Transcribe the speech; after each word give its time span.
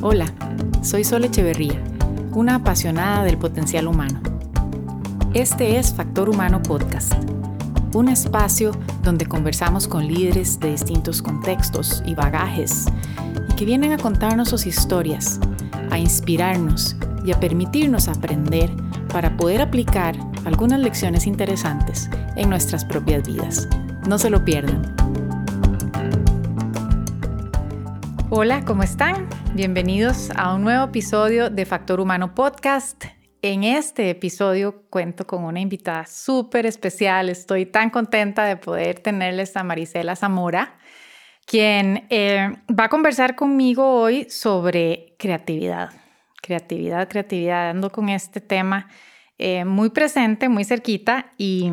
Hola, 0.00 0.32
soy 0.80 1.02
Sol 1.02 1.24
Echeverría, 1.24 1.82
una 2.32 2.54
apasionada 2.54 3.24
del 3.24 3.36
potencial 3.36 3.88
humano. 3.88 4.20
Este 5.34 5.76
es 5.76 5.92
Factor 5.92 6.28
Humano 6.28 6.62
Podcast, 6.62 7.14
un 7.94 8.08
espacio 8.08 8.70
donde 9.02 9.26
conversamos 9.26 9.88
con 9.88 10.06
líderes 10.06 10.60
de 10.60 10.70
distintos 10.70 11.20
contextos 11.20 12.00
y 12.06 12.14
bagajes 12.14 12.86
y 13.50 13.54
que 13.56 13.64
vienen 13.64 13.90
a 13.90 13.98
contarnos 13.98 14.50
sus 14.50 14.66
historias, 14.66 15.40
a 15.90 15.98
inspirarnos 15.98 16.94
y 17.24 17.32
a 17.32 17.40
permitirnos 17.40 18.06
aprender 18.06 18.70
para 19.12 19.36
poder 19.36 19.60
aplicar 19.60 20.16
algunas 20.44 20.78
lecciones 20.78 21.26
interesantes 21.26 22.08
en 22.36 22.50
nuestras 22.50 22.84
propias 22.84 23.26
vidas. 23.26 23.68
No 24.06 24.16
se 24.16 24.30
lo 24.30 24.44
pierdan. 24.44 24.97
Hola, 28.30 28.62
¿cómo 28.66 28.82
están? 28.82 29.26
Bienvenidos 29.54 30.28
a 30.36 30.54
un 30.54 30.60
nuevo 30.60 30.84
episodio 30.84 31.48
de 31.48 31.64
Factor 31.64 31.98
Humano 31.98 32.34
Podcast. 32.34 33.06
En 33.40 33.64
este 33.64 34.10
episodio 34.10 34.82
cuento 34.90 35.26
con 35.26 35.44
una 35.44 35.60
invitada 35.60 36.04
súper 36.04 36.66
especial. 36.66 37.30
Estoy 37.30 37.64
tan 37.64 37.88
contenta 37.88 38.44
de 38.44 38.58
poder 38.58 39.00
tenerles 39.00 39.56
a 39.56 39.64
Marisela 39.64 40.14
Zamora, 40.14 40.76
quien 41.46 42.06
eh, 42.10 42.52
va 42.68 42.84
a 42.84 42.88
conversar 42.90 43.34
conmigo 43.34 43.94
hoy 43.94 44.28
sobre 44.28 45.14
creatividad. 45.18 45.88
Creatividad, 46.42 47.08
creatividad, 47.08 47.70
ando 47.70 47.90
con 47.90 48.10
este 48.10 48.42
tema 48.42 48.88
eh, 49.38 49.64
muy 49.64 49.88
presente, 49.88 50.50
muy 50.50 50.64
cerquita 50.64 51.32
y, 51.38 51.72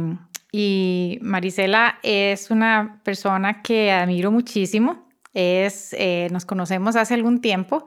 y 0.53 1.19
Marisela 1.21 1.99
es 2.01 2.49
una 2.49 3.01
persona 3.03 3.61
que 3.61 3.91
admiro 3.91 4.31
muchísimo 4.31 5.04
es, 5.35 5.93
eh, 5.93 6.29
nos 6.31 6.45
conocemos 6.45 6.95
hace 6.95 7.13
algún 7.13 7.41
tiempo. 7.41 7.85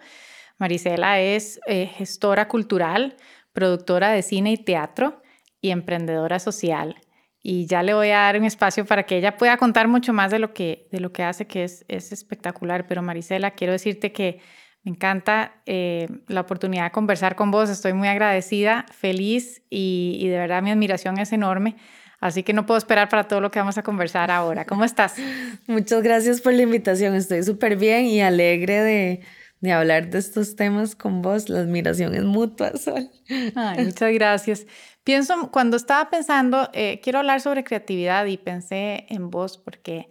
Marisela 0.59 1.21
es 1.21 1.61
eh, 1.67 1.87
gestora 1.87 2.47
cultural, 2.47 3.17
productora 3.53 4.11
de 4.11 4.23
cine 4.23 4.53
y 4.53 4.59
teatro 4.59 5.23
y 5.61 5.71
emprendedora 5.71 6.39
social. 6.39 6.97
Y 7.41 7.67
ya 7.67 7.83
le 7.83 7.95
voy 7.95 8.11
a 8.11 8.19
dar 8.19 8.39
un 8.39 8.45
espacio 8.45 8.85
para 8.85 9.05
que 9.05 9.17
ella 9.17 9.37
pueda 9.37 9.57
contar 9.57 9.89
mucho 9.89 10.13
más 10.13 10.31
de 10.31 10.39
lo 10.39 10.53
que, 10.53 10.89
de 10.93 11.01
lo 11.01 11.13
que 11.13 11.23
hace, 11.23 11.47
que 11.47 11.65
es, 11.65 11.85
es 11.89 12.13
espectacular. 12.13 12.87
Pero 12.87 13.03
Marisela, 13.03 13.53
quiero 13.53 13.73
decirte 13.73 14.13
que 14.13 14.41
me 14.83 14.91
encanta 14.91 15.63
eh, 15.65 16.09
la 16.27 16.43
oportunidad 16.43 16.85
de 16.85 16.91
conversar 16.91 17.37
con 17.37 17.51
vos. 17.51 17.71
Estoy 17.71 17.95
muy 17.95 18.09
agradecida, 18.09 18.85
feliz 18.93 19.63
y, 19.71 20.19
y 20.21 20.29
de 20.29 20.39
verdad 20.39 20.63
mi 20.63 20.71
admiración 20.71 21.19
es 21.19 21.33
enorme 21.33 21.77
Así 22.21 22.43
que 22.43 22.53
no 22.53 22.67
puedo 22.67 22.79
esperar 22.79 23.09
para 23.09 23.25
todo 23.25 23.41
lo 23.41 23.51
que 23.51 23.59
vamos 23.59 23.79
a 23.79 23.83
conversar 23.83 24.31
ahora. 24.31 24.65
¿Cómo 24.65 24.85
estás? 24.85 25.15
Muchas 25.67 26.03
gracias 26.03 26.41
por 26.41 26.53
la 26.53 26.63
invitación. 26.63 27.15
Estoy 27.15 27.43
súper 27.45 27.77
bien 27.77 28.07
y 28.07 28.21
alegre 28.21 28.83
de, 28.83 29.21
de, 29.61 29.73
hablar 29.73 30.11
de 30.11 30.19
estos 30.19 30.57
temas 30.57 30.97
con 30.97 31.23
vos. 31.23 31.49
La 31.49 31.61
admiración 31.61 32.15
es 32.15 32.25
mutua, 32.25 32.73
Sol. 32.77 33.11
Ay, 33.55 33.85
muchas 33.85 34.13
gracias. 34.13 34.67
Pienso, 35.05 35.51
cuando 35.51 35.77
estaba 35.77 36.11
pensando, 36.11 36.69
eh, 36.75 37.01
quiero 37.03 37.21
hablar 37.21 37.41
sobre 37.41 37.65
creatividad 37.65 38.27
y 38.27 38.37
pensé 38.37 39.07
en 39.09 39.31
vos 39.31 39.57
porque 39.57 40.09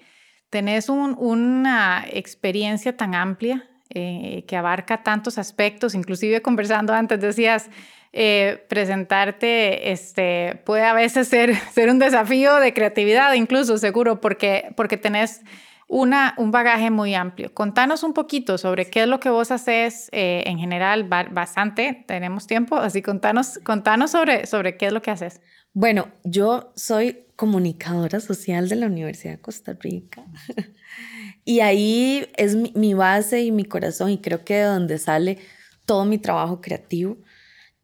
tenés 0.50 0.90
un, 0.90 1.16
una 1.20 2.06
experiencia 2.10 2.96
tan 2.96 3.14
amplia 3.14 3.70
eh, 3.90 4.44
que 4.48 4.56
abarca 4.56 5.04
tantos 5.04 5.38
aspectos, 5.38 5.94
inclusive 5.94 6.42
conversando 6.42 6.94
antes 6.94 7.20
decías, 7.20 7.70
eh, 8.14 8.66
presentarte 8.70 9.92
este, 9.92 10.62
puede 10.66 10.84
a 10.84 10.94
veces 10.94 11.28
ser, 11.28 11.56
ser 11.74 11.90
un 11.90 12.00
desafío 12.00 12.56
de 12.58 12.74
creatividad, 12.74 13.34
incluso 13.34 13.78
seguro, 13.78 14.22
porque, 14.22 14.70
porque 14.76 14.98
tenés 14.98 15.42
una, 15.88 16.36
un 16.38 16.52
bagaje 16.52 16.92
muy 16.92 17.16
amplio. 17.16 17.54
Contanos 17.54 18.04
un 18.04 18.14
poquito 18.14 18.58
sobre 18.58 18.90
qué 18.90 19.04
es 19.04 19.08
lo 19.08 19.20
que 19.20 19.30
vos 19.30 19.52
haces 19.52 20.10
eh, 20.12 20.44
en 20.46 20.58
general, 20.60 21.06
bastante, 21.06 22.04
tenemos 22.08 22.48
tiempo, 22.48 22.76
así 22.76 23.02
contanos, 23.02 23.60
contanos 23.64 24.12
sobre, 24.12 24.46
sobre 24.46 24.78
qué 24.78 24.88
es 24.88 24.94
lo 24.94 25.02
que 25.02 25.12
haces. 25.12 25.42
Bueno, 25.74 26.10
yo 26.24 26.74
soy 26.76 27.26
comunicadora 27.36 28.20
social 28.20 28.68
de 28.68 28.76
la 28.76 28.88
Universidad 28.88 29.34
de 29.34 29.42
Costa 29.42 29.78
Rica 29.80 30.26
y 31.46 31.60
ahí 31.60 32.28
es 32.36 32.56
mi, 32.56 32.74
mi 32.76 32.94
base 32.94 33.44
y 33.44 33.52
mi 33.52 33.64
corazón 33.64 34.10
y 34.10 34.18
creo 34.18 34.44
que 34.44 34.56
de 34.56 34.64
donde 34.64 34.98
sale 34.98 35.38
todo 35.86 36.04
mi 36.04 36.18
trabajo 36.18 36.60
creativo. 36.62 37.18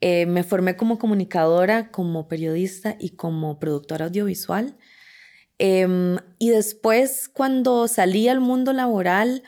Eh, 0.05 0.25
me 0.25 0.43
formé 0.43 0.75
como 0.75 0.99
comunicadora, 0.99 1.89
como 1.89 2.27
periodista 2.27 2.97
y 2.99 3.11
como 3.11 3.57
productora 3.57 4.07
audiovisual. 4.07 4.75
Em, 5.59 6.17
y 6.39 6.49
después, 6.49 7.29
cuando 7.29 7.87
salí 7.87 8.27
al 8.27 8.41
mundo 8.41 8.73
laboral, 8.73 9.43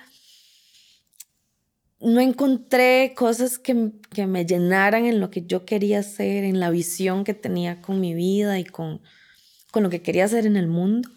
no 2.00 2.22
encontré 2.22 3.14
cosas 3.18 3.60
que, 3.60 3.92
que, 4.12 4.28
me 4.28 4.46
llenaran 4.46 5.04
en 5.06 5.20
lo 5.20 5.30
que 5.30 5.46
yo 5.46 5.66
quería 5.66 6.00
hacer, 6.00 6.46
en 6.46 6.62
la 6.62 6.70
visión 6.70 7.26
que 7.26 7.34
tenía 7.34 7.82
con 7.82 8.00
mi 8.00 8.14
vida 8.14 8.58
y 8.58 8.64
con, 8.64 9.02
con 9.72 9.84
lo 9.84 9.90
que 9.90 10.02
quería 10.02 10.24
hacer 10.24 10.46
en 10.46 10.56
el 10.56 10.68
mundo. 10.68 11.10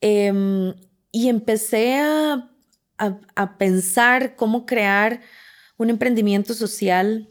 Em, 0.00 0.74
y 1.12 1.28
empecé 1.28 1.94
a, 2.00 2.50
a, 2.98 3.20
a 3.36 3.56
pensar 3.56 4.34
cómo 4.34 4.66
crear 4.66 5.20
un 5.76 5.90
emprendimiento 5.90 6.54
social 6.54 7.28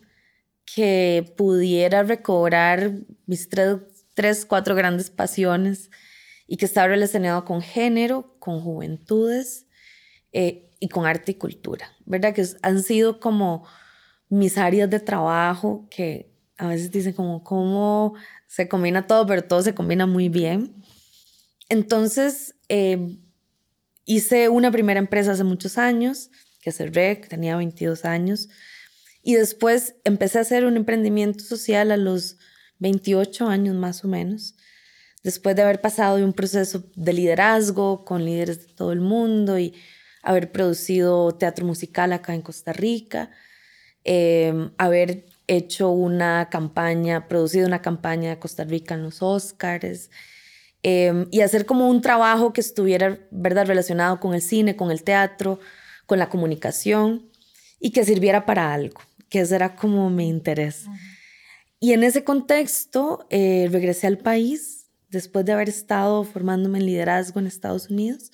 que 0.74 1.34
pudiera 1.38 2.04
recobrar 2.04 2.92
mis 3.26 3.48
tres, 3.48 3.78
tres, 4.14 4.46
cuatro 4.46 4.76
grandes 4.76 5.10
pasiones 5.10 5.90
y 6.46 6.58
que 6.58 6.66
está 6.66 6.88
relacionado 6.88 7.46
con 7.46 7.62
género, 7.62 8.36
con 8.40 8.62
juventudes 8.62 9.66
eh, 10.34 10.70
y 10.80 10.90
con 10.90 11.06
arte 11.06 11.32
y 11.32 11.36
cultura, 11.36 11.92
¿verdad? 12.06 12.34
Que 12.34 12.46
han 12.62 12.84
sido 12.84 13.20
como 13.20 13.66
mis 14.30 14.58
áreas 14.58 14.90
de 14.90 15.00
trabajo 15.00 15.88
que 15.90 16.32
a 16.58 16.68
veces 16.68 16.92
dicen 16.92 17.14
como 17.14 17.44
cómo 17.44 18.16
se 18.48 18.68
combina 18.68 19.08
todo, 19.08 19.26
pero 19.26 19.44
todo 19.44 19.62
se 19.62 19.74
combina 19.74 20.06
muy 20.06 20.28
bien. 20.28 20.84
Entonces, 21.70 22.56
eh, 22.68 23.18
hice 24.06 24.50
una 24.50 24.72
primera 24.72 25.00
empresa 25.00 25.32
hace 25.32 25.44
muchos 25.44 25.78
años, 25.78 26.30
que 26.62 26.72
cerré, 26.72 27.22
que 27.22 27.28
tenía 27.30 27.56
22 27.56 28.04
años, 28.06 28.50
y 29.28 29.36
después 29.36 29.96
empecé 30.06 30.38
a 30.38 30.42
hacer 30.44 30.64
un 30.64 30.78
emprendimiento 30.78 31.44
social 31.44 31.92
a 31.92 31.98
los 31.98 32.38
28 32.80 33.50
años 33.50 33.76
más 33.76 34.06
o 34.06 34.08
menos, 34.08 34.56
después 35.22 35.54
de 35.54 35.64
haber 35.64 35.82
pasado 35.82 36.16
de 36.16 36.24
un 36.24 36.32
proceso 36.32 36.86
de 36.96 37.12
liderazgo 37.12 38.06
con 38.06 38.24
líderes 38.24 38.66
de 38.66 38.74
todo 38.74 38.94
el 38.94 39.02
mundo 39.02 39.60
y 39.60 39.74
haber 40.24 40.54
producido 40.54 41.34
teatro 41.34 41.66
musical 41.66 42.14
acá 42.14 42.36
en 42.36 42.42
Costa 42.42 42.72
Rica, 42.72 43.30
em, 44.06 44.72
haber 44.78 45.26
hecho 45.48 45.90
una 45.90 46.48
campaña, 46.50 47.28
producido 47.28 47.68
una 47.68 47.82
campaña 47.82 48.30
de 48.30 48.40
Costa 48.40 48.64
Rica 48.64 48.94
en 48.96 49.04
los 49.04 49.22
Oscars 49.22 50.10
em, 50.84 51.28
y 51.32 51.42
hacer 51.42 51.66
como 51.66 51.90
un 51.90 52.00
trabajo 52.00 52.54
que 52.54 52.62
estuviera, 52.62 53.20
¿verdad?, 53.32 53.68
relacionado 53.68 54.22
con 54.22 54.34
el 54.34 54.42
cine, 54.42 54.78
con 54.78 54.90
el 54.90 55.04
teatro, 55.04 55.60
con 56.06 56.18
la 56.18 56.30
comunicación 56.30 57.30
y 57.82 57.92
que 57.92 58.06
sirviera 58.06 58.46
para 58.46 58.74
algo 58.74 59.02
que 59.30 59.42
ese 59.42 59.56
era 59.56 59.76
como 59.76 60.10
mi 60.10 60.28
interés. 60.28 60.86
Y 61.80 61.94
en 61.94 62.04
ese 62.04 62.24
contexto 62.24 63.28
eh, 63.30 63.68
regresé 63.72 64.08
al 64.08 64.18
país 64.18 64.88
después 65.10 65.46
de 65.46 65.54
haber 65.54 65.70
estado 65.70 66.24
formándome 66.24 66.80
en 66.80 66.86
liderazgo 66.86 67.40
en 67.40 67.48
Estados 67.48 67.90
Unidos 67.90 68.32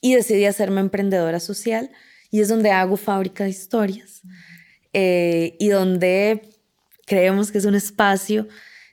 y 0.00 0.14
decidí 0.14 0.44
hacerme 0.44 0.80
emprendedora 0.80 1.40
social 1.40 1.90
y 2.30 2.40
es 2.40 2.48
donde 2.48 2.70
hago 2.70 2.96
fábrica 2.96 3.44
de 3.44 3.50
historias 3.50 4.22
eh, 4.92 5.56
y 5.58 5.68
donde 5.68 6.50
creemos 7.06 7.50
que 7.50 7.58
es 7.58 7.64
un 7.64 7.74
espacio 7.74 8.48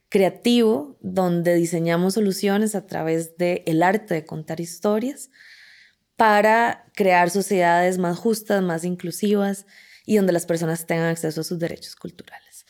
creativo 0.09 0.97
donde 1.01 1.55
diseñamos 1.55 2.13
soluciones 2.13 2.75
a 2.75 2.85
través 2.85 3.37
del 3.37 3.63
el 3.65 3.81
arte 3.81 4.13
de 4.13 4.25
contar 4.25 4.59
historias 4.59 5.31
para 6.15 6.85
crear 6.93 7.31
sociedades 7.31 7.97
más 7.97 8.17
justas, 8.17 8.61
más 8.61 8.83
inclusivas 8.83 9.65
y 10.05 10.17
donde 10.17 10.33
las 10.33 10.45
personas 10.45 10.85
tengan 10.85 11.07
acceso 11.07 11.41
a 11.41 11.43
sus 11.43 11.59
derechos 11.59 11.95
culturales. 11.95 12.65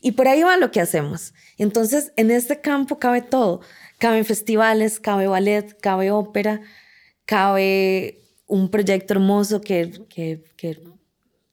Y 0.00 0.12
por 0.12 0.26
ahí 0.26 0.42
va 0.42 0.56
lo 0.56 0.70
que 0.70 0.80
hacemos. 0.80 1.32
Entonces, 1.58 2.12
en 2.16 2.30
este 2.30 2.60
campo 2.60 2.98
cabe 2.98 3.22
todo. 3.22 3.60
Cabe 3.98 4.24
festivales, 4.24 4.98
cabe 4.98 5.28
ballet, 5.28 5.78
cabe 5.80 6.10
ópera, 6.10 6.60
cabe 7.24 8.20
un 8.46 8.68
proyecto 8.68 9.14
hermoso 9.14 9.60
que, 9.60 10.04
que, 10.08 10.44
que 10.56 10.82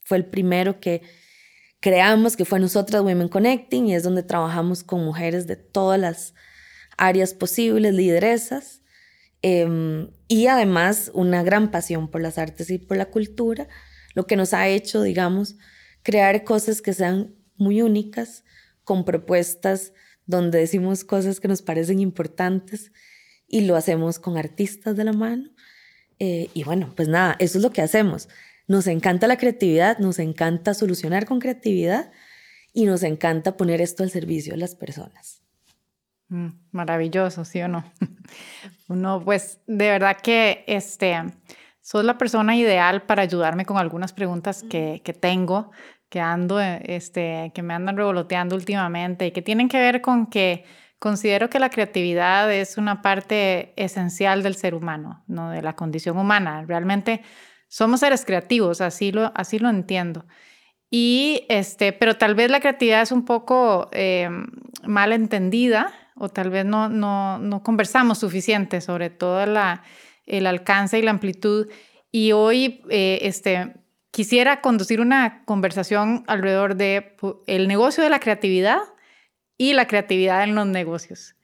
fue 0.01 0.18
el 0.18 0.25
primero 0.25 0.80
que 0.80 1.04
creamos, 1.80 2.36
que 2.36 2.45
fue 2.45 2.59
nosotras 2.59 3.04
Women 3.04 3.30
Connecting, 3.30 3.88
y 3.88 3.95
es 3.95 4.04
donde 4.04 4.24
trabajamos 4.24 4.83
con 4.83 5.06
mujeres 5.06 5.48
de 5.48 5.56
todas 5.56 6.00
las 6.00 6.33
áreas 6.98 7.33
posibles, 7.33 7.94
lideresas, 7.94 8.81
em, 9.42 10.09
y 10.27 10.48
además 10.48 11.12
una 11.13 11.44
gran 11.44 11.71
pasión 11.71 12.09
por 12.09 12.21
las 12.21 12.38
artes 12.38 12.69
y 12.69 12.77
por 12.77 12.98
la 12.98 13.06
cultura, 13.06 13.68
lo 14.13 14.27
que 14.27 14.35
nos 14.35 14.53
ha 14.53 14.67
hecho, 14.67 15.01
digamos, 15.01 15.56
crear 16.03 16.44
cosas 16.44 16.81
que 16.81 16.94
sean 16.94 17.35
muy 17.57 17.81
únicas, 17.81 18.44
con 18.83 19.06
propuestas 19.06 19.94
donde 20.25 20.59
decimos 20.59 21.03
cosas 21.03 21.39
que 21.39 21.47
nos 21.47 21.61
parecen 21.61 22.00
importantes 22.00 22.91
y 23.47 23.61
lo 23.61 23.75
hacemos 23.75 24.19
con 24.19 24.38
artistas 24.38 24.95
de 24.95 25.03
la 25.03 25.13
mano. 25.13 25.50
Eh, 26.19 26.50
y 26.53 26.63
bueno, 26.63 26.94
pues 26.95 27.07
nada, 27.07 27.35
eso 27.39 27.57
es 27.57 27.63
lo 27.63 27.71
que 27.71 27.81
hacemos. 27.81 28.29
Nos 28.67 28.88
encanta 28.88 29.27
la 29.27 29.38
creatividad, 29.38 29.97
nos 30.00 30.19
encanta 30.19 30.73
solucionar 30.73 31.25
con 31.25 31.39
creatividad 31.39 32.11
y 32.73 32.85
nos 32.85 33.03
encanta 33.03 33.57
poner 33.57 33.81
esto 33.81 34.03
al 34.03 34.11
servicio 34.11 34.53
de 34.53 34.59
las 34.59 34.75
personas. 34.75 35.41
Mm, 36.27 36.50
maravilloso, 36.71 37.44
¿sí 37.45 37.61
o 37.61 37.67
no? 37.67 37.83
Uno, 38.88 39.23
pues 39.23 39.59
de 39.65 39.89
verdad 39.89 40.17
que 40.21 40.63
este, 40.67 41.15
sos 41.81 42.04
la 42.04 42.18
persona 42.18 42.56
ideal 42.56 43.04
para 43.04 43.24
ayudarme 43.24 43.66
con 43.66 43.78
algunas 43.78 44.14
preguntas 44.14 44.64
que, 44.64 45.02
que 45.04 45.14
tengo, 45.14 45.72
que 46.10 46.20
ando, 46.20 46.60
este, 46.60 47.52
que 47.54 47.62
me 47.62 47.74
andan 47.74 47.98
revoloteando 47.98 48.56
últimamente 48.56 49.28
y 49.28 49.31
que 49.31 49.42
tienen 49.42 49.70
que 49.70 49.80
ver 49.80 50.02
con 50.02 50.28
que 50.28 50.66
considero 50.98 51.50
que 51.50 51.60
la 51.60 51.70
creatividad 51.70 52.52
es 52.52 52.78
una 52.78 53.02
parte 53.02 53.74
esencial 53.78 54.44
del 54.44 54.56
ser 54.56 54.76
humano, 54.76 55.24
no 55.28 55.50
de 55.52 55.62
la 55.62 55.76
condición 55.76 56.18
humana. 56.18 56.66
Realmente 56.68 57.22
somos 57.68 58.02
seres 58.02 58.26
creativos, 58.26 58.81
así 58.81 59.12
lo, 59.12 59.31
así 59.36 59.60
lo 59.60 59.70
entiendo. 59.70 60.26
Y 60.90 61.46
este, 61.50 61.94
pero 61.94 62.18
tal 62.18 62.36
vez 62.36 62.50
la 62.50 62.60
creatividad 62.60 63.04
es 63.04 63.12
un 63.12 63.24
poco 63.24 63.90
eh, 63.92 64.30
mal 64.84 65.14
entendida 65.14 65.94
o 66.16 66.30
tal 66.30 66.50
vez 66.50 66.66
no, 66.66 66.90
no, 66.90 67.38
no 67.38 67.64
conversamos 67.64 68.18
suficiente 68.18 68.81
sobre 68.81 69.12
todo 69.12 69.46
la, 69.46 69.84
el 70.30 70.48
alcance 70.48 70.98
y 70.98 71.02
la 71.02 71.12
amplitud. 71.12 71.68
Y 72.12 72.31
hoy 72.31 72.81
eh, 72.90 73.20
este, 73.24 73.74
quisiera 74.12 74.62
conducir 74.62 75.02
una 75.02 75.44
conversación 75.46 76.24
alrededor 76.28 76.76
de 76.76 77.16
negocio 77.48 78.04
de 78.04 78.10
la 78.10 78.20
creatividad 78.20 78.80
y 79.58 79.74
la 79.74 79.88
creatividad 79.88 80.44
en 80.44 80.56
los 80.56 80.68
negocios. 80.68 81.36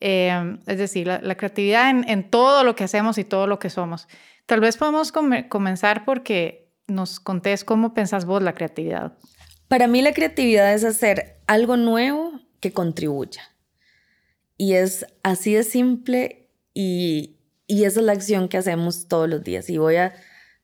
Eh, 0.00 0.58
es 0.66 0.78
decir, 0.78 1.06
la, 1.06 1.34
creatividad 1.36 1.90
en, 1.90 2.08
en, 2.08 2.30
todo 2.30 2.64
lo 2.64 2.74
que 2.76 2.84
hacemos 2.84 3.18
y 3.18 3.24
todo 3.24 3.46
lo 3.46 3.58
que 3.58 3.70
somos. 3.70 4.08
Tal 4.44 4.60
vez 4.60 4.76
podemos 4.76 5.10
comenzar 5.10 6.04
porque 6.04 6.70
nos 6.86 7.18
contés 7.18 7.64
cómo 7.64 7.94
pensás 7.94 8.26
vos 8.26 8.42
la 8.42 8.54
creatividad. 8.54 9.16
Para 9.68 9.88
mí 9.88 10.02
la 10.02 10.12
creatividad 10.12 10.72
es 10.72 10.84
hacer 10.84 11.40
algo 11.46 11.76
nuevo 11.76 12.40
que 12.60 12.72
contribuya. 12.72 13.42
Y 14.56 14.74
es 14.74 15.06
así 15.22 15.54
de 15.54 15.64
simple 15.64 16.50
y, 16.72 17.35
y 17.66 17.84
esa 17.84 18.00
es 18.00 18.06
la 18.06 18.12
acción 18.12 18.48
que 18.48 18.58
hacemos 18.58 19.08
todos 19.08 19.28
los 19.28 19.42
días. 19.42 19.68
Y 19.70 19.78
voy 19.78 19.96
a 19.96 20.14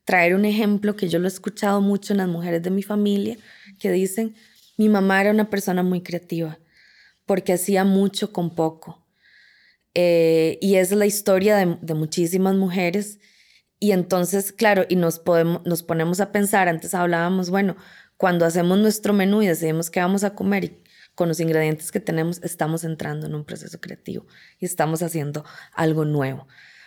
traer 0.05 0.35
un 0.35 0.45
ejemplo 0.45 0.97
que 0.97 1.09
yo 1.09 1.19
lo 1.19 1.27
he 1.27 1.29
escuchado 1.29 1.81
mucho 1.81 2.13
en 2.13 2.19
las 2.19 2.29
mujeres 2.29 2.63
de 2.63 2.71
mi 2.71 2.83
familia, 2.83 3.37
que 3.79 3.91
dicen, 3.91 4.35
mi 4.77 4.89
mamá 4.89 5.21
era 5.21 5.31
una 5.31 5.51
persona 5.51 5.83
muy 5.83 6.03
creativa 6.03 6.59
porque 7.27 7.53
hacía 7.53 7.85
mucho 7.85 8.33
con 8.33 8.55
poco. 8.55 9.07
Eh, 9.95 10.59
y 10.61 10.77
esa 10.77 10.95
es 10.95 10.99
la 10.99 11.07
historia 11.07 11.57
de, 11.57 11.95
muchísimas 11.95 12.55
mujeres 12.55 13.19
y 13.79 13.93
entonces, 13.93 14.53
claro, 14.53 14.87
y 14.89 14.97
nos, 14.97 15.23
nos 15.65 15.83
ponemos 15.83 16.21
a 16.21 16.33
pensar, 16.33 16.69
antes 16.69 16.95
hablábamos, 16.95 17.51
bueno, 17.51 17.77
cuando 18.17 18.47
hacemos 18.47 18.79
nuestro 18.79 19.13
menú 19.13 19.43
y 19.43 19.49
decidimos 19.49 19.91
qué 19.91 20.01
vamos 20.01 20.25
a 20.25 20.35
comer 20.35 20.65
y 20.65 20.83
con 21.15 21.29
los 21.29 21.41
ingredientes 21.41 21.93
que 21.93 22.01
tenemos, 22.01 22.41
estamos 22.43 22.85
entrando 22.85 23.27
en 23.27 23.35
un 23.35 23.45
proceso 23.45 23.81
creativo 23.81 24.27
y 24.59 24.65
estamos 24.65 25.03
haciendo 25.03 25.45
algo 25.75 26.05
nuevo, 26.05 26.47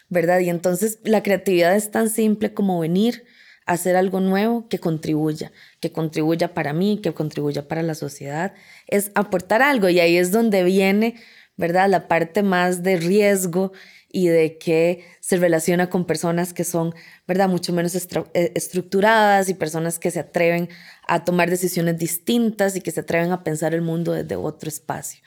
¿verdad? 0.09 0.39
Y 0.39 0.49
entonces 0.49 0.99
la 1.03 1.23
creatividad 1.23 1.75
es 1.75 1.91
tan 1.91 2.09
simple 2.09 2.53
como 2.53 2.79
venir 2.79 3.25
a 3.65 3.73
hacer 3.73 3.95
algo 3.95 4.19
nuevo 4.19 4.67
que 4.67 4.79
contribuya, 4.79 5.51
que 5.79 5.91
contribuya 5.91 6.53
para 6.53 6.73
mí, 6.73 6.99
que 7.01 7.13
contribuya 7.13 7.67
para 7.67 7.81
la 7.83 7.95
sociedad, 7.95 8.53
es 8.87 9.11
aportar 9.15 9.61
algo 9.61 9.89
y 9.89 9.99
ahí 9.99 10.17
es 10.17 10.31
donde 10.31 10.63
viene, 10.63 11.15
¿verdad? 11.57 11.89
La 11.89 12.07
parte 12.07 12.43
más 12.43 12.83
de 12.83 12.97
riesgo 12.97 13.71
y 14.15 14.27
de 14.27 14.57
que 14.57 15.03
se 15.19 15.35
relaciona 15.35 15.89
con 15.89 16.05
personas 16.05 16.53
que 16.53 16.63
son, 16.63 16.95
¿verdad?, 17.27 17.49
mucho 17.49 17.73
menos 17.73 17.95
eh, 17.95 18.51
estructuradas 18.55 19.49
y 19.49 19.55
personas 19.55 19.99
que 19.99 20.09
se 20.09 20.21
atreven 20.21 20.69
a 21.05 21.25
tomar 21.25 21.49
decisiones 21.49 21.97
distintas 21.97 22.77
y 22.77 22.81
que 22.81 22.91
se 22.91 23.01
atreven 23.01 23.33
a 23.33 23.43
pensar 23.43 23.73
el 23.73 23.81
mundo 23.81 24.13
desde 24.13 24.37
otro 24.37 24.69
espacio, 24.69 25.21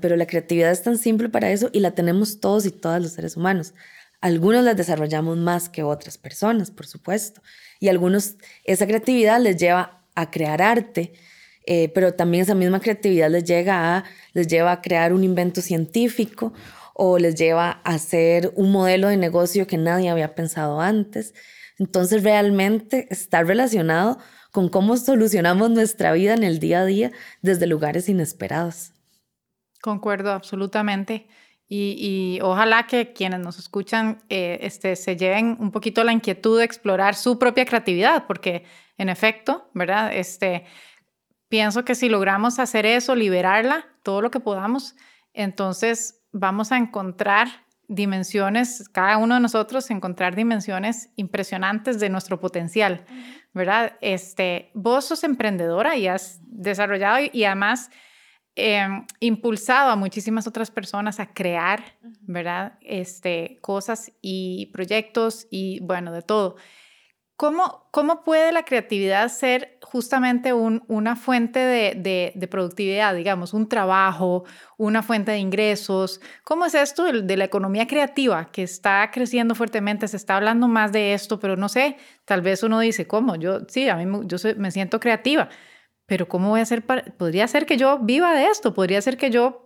Pero 0.00 0.16
la 0.16 0.26
creatividad 0.26 0.70
es 0.70 0.82
tan 0.82 0.98
simple 0.98 1.28
para 1.28 1.50
eso 1.50 1.70
y 1.72 1.80
la 1.80 1.92
tenemos 1.92 2.40
todos 2.40 2.66
y 2.66 2.70
todas 2.70 3.02
los 3.02 3.12
seres 3.12 3.36
humanos. 3.36 3.74
Algunos 4.20 4.64
la 4.64 4.74
desarrollamos 4.74 5.36
más 5.36 5.68
que 5.68 5.82
otras 5.82 6.16
personas, 6.16 6.70
por 6.70 6.86
supuesto, 6.86 7.42
y 7.78 7.88
algunos 7.88 8.36
esa 8.64 8.86
creatividad 8.86 9.38
les 9.40 9.56
lleva 9.58 10.00
a 10.14 10.30
crear 10.30 10.62
arte, 10.62 11.12
eh, 11.66 11.90
pero 11.94 12.14
también 12.14 12.42
esa 12.42 12.54
misma 12.54 12.80
creatividad 12.80 13.30
les, 13.30 13.44
llega 13.44 13.96
a, 13.96 14.04
les 14.32 14.46
lleva 14.46 14.72
a 14.72 14.80
crear 14.80 15.12
un 15.12 15.24
invento 15.24 15.60
científico 15.60 16.54
o 16.94 17.18
les 17.18 17.34
lleva 17.34 17.82
a 17.84 17.94
hacer 17.94 18.52
un 18.54 18.72
modelo 18.72 19.08
de 19.08 19.18
negocio 19.18 19.66
que 19.66 19.76
nadie 19.76 20.08
había 20.08 20.34
pensado 20.34 20.80
antes. 20.80 21.34
Entonces 21.78 22.22
realmente 22.22 23.06
está 23.10 23.42
relacionado 23.42 24.18
con 24.52 24.70
cómo 24.70 24.96
solucionamos 24.96 25.70
nuestra 25.70 26.12
vida 26.12 26.32
en 26.32 26.44
el 26.44 26.60
día 26.60 26.80
a 26.80 26.86
día 26.86 27.12
desde 27.42 27.66
lugares 27.66 28.08
inesperados. 28.08 28.93
Concuerdo 29.84 30.32
absolutamente. 30.32 31.28
Y, 31.68 32.38
ojalá 32.40 32.86
que 32.86 33.12
quienes 33.12 33.40
nos 33.40 33.58
escuchan 33.58 34.22
eh, 34.30 34.60
este, 34.62 34.96
se 34.96 35.14
lleven 35.14 35.58
un 35.60 35.72
poquito 35.72 36.02
la 36.04 36.12
inquietud 36.14 36.58
de 36.58 36.64
explorar 36.64 37.14
su 37.14 37.38
propia 37.38 37.66
creatividad, 37.66 38.26
porque 38.26 38.64
en 38.96 39.10
efecto, 39.10 39.68
¿verdad? 39.74 40.10
Este, 40.14 40.64
pienso 41.50 41.84
que 41.84 41.94
si 41.94 42.08
logramos 42.08 42.58
hacer 42.58 42.86
eso, 42.86 43.14
liberarla, 43.14 43.86
todo 44.02 44.22
lo 44.22 44.30
que 44.30 44.40
podamos, 44.40 44.96
entonces 45.34 46.22
vamos 46.32 46.72
a 46.72 46.78
encontrar 46.78 47.48
dimensiones, 47.86 48.88
cada 48.88 49.18
uno 49.18 49.34
de 49.34 49.42
nosotros 49.42 49.90
encontrar 49.90 50.34
dimensiones 50.34 51.10
impresionantes 51.16 52.00
de 52.00 52.08
nuestro 52.08 52.40
potencial, 52.40 53.04
¿verdad? 53.52 53.98
Este, 54.00 54.70
vos 54.72 55.04
sos 55.04 55.24
emprendedora 55.24 55.94
y 55.98 56.08
has 56.08 56.40
desarrollado 56.46 57.18
y, 57.30 57.44
además 57.44 57.90
em, 58.56 59.06
impulsado 59.20 59.90
a 59.90 59.96
muchísimas 59.96 60.46
otras 60.46 60.70
personas 60.70 61.20
a 61.20 61.32
crear, 61.32 61.82
¿verdad? 62.22 62.78
Este, 62.80 63.58
cosas 63.60 64.12
y 64.20 64.66
proyectos 64.72 65.46
y 65.50 65.80
bueno, 65.80 66.12
de 66.12 66.22
todo. 66.22 66.56
¿Cómo, 67.36 67.88
¿Cómo 67.90 68.22
puede 68.22 68.52
la 68.52 68.64
creatividad 68.64 69.28
ser 69.28 69.78
justamente 69.82 70.52
un, 70.52 70.84
una 70.86 71.16
fuente 71.16 71.58
de, 71.58 72.32
de, 72.32 72.46
productividad, 72.46 73.12
digamos, 73.12 73.52
un 73.54 73.68
trabajo, 73.68 74.44
una 74.76 75.02
fuente 75.02 75.32
de 75.32 75.38
ingresos? 75.38 76.20
¿Cómo 76.44 76.64
es 76.64 76.76
esto 76.76 77.02
de, 77.02 77.22
de, 77.22 77.36
la 77.36 77.44
economía 77.44 77.88
creativa 77.88 78.52
que 78.52 78.62
está 78.62 79.10
creciendo 79.12 79.56
fuertemente? 79.56 80.06
Se 80.06 80.16
está 80.16 80.36
hablando 80.36 80.68
más 80.68 80.92
de 80.92 81.12
esto, 81.12 81.40
pero 81.40 81.56
no 81.56 81.68
sé, 81.68 81.96
tal 82.24 82.40
vez 82.40 82.62
uno 82.62 82.78
dice, 82.78 83.08
¿cómo? 83.08 83.34
Yo 83.34 83.62
sí, 83.66 83.88
a 83.88 83.96
mí 83.96 84.20
yo 84.26 84.38
me 84.56 84.70
siento 84.70 85.00
creativa, 85.00 85.48
pero 86.06 86.28
¿cómo 86.28 86.50
voy 86.50 86.60
a 86.60 86.64
hacer? 86.64 86.84
Para, 86.84 87.04
podría 87.16 87.46
ser 87.48 87.66
que 87.66 87.76
yo 87.76 87.98
viva 88.00 88.34
de 88.34 88.46
esto, 88.46 88.74
podría 88.74 89.00
ser 89.00 89.16
que 89.16 89.30
yo 89.30 89.64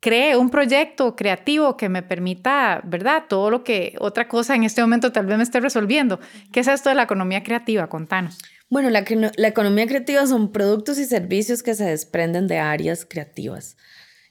cree 0.00 0.36
un 0.36 0.50
proyecto 0.50 1.16
creativo 1.16 1.76
que 1.76 1.88
me 1.88 2.02
permita, 2.02 2.80
¿verdad? 2.84 3.24
Todo 3.28 3.50
lo 3.50 3.64
que 3.64 3.94
otra 3.98 4.28
cosa 4.28 4.54
en 4.54 4.64
este 4.64 4.80
momento 4.80 5.12
tal 5.12 5.26
vez 5.26 5.36
me 5.36 5.42
esté 5.42 5.60
resolviendo. 5.60 6.20
¿Qué 6.52 6.60
es 6.60 6.68
esto 6.68 6.88
de 6.88 6.94
la 6.94 7.02
economía 7.04 7.42
creativa? 7.42 7.88
Contanos. 7.88 8.38
Bueno, 8.70 8.90
la, 8.90 9.04
la 9.36 9.48
economía 9.48 9.86
creativa 9.86 10.26
son 10.26 10.52
productos 10.52 10.98
y 10.98 11.04
servicios 11.04 11.62
que 11.62 11.74
se 11.74 11.84
desprenden 11.84 12.46
de 12.46 12.58
áreas 12.58 13.06
creativas 13.08 13.76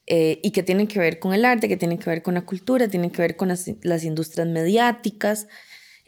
eh, 0.05 0.39
y 0.41 0.51
que 0.51 0.63
tienen 0.63 0.87
que 0.87 0.99
ver 0.99 1.19
con 1.19 1.33
el 1.33 1.43
arte, 1.43 1.67
que 1.67 1.75
tienen 1.75 1.97
que 1.97 2.09
ver 2.09 2.21
con 2.21 2.35
la 2.35 2.45
cultura, 2.45 2.87
tienen 2.87 3.09
que 3.09 3.21
ver 3.21 3.35
con 3.35 3.49
las, 3.49 3.67
industrias 4.03 4.47
mediáticas 4.47 5.47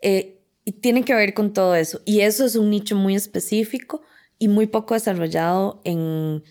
eh, 0.01 0.39
y 0.63 0.71
tienen 0.73 1.03
que 1.03 1.13
ver 1.13 1.33
con 1.33 1.51
todo 1.51 1.75
eso. 1.75 2.01
Y 2.05 2.21
eso 2.21 2.45
es 2.45 2.55
un 2.55 2.69
nicho 2.69 2.95
muy 2.95 3.15
específico 3.15 4.01
y 4.39 4.47
muy 4.47 4.67
poco 4.67 4.95
desarrollado 4.95 5.81
en 5.83 6.43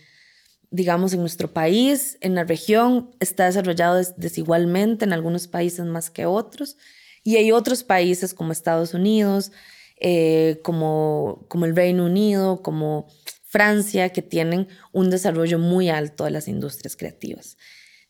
digamos, 0.71 1.12
en 1.12 1.21
nuestro 1.21 1.52
país, 1.52 2.18
en 2.21 2.35
la 2.35 2.45
región, 2.45 3.11
está 3.21 3.47
desarrollado 3.47 4.00
desigualmente, 4.16 5.04
en 5.04 5.12
algunos 5.12 5.49
países 5.49 5.85
más 5.87 6.11
que 6.11 6.26
otros, 6.26 6.76
y 7.25 7.37
hay 7.37 7.52
otros 7.52 7.85
países 7.85 8.35
como 8.35 8.52
Estados 8.52 8.95
Unidos, 8.95 9.52
eh, 10.00 10.61
como, 10.62 11.47
como 11.49 11.64
el 11.64 11.75
Reino 11.75 12.04
Unido, 12.04 12.62
como 12.62 13.09
Francia, 13.45 14.11
que 14.11 14.23
tienen 14.23 14.68
un 14.92 15.11
desarrollo 15.11 15.59
muy 15.59 15.88
alto 15.88 16.25
de 16.25 16.30
las 16.30 16.49
industrias 16.49 16.97
creativas. 16.97 17.57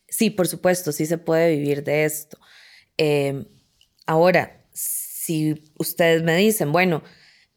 Sí, 0.08 0.30
por 0.30 0.49
supuesto, 0.49 0.90
sí 0.92 1.06
se 1.06 1.18
puede 1.18 1.56
vivir 1.56 1.85
de 1.85 2.04
esto. 2.04 2.38
Eh, 2.97 3.47
ahora, 4.06 4.66
si 4.73 5.73
ustedes 5.78 6.23
me 6.23 6.37
dicen, 6.37 6.73
bueno, 6.73 7.02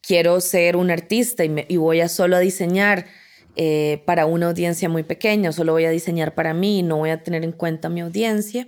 quiero 0.02 0.40
ser 0.42 0.76
un 0.76 0.92
artista 0.92 1.46
y, 1.46 1.66
y 1.68 1.78
voy 1.78 2.02
a 2.02 2.10
solo 2.10 2.36
a 2.36 2.40
diseñar 2.40 3.08
eh, 3.56 4.02
para 4.06 4.26
una 4.26 4.48
audiencia 4.48 4.88
muy 4.88 5.04
pequeña, 5.04 5.52
solo 5.52 5.74
voy 5.74 5.86
a 5.86 5.90
diseñar 5.90 6.36
para 6.36 6.54
mí, 6.54 6.84
no 6.84 6.98
voy 6.98 7.10
a 7.10 7.22
tener 7.22 7.44
en 7.44 7.52
cuenta 7.52 7.90
mi 7.90 8.00
audiencia, 8.00 8.68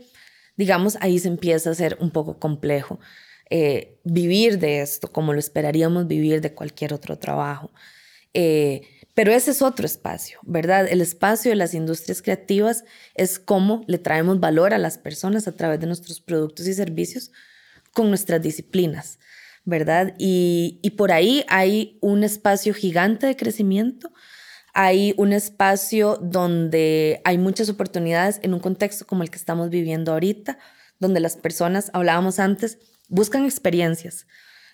digamos, 0.58 0.98
ahí 1.00 1.20
se 1.20 1.30
empieza 1.30 1.70
a 1.70 1.76
ser 1.76 1.98
un 2.02 2.12
poco 2.12 2.38
complejo 2.38 3.00
eh, 3.50 4.00
vivir 4.04 4.60
de 4.60 4.82
esto 4.82 5.12
como 5.12 5.32
lo 5.32 5.40
esperaríamos 5.40 6.08
vivir 6.08 6.42
de 6.42 6.54
cualquier 6.54 6.94
otro 6.94 7.18
trabajo. 7.18 7.72
Eh, 8.34 8.82
pero 9.14 9.32
ese 9.32 9.52
es 9.52 9.62
otro 9.62 9.86
espacio, 9.86 10.40
¿verdad? 10.44 10.88
El 10.90 11.02
espacio 11.02 11.52
de 11.52 11.56
las 11.56 11.74
industrias 11.74 12.22
creativas 12.22 12.84
es 13.14 13.38
cómo 13.38 13.84
le 13.88 14.00
traemos 14.00 14.40
valor 14.40 14.74
a 14.74 14.80
las 14.80 14.98
personas 14.98 15.48
a 15.48 15.56
través 15.56 15.80
de 15.80 15.88
nuestros 15.88 16.20
productos 16.20 16.68
y 16.68 16.74
servicios 16.74 17.32
con 17.94 18.10
nuestras 18.10 18.42
disciplinas, 18.42 19.20
¿verdad? 19.66 20.14
Y, 20.18 20.80
y 20.82 20.92
por 20.92 21.12
ahí 21.12 21.46
hay 21.48 21.98
un 22.02 22.24
espacio 22.24 22.74
gigante 22.74 23.28
de 23.28 23.36
crecimiento, 23.36 24.12
hay 24.74 25.14
un 25.18 25.34
espacio 25.34 26.18
donde 26.22 27.22
hay 27.26 27.38
muchas 27.38 27.70
oportunidades 27.70 28.40
en 28.42 28.54
un 28.54 28.60
contexto 28.60 29.06
como 29.06 29.24
el 29.24 29.30
que 29.30 29.38
estamos 29.38 29.70
viviendo 29.70 30.12
ahorita, 30.12 30.58
donde 31.00 31.20
las 31.20 31.36
personas, 31.36 31.92
hablábamos 31.94 32.40
antes, 32.40 32.80
buscan 33.08 33.46
experiencias. 33.46 34.26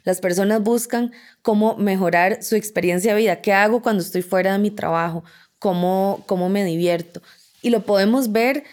Las 0.04 0.22
personas 0.22 0.64
buscan 0.64 1.12
cómo 1.42 1.76
mejorar 1.76 2.42
su 2.44 2.56
experiencia 2.56 3.14
de 3.14 3.20
vida. 3.20 3.42
¿Qué 3.42 3.52
hago 3.52 3.82
cuando 3.82 4.02
estoy 4.02 4.22
fuera 4.22 4.54
de 4.54 4.60
mi 4.60 4.72
trabajo? 4.72 5.24
¿Cómo, 5.60 6.24
cómo 6.26 6.48
me 6.48 6.64
divierto? 6.64 7.22
Y 7.62 7.70
lo 7.70 7.82
podemos 7.86 8.32
ver, 8.32 8.64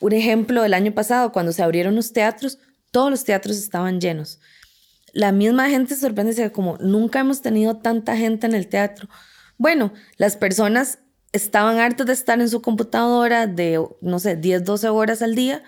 un 0.00 0.12
ejemplo 0.12 0.62
del 0.62 0.74
año 0.74 0.92
pasado, 0.92 1.32
cuando 1.32 1.52
se 1.52 1.62
abrieron 1.62 1.96
los 1.96 2.12
teatros, 2.12 2.58
todos 2.90 3.10
los 3.10 3.24
teatros 3.24 3.56
estaban 3.56 4.00
llenos. 4.00 4.38
La 5.16 5.32
misma 5.32 5.70
gente 5.70 5.94
se 5.94 6.02
sorprende, 6.02 6.32
dice, 6.32 6.52
como 6.52 6.76
nunca 6.76 7.20
hemos 7.20 7.40
tenido 7.40 7.78
tanta 7.78 8.18
gente 8.18 8.46
en 8.46 8.54
el 8.54 8.68
teatro. 8.68 9.08
Bueno, 9.56 9.94
las 10.18 10.36
personas 10.36 10.98
estaban 11.32 11.78
hartas 11.78 12.06
de 12.06 12.12
estar 12.12 12.38
en 12.38 12.50
su 12.50 12.60
computadora 12.60 13.46
de, 13.46 13.82
no 14.02 14.18
sé, 14.18 14.36
10, 14.36 14.66
12 14.66 14.90
horas 14.90 15.22
al 15.22 15.34
día. 15.34 15.62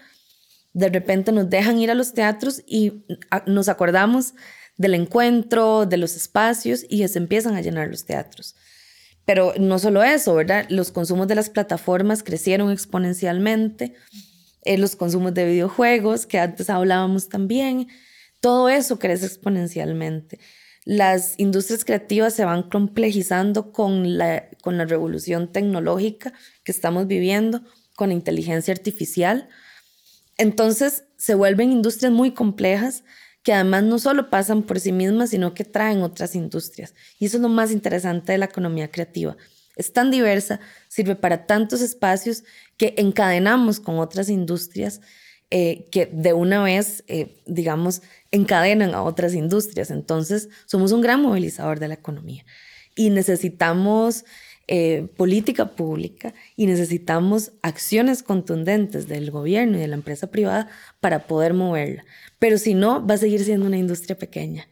De 0.74 0.90
repente 0.90 1.32
nos 1.32 1.48
dejan 1.48 1.78
ir 1.78 1.90
a 1.90 1.94
los 1.94 2.12
teatros 2.12 2.62
y 2.66 3.06
nos 3.46 3.70
acordamos 3.70 4.34
del 4.76 4.92
encuentro, 4.92 5.86
de 5.86 5.96
los 5.96 6.14
espacios 6.14 6.84
y 6.86 7.08
se 7.08 7.18
empiezan 7.18 7.56
a 7.56 7.62
llenar 7.62 7.88
los 7.88 8.04
teatros. 8.04 8.54
Pero 9.24 9.54
no 9.58 9.78
solo 9.78 10.04
eso, 10.04 10.34
¿verdad? 10.34 10.66
Los 10.68 10.92
consumos 10.92 11.26
de 11.26 11.36
las 11.36 11.48
plataformas 11.48 12.22
crecieron 12.22 12.70
exponencialmente, 12.70 13.94
eh, 14.66 14.76
los 14.76 14.94
consumos 14.94 15.32
de 15.32 15.46
videojuegos, 15.46 16.26
que 16.26 16.38
antes 16.38 16.68
hablábamos 16.68 17.30
también, 17.30 17.88
todo 18.40 18.68
eso 18.68 18.98
crece 18.98 19.26
exponencialmente. 19.26 20.38
Las 20.84 21.34
industrias 21.38 21.84
creativas 21.84 22.34
se 22.34 22.44
van 22.44 22.62
complejizando 22.62 23.72
con 23.72 24.16
la, 24.16 24.48
con 24.62 24.78
la 24.78 24.86
revolución 24.86 25.52
tecnológica 25.52 26.32
que 26.64 26.72
estamos 26.72 27.06
viviendo, 27.06 27.62
con 27.94 28.08
la 28.08 28.14
inteligencia 28.14 28.72
artificial. 28.72 29.48
Entonces 30.36 31.04
se 31.16 31.34
vuelven 31.34 31.72
industrias 31.72 32.12
muy 32.12 32.32
complejas 32.32 33.04
que 33.42 33.52
además 33.52 33.82
no 33.84 33.98
solo 33.98 34.30
pasan 34.30 34.62
por 34.62 34.78
sí 34.78 34.92
mismas, 34.92 35.30
sino 35.30 35.54
que 35.54 35.64
traen 35.64 36.02
otras 36.02 36.34
industrias. 36.34 36.94
Y 37.18 37.26
eso 37.26 37.38
es 37.38 37.42
lo 37.42 37.48
más 37.48 37.70
interesante 37.70 38.32
de 38.32 38.38
la 38.38 38.44
economía 38.46 38.90
creativa. 38.90 39.36
Es 39.76 39.92
tan 39.92 40.10
diversa, 40.10 40.60
sirve 40.88 41.16
para 41.16 41.46
tantos 41.46 41.80
espacios 41.80 42.44
que 42.76 42.94
encadenamos 42.98 43.80
con 43.80 43.98
otras 43.98 44.28
industrias 44.28 45.00
eh, 45.50 45.88
que 45.90 46.06
de 46.06 46.34
una 46.34 46.62
vez, 46.62 47.04
eh, 47.08 47.40
digamos, 47.46 48.02
encadenan 48.30 48.94
a 48.94 49.02
otras 49.02 49.34
industrias. 49.34 49.90
Entonces, 49.90 50.48
somos 50.66 50.92
un 50.92 51.00
gran 51.00 51.22
movilizador 51.22 51.80
de 51.80 51.88
la 51.88 51.94
economía 51.94 52.44
y 52.94 53.10
necesitamos 53.10 54.24
eh, 54.70 55.08
política 55.16 55.76
pública 55.76 56.34
y 56.54 56.66
necesitamos 56.66 57.52
acciones 57.62 58.22
contundentes 58.22 59.08
del 59.08 59.30
gobierno 59.30 59.78
y 59.78 59.80
de 59.80 59.88
la 59.88 59.94
empresa 59.94 60.26
privada 60.30 60.68
para 61.00 61.26
poder 61.26 61.54
moverla. 61.54 62.04
Pero 62.38 62.58
si 62.58 62.74
no, 62.74 63.06
va 63.06 63.14
a 63.14 63.18
seguir 63.18 63.42
siendo 63.44 63.66
una 63.66 63.78
industria 63.78 64.18
pequeña, 64.18 64.68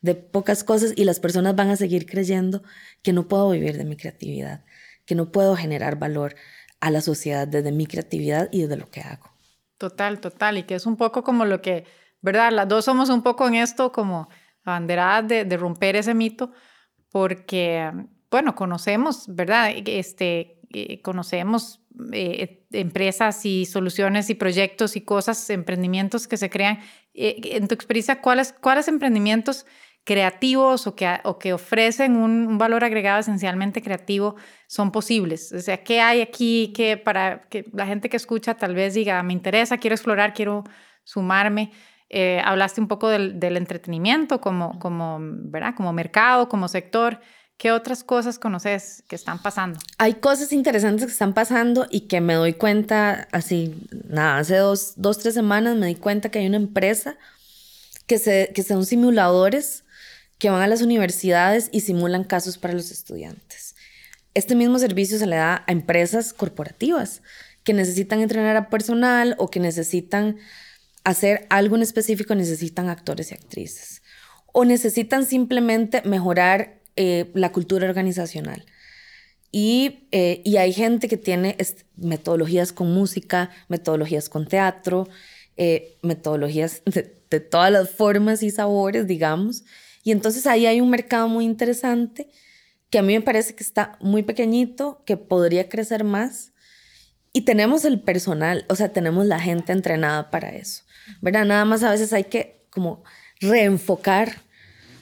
de 0.00 0.14
pocas 0.14 0.64
cosas 0.64 0.92
y 0.96 1.04
las 1.04 1.20
personas 1.20 1.54
van 1.54 1.70
a 1.70 1.76
seguir 1.76 2.06
creyendo 2.06 2.62
que 3.02 3.12
no 3.12 3.28
puedo 3.28 3.50
vivir 3.50 3.76
de 3.76 3.84
mi 3.84 3.96
creatividad, 3.96 4.64
que 5.04 5.14
no 5.14 5.30
puedo 5.30 5.54
generar 5.54 5.96
valor 5.96 6.34
a 6.80 6.90
la 6.90 7.00
sociedad 7.00 7.46
desde 7.46 7.72
mi 7.72 7.86
creatividad 7.86 8.48
y 8.50 8.62
desde 8.62 8.76
lo 8.76 8.90
que 8.90 9.00
hago. 9.00 9.30
Total, 9.78 10.20
total, 10.20 10.58
y 10.58 10.62
que 10.64 10.74
es 10.74 10.86
un 10.86 10.96
poco 10.96 11.22
como 11.22 11.44
lo 11.44 11.62
que, 11.62 11.84
¿verdad? 12.26 12.52
Las 12.52 12.68
dos 12.68 12.84
somos 12.84 13.08
un 13.08 13.22
poco 13.22 13.46
en 13.48 13.54
esto 13.54 13.92
como 13.92 14.28
abanderadas 14.64 15.28
de, 15.28 15.44
de 15.44 15.56
romper 15.56 15.96
ese 15.96 16.12
mito, 16.12 16.52
porque 17.10 17.90
bueno, 18.30 18.54
conocemos, 18.54 19.24
¿verdad? 19.28 19.70
Este, 19.86 20.60
eh, 20.72 21.00
conocemos 21.02 21.80
eh, 22.12 22.66
empresas 22.72 23.46
y 23.46 23.64
soluciones 23.64 24.28
y 24.30 24.34
proyectos 24.34 24.96
y 24.96 25.02
cosas, 25.02 25.48
emprendimientos 25.50 26.26
que 26.26 26.36
se 26.36 26.50
crean. 26.50 26.80
Eh, 27.14 27.40
en 27.56 27.68
tu 27.68 27.74
experiencia, 27.74 28.20
¿cuáles, 28.20 28.52
cuáles 28.52 28.88
emprendimientos 28.88 29.64
creativos 30.04 30.86
o 30.86 30.94
que, 30.94 31.08
o 31.24 31.38
que 31.38 31.52
ofrecen 31.52 32.16
un, 32.16 32.58
valor 32.58 32.84
agregado 32.84 33.20
esencialmente 33.20 33.82
creativo 33.82 34.36
son 34.66 34.90
posibles? 34.92 35.52
O 35.52 35.60
sea, 35.60 35.82
¿qué 35.82 36.00
hay 36.00 36.20
aquí 36.20 36.72
que 36.74 36.96
para 36.96 37.42
que 37.48 37.64
la 37.72 37.86
gente 37.86 38.08
que 38.08 38.16
escucha 38.16 38.54
tal 38.54 38.74
vez 38.74 38.94
diga, 38.94 39.22
me 39.22 39.32
interesa, 39.32 39.78
quiero 39.78 39.94
explorar, 39.94 40.34
quiero 40.34 40.64
sumarme? 41.04 41.70
Hablaste 42.44 42.80
un 42.80 42.88
poco 42.88 43.08
del, 43.08 43.40
del 43.40 43.56
entretenimiento 43.56 44.40
como, 44.40 44.78
como, 44.78 45.18
¿verdad? 45.20 45.74
como 45.76 45.92
mercado, 45.92 46.48
como 46.48 46.68
sector. 46.68 47.20
¿Qué 47.58 47.72
otras 47.72 48.04
cosas 48.04 48.38
conoces 48.38 49.02
que 49.08 49.16
están 49.16 49.40
pasando? 49.40 49.78
Hay 49.96 50.14
cosas 50.14 50.52
interesantes 50.52 51.06
que 51.06 51.12
están 51.12 51.32
pasando 51.32 51.86
y 51.90 52.00
que 52.00 52.20
me 52.20 52.34
doy 52.34 52.52
cuenta, 52.52 53.28
así, 53.32 53.74
nada, 54.08 54.38
hace 54.38 54.56
dos, 54.56 54.92
dos 54.96 55.18
tres 55.18 55.32
semanas 55.32 55.74
me 55.76 55.86
di 55.86 55.94
cuenta 55.94 56.28
que 56.28 56.40
hay 56.40 56.46
una 56.46 56.58
empresa 56.58 57.16
que, 58.06 58.18
se, 58.18 58.52
que 58.54 58.62
son 58.62 58.84
simuladores 58.84 59.84
que 60.38 60.50
van 60.50 60.60
a 60.60 60.66
las 60.66 60.82
universidades 60.82 61.70
y 61.72 61.80
simulan 61.80 62.24
casos 62.24 62.58
para 62.58 62.74
los 62.74 62.90
estudiantes. 62.90 63.74
Este 64.34 64.54
mismo 64.54 64.78
servicio 64.78 65.18
se 65.18 65.26
le 65.26 65.36
da 65.36 65.64
a 65.66 65.72
empresas 65.72 66.34
corporativas 66.34 67.22
que 67.64 67.72
necesitan 67.72 68.20
entrenar 68.20 68.56
a 68.56 68.68
personal 68.68 69.34
o 69.38 69.48
que 69.48 69.60
necesitan 69.60 70.36
hacer 71.06 71.46
algo 71.50 71.76
en 71.76 71.82
específico, 71.82 72.34
necesitan 72.34 72.88
actores 72.88 73.30
y 73.30 73.34
actrices. 73.34 74.02
O 74.52 74.64
necesitan 74.64 75.24
simplemente 75.24 76.02
mejorar 76.02 76.80
eh, 76.96 77.30
la 77.34 77.52
cultura 77.52 77.88
organizacional. 77.88 78.66
Y, 79.52 80.08
eh, 80.10 80.42
y, 80.44 80.56
hay 80.56 80.72
gente 80.72 81.06
que 81.06 81.16
tiene 81.16 81.56
metodologías 81.94 82.72
con 82.72 82.92
música, 82.92 83.50
metodologías 83.68 84.28
con 84.28 84.48
teatro, 84.48 85.08
eh, 85.56 85.96
metodologías 86.02 86.82
de, 86.86 87.14
de, 87.30 87.40
todas 87.40 87.70
las 87.70 87.88
formas 87.90 88.42
y 88.42 88.50
sabores, 88.50 89.06
digamos. 89.06 89.62
Y 90.02 90.10
entonces 90.10 90.44
ahí 90.46 90.66
hay 90.66 90.80
un 90.80 90.90
mercado 90.90 91.28
muy 91.28 91.44
interesante 91.44 92.28
que 92.90 92.98
a 92.98 93.02
mí 93.02 93.14
me 93.14 93.20
parece 93.20 93.54
que 93.54 93.62
está 93.62 93.96
muy 94.00 94.24
pequeñito, 94.24 95.02
que 95.06 95.16
podría 95.16 95.68
crecer 95.68 96.02
más. 96.02 96.52
Y 97.32 97.42
tenemos 97.42 97.84
el 97.84 98.00
personal, 98.00 98.64
o 98.68 98.74
sea, 98.74 98.92
tenemos 98.92 99.26
la 99.26 99.38
gente 99.38 99.72
entrenada 99.72 100.30
para 100.30 100.56
eso, 100.56 100.84
¿verdad? 101.20 101.44
Nada 101.44 101.64
más 101.64 101.82
a 101.82 101.90
veces 101.90 102.12
hay 102.12 102.24
que 102.24 102.66
como 102.70 103.02
reenfocar 103.40 104.42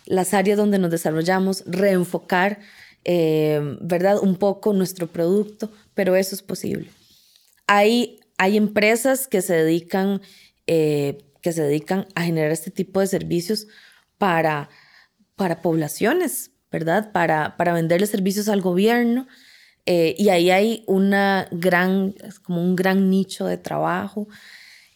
las 0.06 0.34
áreas 0.34 0.58
donde 0.58 0.78
nos 0.78 0.90
desarrollamos, 0.90 1.64
reenfocar, 1.66 2.61
eh, 3.04 3.76
¿verdad? 3.80 4.18
Un 4.23 4.37
poco 4.37 4.73
nuestro 4.73 5.06
producto, 5.06 5.70
pero 5.94 6.16
eso 6.16 6.34
es 6.34 6.42
posible. 6.42 6.90
Hay, 7.66 8.20
hay 8.38 8.56
empresas 8.56 9.26
que 9.26 9.42
se 9.42 9.54
dedican, 9.54 10.20
eh, 10.66 11.18
que 11.40 11.52
se 11.52 11.62
dedican 11.62 12.06
a 12.14 12.25
generar 12.25 12.50
este 12.50 12.70
tipo 12.70 13.00
de 13.00 13.06
servicios 13.06 13.66
para, 14.18 14.68
para 15.37 15.62
poblaciones, 15.62 16.50
¿verdad? 16.70 17.12
Para, 17.12 17.56
para 17.56 17.73
venderle 17.73 18.06
servicios 18.06 18.49
al 18.49 18.61
gobierno. 18.61 19.26
Eh, 19.87 20.14
y 20.18 20.30
ahí 20.30 20.50
hay 20.50 20.84
una 20.87 21.46
gran, 21.50 22.14
como 22.42 22.62
un 22.62 22.75
gran 22.75 23.11
nicho 23.11 23.46
de 23.46 23.58
trabajo. 23.58 24.28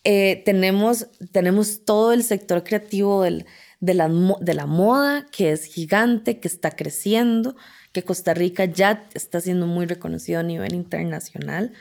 Tenemos, 0.04 1.08
tenemos 1.32 1.84
todo 1.84 2.12
el 2.12 2.24
sector 2.24 2.64
creativo 2.64 3.22
del, 3.22 3.46
de 3.80 3.94
la, 3.94 4.08
de 4.40 4.54
la 4.54 4.66
moda, 4.66 5.26
que 5.30 5.52
es 5.52 5.64
gigante, 5.64 6.40
que 6.40 6.48
está 6.48 6.70
creciendo, 6.70 7.56
que 7.92 8.02
Costa 8.02 8.34
Rica 8.34 8.64
ya 8.64 9.08
está 9.14 9.40
siendo 9.40 9.66
muy 9.66 9.86
reconocido 9.86 10.40
a 10.40 10.42
nivel 10.42 10.74
internacional. 10.74 11.72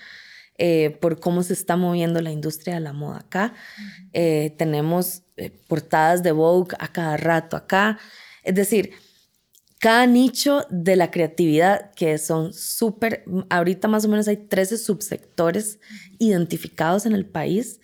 Eh, 0.60 0.98
por 1.02 1.20
cómo 1.20 1.44
se 1.44 1.54
está 1.54 1.76
moviendo 1.76 2.20
la 2.20 2.32
industria 2.32 2.76
de 2.76 2.80
la 2.80 2.94
moda 2.94 3.20
acá. 3.20 3.54
Eh, 4.14 4.56
tenemos 4.58 5.22
eh, 5.36 5.52
portadas 5.68 6.24
de 6.24 6.32
Vogue 6.32 6.76
a 6.80 6.92
cada 6.92 7.16
rato 7.16 7.56
acá. 7.56 8.00
Es 8.44 8.56
decir, 8.56 8.94
cada 9.78 10.08
nicho 10.08 10.66
de 10.72 10.96
la 10.96 11.12
creatividad 11.12 11.92
que 11.92 12.18
son 12.18 12.54
súper, 12.54 13.24
ahorita 13.52 13.88
más 13.88 14.06
o 14.06 14.08
menos 14.08 14.28
hay 14.28 14.38
13 14.38 14.80
subsectores 14.80 15.80
identificados 16.18 17.06
en 17.06 17.14
el 17.14 17.28
país 17.28 17.80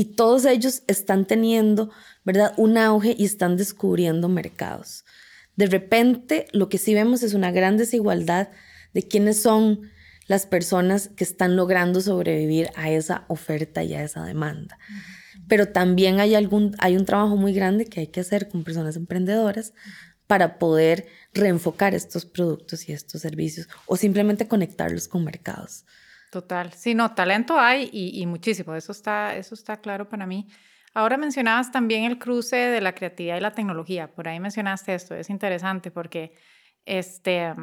y 0.00 0.16
todos 0.16 0.46
ellos 0.46 0.82
están 0.86 1.26
teniendo 1.26 1.90
¿verdad? 2.24 2.54
Un 2.56 2.78
auge 2.78 3.14
y 3.18 3.24
están 3.24 3.56
descubriendo 3.56 4.28
mercados. 4.28 5.04
De 5.56 5.66
repente, 5.66 6.46
lo 6.52 6.68
que 6.68 6.78
sí 6.78 6.94
vemos 6.94 7.22
es 7.22 7.34
una 7.34 7.50
gran 7.50 7.76
desigualdad 7.76 8.48
de 8.92 9.02
quiénes 9.02 9.40
son 9.40 9.90
las 10.26 10.46
personas 10.46 11.08
que 11.08 11.24
están 11.24 11.56
logrando 11.56 12.00
sobrevivir 12.00 12.70
a 12.76 12.90
esa 12.90 13.24
oferta 13.28 13.82
y 13.82 13.94
a 13.94 14.04
esa 14.04 14.24
demanda. 14.24 14.78
Pero 15.48 15.68
también 15.68 16.20
hay, 16.20 16.34
algún, 16.34 16.76
hay 16.78 16.96
un 16.96 17.04
trabajo 17.04 17.36
muy 17.36 17.52
grande 17.52 17.86
que 17.86 18.00
hay 18.00 18.06
que 18.06 18.20
hacer 18.20 18.48
con 18.48 18.62
personas 18.62 18.96
emprendedoras 18.96 19.72
para 20.26 20.58
poder 20.58 21.08
reenfocar 21.34 21.94
estos 21.94 22.24
productos 22.24 22.88
y 22.88 22.92
estos 22.92 23.22
servicios 23.22 23.68
o 23.86 23.96
simplemente 23.96 24.46
conectarlos 24.46 25.08
con 25.08 25.24
mercados. 25.24 25.84
Total. 26.30 26.72
Sí, 26.72 26.94
no, 26.94 27.12
talento 27.14 27.58
hay 27.58 27.90
y, 27.92 28.20
y 28.22 28.26
muchísimo. 28.26 28.74
Eso 28.74 28.92
está, 28.92 29.34
eso 29.36 29.54
está 29.54 29.80
claro 29.80 30.08
para 30.08 30.26
mí. 30.26 30.46
Ahora 30.94 31.16
mencionabas 31.16 31.70
también 31.72 32.04
el 32.04 32.18
cruce 32.18 32.56
de 32.56 32.80
la 32.80 32.94
creatividad 32.94 33.36
y 33.36 33.40
la 33.40 33.52
tecnología. 33.52 34.12
Por 34.12 34.28
ahí 34.28 34.38
mencionaste 34.40 34.94
esto. 34.94 35.14
Es 35.14 35.28
interesante 35.28 35.90
porque 35.90 36.32
este, 36.84 37.54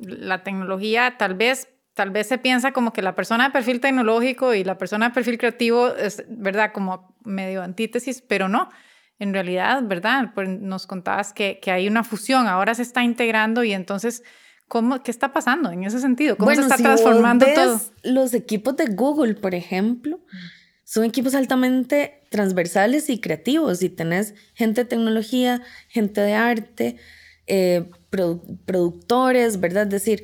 la 0.00 0.42
tecnología 0.42 1.16
tal 1.18 1.34
vez, 1.34 1.68
tal 1.94 2.10
vez 2.10 2.26
se 2.26 2.38
piensa 2.38 2.72
como 2.72 2.92
que 2.92 3.02
la 3.02 3.14
persona 3.14 3.44
de 3.44 3.50
perfil 3.50 3.80
tecnológico 3.80 4.54
y 4.54 4.64
la 4.64 4.78
persona 4.78 5.08
de 5.08 5.14
perfil 5.14 5.38
creativo 5.38 5.88
es, 5.88 6.24
¿verdad? 6.28 6.72
Como 6.72 7.16
medio 7.24 7.62
antítesis, 7.62 8.22
pero 8.22 8.48
no. 8.48 8.70
En 9.18 9.34
realidad, 9.34 9.82
¿verdad? 9.82 10.32
Pues 10.34 10.48
nos 10.48 10.86
contabas 10.86 11.34
que, 11.34 11.58
que 11.60 11.70
hay 11.70 11.86
una 11.86 12.04
fusión, 12.04 12.46
ahora 12.46 12.74
se 12.74 12.82
está 12.82 13.02
integrando 13.02 13.64
y 13.64 13.72
entonces 13.74 14.22
¿Cómo, 14.70 15.02
¿Qué 15.02 15.10
está 15.10 15.32
pasando 15.32 15.72
en 15.72 15.82
ese 15.82 15.98
sentido? 15.98 16.36
¿Cómo 16.36 16.54
se 16.54 16.60
está 16.60 16.76
transformando 16.76 17.44
todo? 17.56 17.80
Los 18.04 18.34
equipos 18.34 18.76
de 18.76 18.86
Google, 18.86 19.34
por 19.34 19.56
ejemplo, 19.56 20.20
son 20.84 21.02
equipos 21.02 21.34
altamente 21.34 22.22
transversales 22.30 23.10
y 23.10 23.20
creativos. 23.20 23.82
Y 23.82 23.88
tenés 23.88 24.34
gente 24.54 24.82
de 24.82 24.88
tecnología, 24.88 25.60
gente 25.88 26.20
de 26.20 26.34
arte, 26.34 26.96
eh, 27.48 27.90
productores, 28.64 29.58
¿verdad? 29.58 29.82
Es 29.82 29.90
decir, 29.90 30.22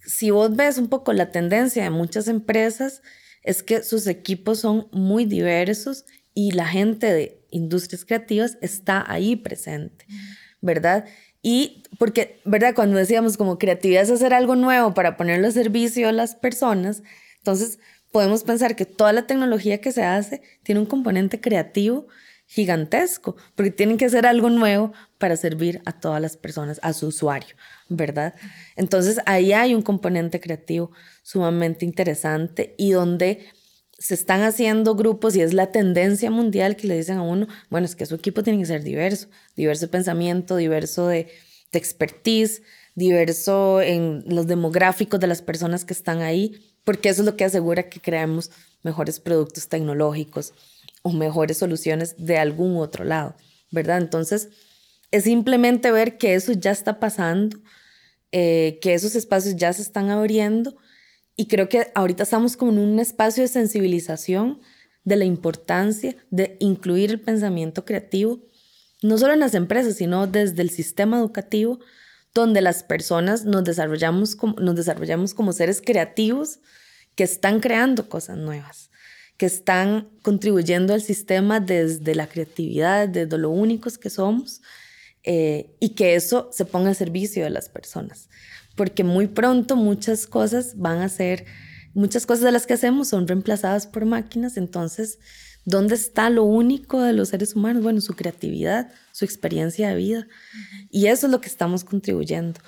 si 0.00 0.30
vos 0.30 0.56
ves 0.56 0.78
un 0.78 0.88
poco 0.88 1.12
la 1.12 1.30
tendencia 1.30 1.82
de 1.82 1.90
muchas 1.90 2.28
empresas, 2.28 3.02
es 3.42 3.62
que 3.62 3.82
sus 3.82 4.06
equipos 4.06 4.60
son 4.60 4.88
muy 4.90 5.26
diversos 5.26 6.06
y 6.32 6.52
la 6.52 6.66
gente 6.66 7.12
de 7.12 7.44
industrias 7.50 8.06
creativas 8.06 8.56
está 8.62 9.04
ahí 9.06 9.36
presente, 9.36 10.06
¿verdad? 10.62 11.04
Y 11.42 11.82
porque, 11.98 12.40
¿verdad? 12.44 12.74
Cuando 12.74 12.96
decíamos 12.96 13.36
como 13.36 13.58
creatividad 13.58 14.02
es 14.02 14.10
hacer 14.10 14.32
algo 14.32 14.54
nuevo 14.54 14.94
para 14.94 15.16
ponerlo 15.16 15.48
a 15.48 15.50
servicio 15.50 16.08
a 16.08 16.12
las 16.12 16.36
personas, 16.36 17.02
entonces 17.38 17.78
podemos 18.12 18.44
pensar 18.44 18.76
que 18.76 18.86
toda 18.86 19.12
la 19.12 19.26
tecnología 19.26 19.80
que 19.80 19.90
se 19.90 20.04
hace 20.04 20.42
tiene 20.62 20.80
un 20.80 20.86
componente 20.86 21.40
creativo 21.40 22.06
gigantesco, 22.46 23.36
porque 23.54 23.70
tienen 23.70 23.96
que 23.96 24.04
hacer 24.04 24.26
algo 24.26 24.50
nuevo 24.50 24.92
para 25.16 25.36
servir 25.36 25.80
a 25.86 25.98
todas 25.98 26.20
las 26.20 26.36
personas, 26.36 26.78
a 26.82 26.92
su 26.92 27.06
usuario, 27.06 27.56
¿verdad? 27.88 28.34
Entonces 28.76 29.20
ahí 29.24 29.54
hay 29.54 29.74
un 29.74 29.80
componente 29.80 30.38
creativo 30.38 30.90
sumamente 31.22 31.86
interesante 31.86 32.74
y 32.76 32.90
donde 32.90 33.46
se 34.02 34.14
están 34.14 34.42
haciendo 34.42 34.96
grupos 34.96 35.36
y 35.36 35.42
es 35.42 35.54
la 35.54 35.70
tendencia 35.70 36.28
mundial 36.28 36.74
que 36.74 36.88
le 36.88 36.96
dicen 36.96 37.18
a 37.18 37.22
uno, 37.22 37.46
bueno, 37.70 37.84
es 37.84 37.94
que 37.94 38.04
su 38.04 38.16
equipo 38.16 38.42
tiene 38.42 38.58
que 38.58 38.66
ser 38.66 38.82
diverso, 38.82 39.28
diverso 39.54 39.86
de 39.86 39.92
pensamiento, 39.92 40.56
diverso 40.56 41.06
de, 41.06 41.28
expertise, 41.74 42.62
diverso 42.96 43.80
en 43.80 44.24
los 44.26 44.46
demográficos 44.46 45.18
de 45.20 45.26
las 45.26 45.40
personas 45.40 45.86
que 45.86 45.94
están 45.94 46.20
ahí, 46.20 46.74
porque 46.84 47.08
eso 47.08 47.22
es 47.22 47.26
lo 47.26 47.36
que 47.36 47.44
asegura 47.44 47.88
que 47.88 47.98
creamos 48.00 48.50
mejores 48.82 49.20
productos 49.20 49.68
tecnológicos 49.68 50.52
o 51.00 51.12
mejores 51.12 51.56
soluciones 51.56 52.16
de 52.18 52.36
algún 52.36 52.76
otro 52.76 53.04
lado, 53.04 53.36
¿verdad? 53.70 53.98
Entonces, 53.98 54.50
es 55.12 55.24
simplemente 55.24 55.92
ver 55.92 56.18
que 56.18 56.34
eso 56.34 56.52
ya 56.52 56.72
está 56.72 57.00
pasando, 57.00 57.56
eh, 58.32 58.78
que 58.82 58.92
esos 58.92 59.14
espacios 59.14 59.56
ya 59.56 59.72
se 59.72 59.80
están 59.80 60.10
abriendo 60.10 60.76
y 61.36 61.46
creo 61.46 61.68
que 61.68 61.90
ahorita 61.94 62.24
estamos 62.24 62.56
como 62.56 62.72
en 62.72 62.78
un 62.78 62.98
espacio 62.98 63.42
de 63.42 63.48
sensibilización 63.48 64.60
de 65.04 65.16
la 65.16 65.24
importancia 65.24 66.16
de 66.30 66.56
incluir 66.60 67.10
el 67.10 67.20
pensamiento 67.20 67.84
creativo, 67.84 68.40
no 69.02 69.18
solo 69.18 69.32
en 69.32 69.40
las 69.40 69.54
empresas, 69.54 69.96
sino 69.96 70.26
desde 70.26 70.62
el 70.62 70.70
sistema 70.70 71.18
educativo, 71.18 71.80
donde 72.34 72.60
las 72.60 72.82
personas 72.82 73.44
nos 73.44 73.64
desarrollamos 73.64 74.36
como, 74.36 74.54
nos 74.60 74.76
desarrollamos 74.76 75.34
como 75.34 75.52
seres 75.52 75.82
creativos 75.84 76.60
que 77.14 77.24
están 77.24 77.60
creando 77.60 78.08
cosas 78.08 78.38
nuevas, 78.38 78.90
que 79.36 79.46
están 79.46 80.10
contribuyendo 80.22 80.94
al 80.94 81.02
sistema 81.02 81.60
desde 81.60 82.14
la 82.14 82.28
creatividad, 82.28 83.08
desde 83.08 83.38
lo 83.38 83.50
únicos 83.50 83.98
que 83.98 84.08
somos, 84.08 84.62
eh, 85.24 85.76
y 85.78 85.90
que 85.90 86.14
eso 86.14 86.48
se 86.52 86.64
ponga 86.64 86.90
al 86.90 86.96
servicio 86.96 87.44
de 87.44 87.50
las 87.50 87.68
personas 87.68 88.28
porque 88.76 89.04
muy 89.04 89.26
pronto 89.26 89.76
muchas 89.76 90.26
cosas 90.26 90.74
van 90.76 90.98
a 90.98 91.08
ser, 91.08 91.44
muchas 91.94 92.26
cosas 92.26 92.44
de 92.44 92.52
las 92.52 92.66
que 92.66 92.74
hacemos 92.74 93.08
son 93.08 93.28
reemplazadas 93.28 93.86
por 93.86 94.04
máquinas, 94.04 94.56
entonces, 94.56 95.18
¿dónde 95.64 95.94
está 95.94 96.30
lo 96.30 96.44
único 96.44 97.00
de 97.00 97.12
los 97.12 97.28
seres 97.28 97.54
humanos? 97.54 97.82
Bueno, 97.82 98.00
su 98.00 98.14
creatividad, 98.14 98.92
su 99.12 99.24
experiencia 99.24 99.90
de 99.90 99.96
vida. 99.96 100.26
Y 100.90 101.06
eso 101.06 101.26
es 101.26 101.32
lo 101.32 101.40
que 101.40 101.48
estamos 101.48 101.84
contribuyendo. 101.84 102.60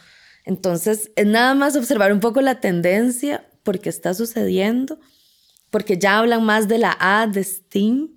Entonces, 0.45 1.11
es 1.17 1.27
nada 1.27 1.55
más 1.55 1.75
observar 1.75 2.13
un 2.13 2.21
poco 2.21 2.41
la 2.41 2.61
tendencia, 2.61 3.47
porque 3.63 3.89
está 3.89 4.13
sucediendo, 4.15 5.01
porque 5.71 5.99
ya 5.99 6.19
hablan 6.19 6.45
más 6.45 6.69
de 6.69 6.79
la 6.79 6.97
A 7.01 7.27
de 7.27 7.43
STEAM, 7.43 8.11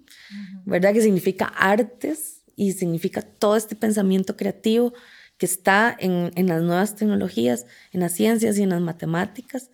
¿verdad? 0.66 0.94
Que 0.94 1.02
significa 1.02 1.46
artes 1.46 2.44
y 2.56 2.74
significa 2.74 3.22
todo 3.22 3.56
este 3.56 3.76
pensamiento 3.76 4.36
creativo 4.36 4.94
que 5.38 5.46
está 5.46 5.96
en, 6.00 6.32
en, 6.36 6.48
las 6.48 6.62
nuevas 6.62 6.96
tecnologías, 6.96 7.66
en 7.92 8.02
las 8.02 8.14
ciencias 8.14 8.58
y 8.58 8.64
en 8.64 8.70
las 8.70 8.82
matemáticas, 8.82 9.70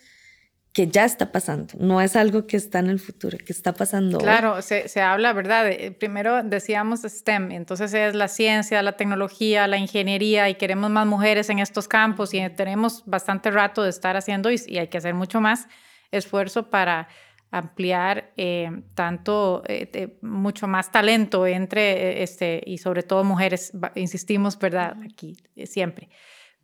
que 0.73 0.87
ya 0.87 1.05
está 1.05 1.31
pasando. 1.31 1.75
No 1.77 2.01
es 2.01 2.15
algo 2.15 2.47
que 2.47 2.57
está 2.57 2.79
en 2.79 2.87
el 2.87 2.99
futuro, 2.99 3.37
que 3.37 3.53
está 3.53 3.73
pasando. 3.73 4.17
Claro, 4.17 4.61
se, 4.63 4.87
se, 4.89 5.01
habla, 5.01 5.31
¿verdad? 5.31 5.71
primero 5.99 6.41
decíamos 6.41 7.01
STEM, 7.01 7.51
entonces 7.51 7.93
es 7.93 8.15
la 8.15 8.27
ciencia, 8.27 8.81
la 8.81 8.97
tecnología, 8.97 9.67
la 9.67 9.77
ingeniería, 9.77 10.49
y 10.49 10.55
queremos 10.55 10.89
más 10.89 11.05
mujeres 11.05 11.49
en 11.51 11.59
estos 11.59 11.87
campos 11.87 12.33
y 12.33 12.49
tenemos 12.49 13.03
bastante 13.05 13.51
rato 13.51 13.83
de 13.83 13.91
estar 13.91 14.17
haciendo 14.17 14.51
y, 14.51 14.59
y 14.65 14.79
hay 14.79 14.87
que 14.87 14.97
hacer 14.97 15.13
mucho 15.13 15.39
más 15.39 15.67
esfuerzo 16.11 16.69
para 16.71 17.07
ampliar 17.53 18.33
eh, 18.35 18.81
tanto, 18.95 19.61
eh, 19.67 20.17
mucho 20.23 20.67
más 20.67 20.91
talento 20.91 21.45
entre, 21.45 21.91
eh, 21.91 22.23
este, 22.23 22.63
y 22.65 22.79
sobre 22.79 23.03
todo 23.03 23.23
mujeres, 23.23 23.71
insistimos, 23.93 24.57
¿verdad? 24.57 24.97
Aquí 25.05 25.37
siempre. 25.65 26.09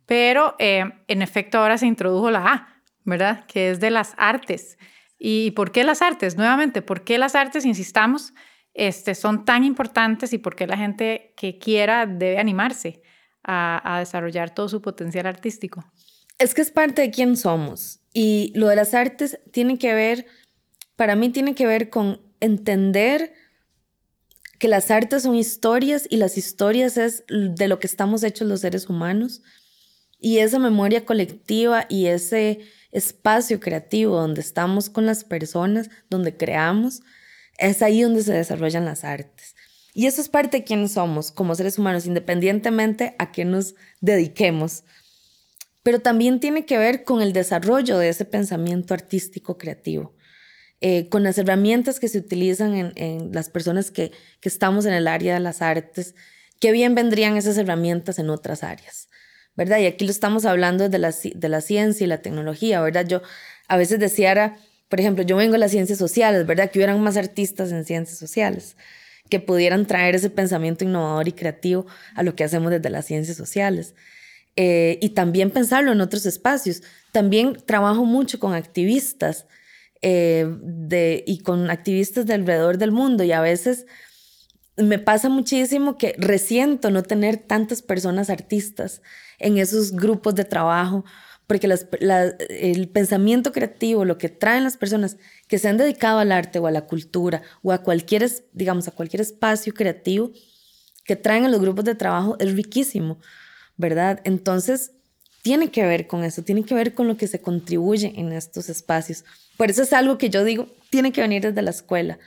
Pero 0.04 0.56
en 0.58 1.22
efecto 1.22 1.58
ahora 1.58 1.78
se 1.78 1.86
introdujo 1.86 2.32
la 2.32 2.44
A, 2.44 2.82
¿verdad? 3.04 3.46
Que 3.46 3.70
es 3.70 3.78
de 3.78 3.90
las 3.90 4.14
artes. 4.16 4.76
¿Y 5.16 5.52
por 5.52 5.70
qué 5.70 5.84
las 5.84 6.02
artes? 6.02 6.36
Nuevamente, 6.36 6.82
¿por 6.82 7.04
qué 7.04 7.16
las 7.16 7.36
artes, 7.36 7.64
insistamos, 7.64 8.34
este, 8.74 9.14
son 9.14 9.44
tan 9.44 9.62
importantes 9.62 10.32
y 10.32 10.38
por 10.38 10.56
qué 10.56 10.66
la 10.66 10.76
gente 10.76 11.32
que 11.36 11.58
quiera 11.58 12.06
debe 12.06 12.38
animarse 12.38 13.02
a, 13.44 13.94
a 13.94 14.00
desarrollar 14.00 14.52
todo 14.52 14.68
su 14.68 14.82
potencial 14.82 15.26
artístico? 15.26 15.84
Es 16.38 16.54
que 16.54 16.62
es 16.62 16.72
parte 16.72 17.02
de 17.02 17.10
quién 17.12 17.36
somos. 17.36 18.00
Y 18.12 18.52
lo 18.56 18.66
de 18.66 18.74
las 18.74 18.94
artes 18.94 19.38
tiene 19.52 19.78
que 19.78 19.94
ver 19.94 20.26
para 21.00 21.16
mí 21.16 21.30
tiene 21.30 21.54
que 21.54 21.66
ver 21.66 21.88
con 21.88 22.20
entender 22.40 23.32
que 24.58 24.68
las 24.68 24.90
artes 24.90 25.22
son 25.22 25.34
historias 25.34 26.06
y 26.10 26.18
las 26.18 26.36
historias 26.36 26.98
es 26.98 27.24
de 27.26 27.68
lo 27.68 27.78
que 27.78 27.86
estamos 27.86 28.22
hechos 28.22 28.46
los 28.46 28.60
seres 28.60 28.86
humanos. 28.86 29.40
Y 30.18 30.40
esa 30.40 30.58
memoria 30.58 31.06
colectiva 31.06 31.86
y 31.88 32.08
ese 32.08 32.60
espacio 32.92 33.60
creativo 33.60 34.14
donde 34.14 34.42
estamos 34.42 34.90
con 34.90 35.06
las 35.06 35.24
personas, 35.24 35.88
donde 36.10 36.36
creamos, 36.36 37.00
es 37.56 37.80
ahí 37.80 38.02
donde 38.02 38.22
se 38.22 38.34
desarrollan 38.34 38.84
las 38.84 39.02
artes. 39.02 39.56
Y 39.94 40.04
eso 40.04 40.20
es 40.20 40.28
parte 40.28 40.58
de 40.58 40.64
quién 40.64 40.86
somos 40.86 41.32
como 41.32 41.54
seres 41.54 41.78
humanos, 41.78 42.04
independientemente 42.04 43.14
a 43.18 43.32
qué 43.32 43.46
nos 43.46 43.74
dediquemos. 44.02 44.84
Pero 45.82 46.00
también 46.00 46.40
tiene 46.40 46.66
que 46.66 46.76
ver 46.76 47.04
con 47.04 47.22
el 47.22 47.32
desarrollo 47.32 47.96
de 47.96 48.10
ese 48.10 48.26
pensamiento 48.26 48.92
artístico 48.92 49.56
creativo. 49.56 50.14
Eh, 50.82 51.08
con 51.10 51.22
las 51.22 51.36
herramientas 51.36 52.00
que 52.00 52.08
se 52.08 52.18
utilizan 52.18 52.92
en, 52.96 53.32
las 53.32 53.50
personas 53.50 53.90
que, 53.90 54.12
estamos 54.42 54.86
en 54.86 54.94
el 54.94 55.08
área 55.08 55.34
de 55.34 55.40
las 55.40 55.60
artes, 55.60 56.14
qué 56.58 56.72
bien 56.72 56.94
vendrían 56.94 57.36
esas 57.36 57.58
herramientas 57.58 58.18
en 58.18 58.30
otras 58.30 58.62
áreas, 58.62 59.08
¿verdad? 59.56 59.78
Y 59.78 59.86
aquí 59.86 60.06
lo 60.06 60.10
estamos 60.10 60.46
hablando 60.46 60.88
de 60.88 60.98
la, 60.98 61.12
de 61.12 61.48
la 61.50 61.60
ciencia 61.60 62.04
y 62.04 62.08
la 62.08 62.22
tecnología, 62.22 62.80
¿verdad? 62.80 63.06
Yo 63.06 63.20
a 63.68 63.76
veces 63.76 63.98
decía, 63.98 64.56
por 64.88 65.00
ejemplo, 65.00 65.22
yo 65.22 65.36
vengo 65.36 65.52
de 65.52 65.58
las 65.58 65.70
ciencias 65.70 65.98
sociales, 65.98 66.46
¿verdad? 66.46 66.70
Que 66.70 66.78
hubieran 66.78 67.00
más 67.02 67.18
artistas 67.18 67.70
en 67.72 67.84
ciencias 67.84 68.18
sociales 68.18 68.76
que 69.30 69.40
pudieran 69.40 69.86
traer 69.86 70.16
ese 70.16 70.28
pensamiento 70.28 70.84
innovador 70.84 71.28
y 71.28 71.32
creativo 71.32 71.86
a 72.14 72.22
lo 72.22 72.34
que 72.34 72.44
hacemos 72.44 72.70
desde 72.70 72.90
las 72.90 73.06
ciencias 73.06 73.36
sociales. 73.36 73.94
Eh, 74.56 74.98
y 75.00 75.10
también 75.10 75.50
pensarlo 75.50 75.92
en 75.92 76.00
otros 76.00 76.26
espacios. 76.26 76.82
También 77.12 77.56
trabajo 77.64 78.04
mucho 78.04 78.38
con 78.38 78.52
activistas 78.52 79.46
eh, 80.02 81.24
y 81.26 81.38
con 81.38 81.70
activistas 81.70 82.26
de 82.26 82.34
alrededor 82.34 82.78
del 82.78 82.92
mundo 82.92 83.22
y 83.24 83.32
a 83.32 83.40
veces 83.40 83.86
me 84.76 84.98
pasa 84.98 85.28
muchísimo 85.28 85.98
que 85.98 86.14
resiento 86.18 86.90
no 86.90 87.02
tener 87.02 87.36
tantas 87.36 87.82
personas 87.82 88.30
artistas 88.30 89.02
en 89.38 89.58
esos 89.58 89.92
grupos 89.92 90.34
de 90.34 90.44
trabajo, 90.44 91.04
porque 91.46 91.68
el 92.48 92.88
pensamiento 92.88 93.52
creativo, 93.52 94.04
lo 94.04 94.18
que 94.18 94.28
traen 94.28 94.64
las 94.64 94.76
personas 94.76 95.16
que 95.48 95.58
se 95.58 95.68
han 95.68 95.78
dedicado 95.78 96.20
al 96.20 96.30
arte 96.30 96.60
o 96.60 96.66
a 96.66 96.70
la 96.70 96.86
cultura 96.86 97.42
o 97.62 97.72
a 97.72 97.82
cualquier, 97.82 98.30
digamos, 98.52 98.86
a 98.86 98.92
cualquier 98.92 99.22
espacio 99.22 99.74
creativo 99.74 100.30
que 101.04 101.16
traen 101.16 101.44
a 101.44 101.48
los 101.48 101.60
grupos 101.60 101.84
de 101.84 101.96
trabajo 101.96 102.36
es 102.38 102.54
riquísimo, 102.54 103.18
¿verdad? 103.76 104.20
Entonces, 104.24 104.92
tiene 105.42 105.70
que 105.70 105.84
ver 105.84 106.06
con 106.06 106.24
eso, 106.24 106.42
tiene 106.42 106.64
que 106.64 106.74
ver 106.74 106.94
con 106.94 107.08
lo 107.08 107.16
que 107.16 107.26
se 107.26 107.40
contribuye 107.40 108.12
en 108.16 108.32
estos 108.32 108.68
espacios. 108.68 109.24
Por 109.56 109.70
eso 109.70 109.82
es 109.82 109.92
algo 109.92 110.18
que 110.18 110.30
yo 110.30 110.44
digo, 110.44 110.68
tiene 110.90 111.12
que 111.12 111.20
venir 111.20 111.42
desde 111.42 111.62
la 111.62 111.70
escuela, 111.70 112.18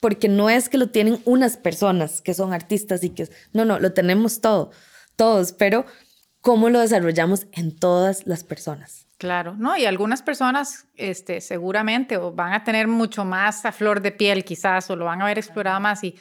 porque 0.00 0.28
no 0.28 0.50
es 0.50 0.68
que 0.68 0.78
lo 0.78 0.88
tienen 0.88 1.20
unas 1.24 1.56
personas 1.56 2.20
que 2.20 2.34
son 2.34 2.52
artistas 2.52 3.04
y 3.04 3.10
que, 3.10 3.28
no, 3.52 3.64
no, 3.64 3.78
lo 3.78 3.92
tenemos 3.92 4.40
todo, 4.40 4.70
todos, 5.16 5.52
pero 5.52 5.86
cómo 6.40 6.68
lo 6.68 6.80
desarrollamos 6.80 7.46
en 7.52 7.74
todas 7.74 8.26
las 8.26 8.44
personas. 8.44 9.06
Claro, 9.18 9.54
no, 9.56 9.76
y 9.76 9.86
algunas 9.86 10.22
personas 10.22 10.86
este, 10.96 11.40
seguramente 11.40 12.16
o 12.16 12.32
van 12.32 12.52
a 12.52 12.64
tener 12.64 12.88
mucho 12.88 13.24
más 13.24 13.64
a 13.64 13.72
flor 13.72 14.02
de 14.02 14.12
piel 14.12 14.44
quizás 14.44 14.90
o 14.90 14.96
lo 14.96 15.04
van 15.04 15.20
a 15.22 15.24
haber 15.24 15.38
explorado 15.38 15.80
más 15.80 16.02
y 16.04 16.16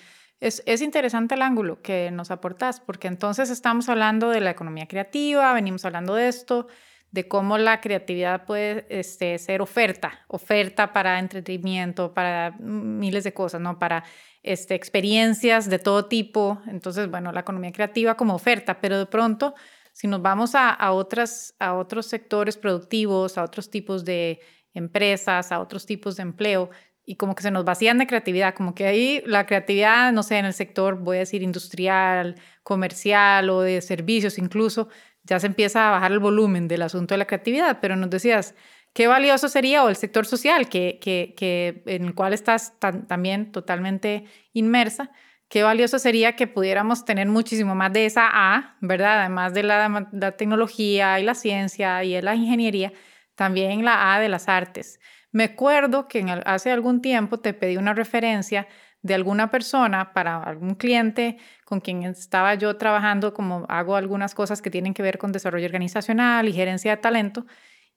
es, 0.48 0.62
es, 0.66 0.82
interesante 0.82 1.36
el 1.36 1.42
ángulo 1.42 1.82
que 1.82 2.12
nos 2.12 2.32
aportas, 2.32 2.80
porque 2.80 3.08
entonces 3.08 3.50
estamos 3.50 3.90
hablando 3.90 4.30
de 4.30 4.42
la 4.42 4.52
economía 4.52 4.88
creativa, 4.88 5.54
venimos 5.54 5.86
hablando 5.86 6.16
de 6.16 6.28
esto, 6.28 6.68
de 7.14 7.28
cómo 7.28 7.60
la 7.60 7.80
creatividad 7.80 8.46
puede 8.46 8.88
este, 8.90 9.38
ser 9.38 9.62
oferta, 9.62 10.26
oferta 10.28 10.94
para 10.94 11.20
entretenimiento, 11.20 12.14
para 12.14 12.56
miles 12.60 13.24
de 13.24 13.34
cosas, 13.34 13.62
¿no? 13.62 13.78
Para 13.78 14.04
este, 14.42 14.74
experiencias 14.74 15.70
de 15.70 15.78
todo 15.78 16.06
tipo. 16.06 16.60
Entonces, 16.66 17.10
bueno, 17.12 17.32
la 17.32 17.42
economía 17.42 17.72
creativa 17.72 18.18
como 18.18 18.34
oferta, 18.34 18.82
pero 18.82 18.98
de 18.98 19.06
pronto, 19.06 19.54
si 19.92 20.08
nos 20.08 20.24
vamos 20.24 20.56
a, 20.56 20.72
a, 20.72 20.92
otras, 20.92 21.56
a 21.60 21.76
otros 21.76 22.08
sectores 22.08 22.58
productivos, 22.58 23.38
a 23.38 23.44
otros 23.44 23.70
tipos 23.70 24.04
de 24.06 24.40
empresas, 24.74 25.52
a 25.52 25.60
otros 25.60 25.86
tipos 25.86 26.16
de 26.16 26.24
empleo, 26.24 26.72
y 27.06 27.16
como 27.16 27.36
que 27.36 27.44
se 27.44 27.52
nos 27.52 27.66
vacían 27.66 27.98
de 27.98 28.08
creatividad, 28.08 28.56
como 28.56 28.76
que 28.76 28.86
ahí 28.86 29.24
la 29.26 29.46
creatividad, 29.46 30.12
no 30.14 30.24
sé, 30.24 30.38
en 30.38 30.46
el 30.46 30.54
sector, 30.54 31.00
voy 31.00 31.18
a 31.18 31.20
decir, 31.22 31.44
industrial, 31.44 32.36
comercial 32.64 33.50
o 33.50 33.62
de 33.62 33.82
servicios 33.82 34.38
incluso, 34.38 34.88
ya 35.24 35.40
se 35.40 35.48
empieza 35.48 35.88
a 35.88 35.92
bajar 35.92 36.12
el 36.12 36.20
volumen 36.20 36.68
del 36.68 36.82
asunto 36.82 37.14
de 37.14 37.18
la 37.20 37.26
creatividad, 37.26 37.80
pero 37.82 37.96
nos 37.96 38.10
decías, 38.10 38.56
qué 38.94 39.08
valioso 39.08 39.50
sería, 39.50 39.84
o 39.84 39.90
el 39.90 39.96
sector 39.96 40.26
social, 40.26 40.70
que, 40.70 41.00
que, 41.02 41.34
que 41.38 41.84
en 41.88 42.06
el 42.06 42.16
cual 42.16 42.34
estás 42.34 42.80
también 42.80 43.52
totalmente 43.52 44.26
inmersa, 44.54 45.12
qué 45.50 45.64
valioso 45.64 46.00
sería 46.00 46.36
que 46.36 46.48
pudiéramos 46.48 47.06
tener 47.06 47.28
muchísimo 47.28 47.76
más 47.76 47.94
de 47.94 48.06
esa 48.06 48.30
A, 48.32 48.78
¿verdad? 48.82 49.22
Además 49.22 49.54
de 49.54 49.64
la, 49.64 50.10
la 50.12 50.32
tecnología 50.34 51.20
y 51.20 51.24
la 51.24 51.36
ciencia 51.36 52.04
y 52.04 52.20
la 52.22 52.36
ingeniería, 52.36 52.92
también 53.36 53.84
la 53.86 54.16
A 54.16 54.20
de 54.20 54.30
las 54.30 54.48
artes. 54.50 55.00
Me 55.34 55.46
acuerdo 55.46 56.08
que 56.08 56.24
hace 56.46 56.72
algún 56.72 57.02
tiempo 57.02 57.40
te 57.40 57.54
pedí 57.54 57.76
una 57.78 57.94
referencia 57.94 58.68
de 59.02 59.16
alguna 59.16 59.50
persona 59.52 60.14
para 60.14 60.42
algún 60.42 60.76
cliente 60.76 61.38
con 61.66 61.82
quien 61.82 62.04
estaba 62.04 62.54
yo 62.56 62.78
trabajando, 62.78 63.34
como 63.34 63.66
hago 63.68 63.96
algunas 63.96 64.36
cosas 64.36 64.62
que 64.62 64.70
tienen 64.70 64.94
que 64.94 65.02
ver 65.02 65.18
con 65.18 65.32
desarrollo 65.32 65.66
organizacional 65.66 66.48
y 66.48 66.54
gerencia 66.54 66.96
de 66.96 67.02
talento. 67.02 67.46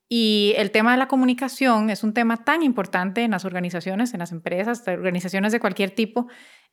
Y 0.09 0.53
el 0.57 0.71
tema 0.71 0.93
de 0.93 0.97
la 0.97 1.07
comunicación 1.07 1.89
es 1.91 2.03
un 2.03 2.13
tema 2.13 2.43
tan 2.43 2.63
importante 2.63 3.21
en 3.23 3.31
las 3.31 3.45
organizaciones, 3.45 4.13
en 4.13 4.19
las 4.19 4.31
empresas, 4.31 4.83
organizaciones 4.87 5.51
de 5.51 5.59
cualquier 5.59 5.91
tipo, 5.91 6.27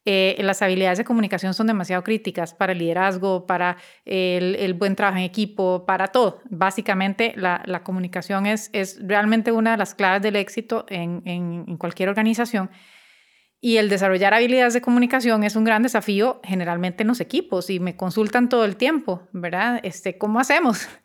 eh, 0.06 0.36
las 0.40 0.60
habilidades 0.60 0.98
de 0.98 1.04
comunicación 1.04 1.54
son 1.54 1.66
demasiado 1.66 2.04
críticas 2.04 2.52
para 2.52 2.72
el 2.72 2.78
liderazgo, 2.78 3.46
para 3.46 3.78
el, 4.04 4.74
buen 4.74 4.96
trabajo 4.96 5.18
en 5.18 5.24
equipo, 5.24 5.84
para 5.86 6.08
todo. 6.08 6.40
Básicamente, 6.50 7.32
la, 7.36 7.82
comunicación 7.84 8.46
es, 8.46 8.70
realmente 9.00 9.50
una 9.50 9.72
de 9.72 9.76
las 9.78 9.94
claves 9.94 10.22
del 10.22 10.36
éxito 10.36 10.84
en, 10.88 11.22
en, 11.24 11.76
cualquier 11.78 12.10
organización. 12.10 12.70
Y 13.62 13.78
el 13.78 13.88
desarrollar 13.88 14.34
habilidades 14.34 14.74
de 14.74 14.82
comunicación 14.82 15.42
es 15.42 15.56
un 15.56 15.64
gran 15.64 15.82
desafío 15.82 16.38
generalmente 16.44 17.02
en 17.02 17.08
los 17.08 17.20
equipos 17.20 17.70
y 17.70 17.80
me 17.80 17.96
consultan 17.96 18.50
todo 18.50 18.66
el 18.66 18.76
tiempo, 18.76 19.26
¿verdad? 19.32 19.80
Este, 19.82 20.18
¿Cómo 20.18 20.38
hacemos? 20.38 20.86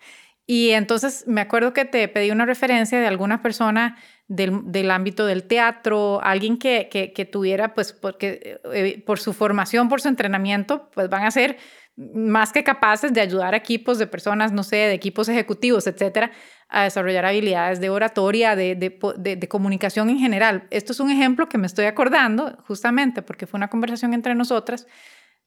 Y 0.52 0.72
entonces 0.72 1.26
me 1.28 1.42
acuerdo 1.42 1.74
que 1.74 1.86
te 1.86 2.08
pedí 2.08 2.32
una 2.32 2.48
referencia 2.48 3.00
de 3.00 3.06
alguna 3.06 3.44
persona 3.44 4.00
del, 4.30 4.92
ámbito 4.92 5.26
del 5.26 5.44
teatro, 5.44 6.22
alguien 6.24 6.58
que, 6.58 6.88
que, 6.90 7.26
tuviera, 7.26 7.74
pues, 7.74 7.94
porque 7.94 8.62
eh, 8.72 9.04
por 9.06 9.20
su 9.20 9.34
formación, 9.34 9.90
por 9.90 10.02
su 10.02 10.08
entrenamiento, 10.08 10.90
pues 10.92 11.10
van 11.10 11.26
a 11.26 11.32
ser 11.32 11.58
más 11.98 12.54
que 12.54 12.64
capaces 12.64 13.12
de 13.12 13.22
ayudar 13.22 13.56
a 13.56 13.58
equipos 13.58 13.98
de 13.98 14.08
personas, 14.08 14.54
no 14.54 14.64
sé, 14.64 14.78
de 14.78 14.94
equipos 14.94 15.28
ejecutivos, 15.28 15.88
etcétera, 15.88 16.32
a 16.70 16.84
desarrollar 16.84 17.26
habilidades 17.26 17.82
de 17.82 17.90
oratoria, 17.90 18.56
de, 18.56 18.76
de, 18.76 19.36
de, 19.36 19.48
comunicación 19.48 20.10
en 20.12 20.20
general. 20.20 20.68
Esto 20.70 20.94
es 20.94 21.00
un 21.00 21.10
ejemplo 21.10 21.50
que 21.50 21.58
me 21.58 21.66
estoy 21.66 21.86
acordando 21.86 22.56
justamente 22.68 23.24
porque 23.24 23.48
fue 23.48 23.58
una 23.58 23.68
conversación 23.70 24.14
entre 24.14 24.36
nosotras 24.36 24.86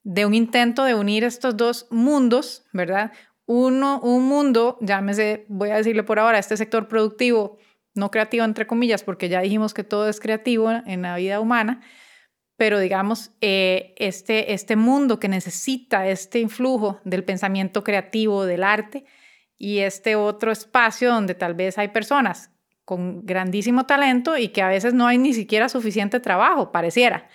de 0.02 0.26
un 0.26 0.34
intento 0.34 0.84
de 0.84 0.96
unir 0.96 1.22
estos 1.22 1.56
dos 1.56 1.86
mundos, 1.90 2.64
¿verdad? 2.72 3.12
Uno, 3.46 4.00
un 4.00 4.26
mundo, 4.26 4.76
llámese, 4.80 5.46
voy 5.48 5.70
a 5.70 5.76
decirle 5.76 6.02
por 6.02 6.18
ahora, 6.18 6.40
este 6.40 6.56
sector 6.56 6.88
productivo 6.88 7.58
no 7.94 8.10
creativo 8.10 8.44
entre 8.44 8.66
comillas, 8.66 9.02
porque 9.02 9.28
ya 9.28 9.40
dijimos 9.40 9.74
que 9.74 9.84
todo 9.84 10.08
es 10.08 10.20
creativo 10.20 10.70
en 10.70 11.02
la 11.02 11.16
vida 11.16 11.40
humana, 11.40 11.80
pero 12.56 12.78
digamos, 12.78 13.32
eh, 13.40 13.94
este, 13.96 14.52
este 14.52 14.76
mundo 14.76 15.18
que 15.18 15.28
necesita 15.28 16.06
este 16.06 16.38
influjo 16.38 17.00
del 17.04 17.24
pensamiento 17.24 17.82
creativo, 17.82 18.44
del 18.44 18.62
arte, 18.62 19.04
y 19.58 19.78
este 19.78 20.16
otro 20.16 20.50
espacio 20.50 21.12
donde 21.12 21.34
tal 21.34 21.54
vez 21.54 21.78
hay 21.78 21.88
personas 21.88 22.50
con 22.84 23.24
grandísimo 23.24 23.86
talento 23.86 24.36
y 24.36 24.48
que 24.48 24.60
a 24.60 24.66
veces 24.66 24.92
no 24.92 25.06
hay 25.06 25.18
ni 25.18 25.34
siquiera 25.34 25.68
suficiente 25.68 26.18
trabajo, 26.18 26.72
pareciera, 26.72 27.28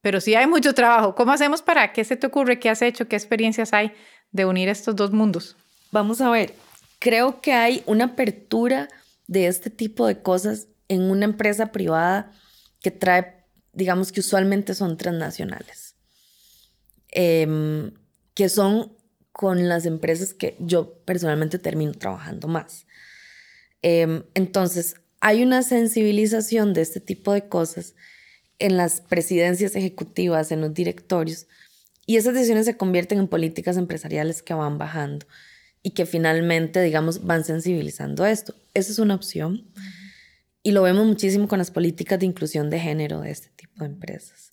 pero 0.00 0.20
sí 0.20 0.34
hay 0.34 0.46
mucho 0.46 0.74
trabajo. 0.74 1.14
¿Cómo 1.14 1.32
hacemos 1.32 1.60
para 1.60 1.92
qué 1.92 2.04
se 2.04 2.16
te 2.16 2.26
ocurre, 2.26 2.58
qué 2.58 2.70
has 2.70 2.80
hecho, 2.80 3.06
qué 3.06 3.16
experiencias 3.16 3.74
hay 3.74 3.92
de 4.32 4.46
unir 4.46 4.70
estos 4.70 4.96
dos 4.96 5.12
mundos? 5.12 5.56
Vamos 5.92 6.22
a 6.22 6.30
ver, 6.30 6.54
creo 6.98 7.42
que 7.42 7.52
hay 7.52 7.82
una 7.84 8.06
apertura 8.06 8.88
de 9.26 9.46
este 9.46 9.70
tipo 9.70 10.06
de 10.06 10.22
cosas 10.22 10.68
en 10.88 11.02
una 11.02 11.24
empresa 11.24 11.72
privada 11.72 12.32
que 12.80 12.90
trae, 12.90 13.44
digamos 13.72 14.12
que 14.12 14.20
usualmente 14.20 14.74
son 14.74 14.96
transnacionales, 14.96 15.96
em, 17.08 17.92
que 18.34 18.48
son 18.48 18.96
con 19.32 19.68
las 19.68 19.86
empresas 19.86 20.34
que 20.34 20.56
yo 20.60 20.98
personalmente 21.04 21.58
termino 21.58 21.92
trabajando 21.92 22.46
más. 22.46 22.86
Em, 23.82 24.22
entonces, 24.34 24.96
hay 25.20 25.42
una 25.42 25.62
sensibilización 25.62 26.74
de 26.74 26.82
este 26.82 27.00
tipo 27.00 27.32
de 27.32 27.48
cosas 27.48 27.94
en 28.58 28.76
las 28.76 29.00
presidencias 29.00 29.74
ejecutivas, 29.74 30.52
en 30.52 30.60
los 30.60 30.74
directorios, 30.74 31.46
y 32.06 32.16
esas 32.16 32.34
decisiones 32.34 32.66
se 32.66 32.76
convierten 32.76 33.18
en 33.18 33.28
políticas 33.28 33.76
empresariales 33.76 34.42
que 34.42 34.54
van 34.54 34.78
bajando 34.78 35.26
y 35.86 35.90
que 35.90 36.06
finalmente, 36.06 36.82
digamos, 36.82 37.24
van 37.26 37.44
sensibilizando 37.44 38.24
a 38.24 38.30
esto. 38.30 38.54
Esa 38.72 38.90
es 38.90 38.98
una 38.98 39.14
opción. 39.14 39.70
Y 40.62 40.72
lo 40.72 40.80
vemos 40.82 41.06
muchísimo 41.06 41.46
con 41.46 41.58
las 41.58 41.70
políticas 41.70 42.18
de 42.18 42.24
inclusión 42.24 42.70
de 42.70 42.80
género 42.80 43.20
de 43.20 43.30
este 43.30 43.50
tipo 43.50 43.80
de 43.80 43.90
empresas. 43.90 44.50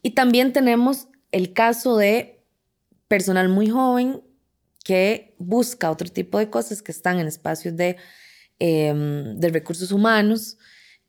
Y 0.00 0.12
también 0.12 0.52
tenemos 0.52 1.08
el 1.32 1.52
caso 1.52 1.96
de 1.96 2.44
personal 3.08 3.48
muy 3.48 3.68
joven 3.68 4.22
que 4.84 5.34
busca 5.38 5.90
otro 5.90 6.08
tipo 6.08 6.38
de 6.38 6.48
cosas, 6.50 6.82
que 6.82 6.92
están 6.92 7.18
en 7.18 7.26
espacios 7.26 7.76
de, 7.76 7.96
de 8.60 9.50
recursos 9.52 9.90
humanos 9.90 10.56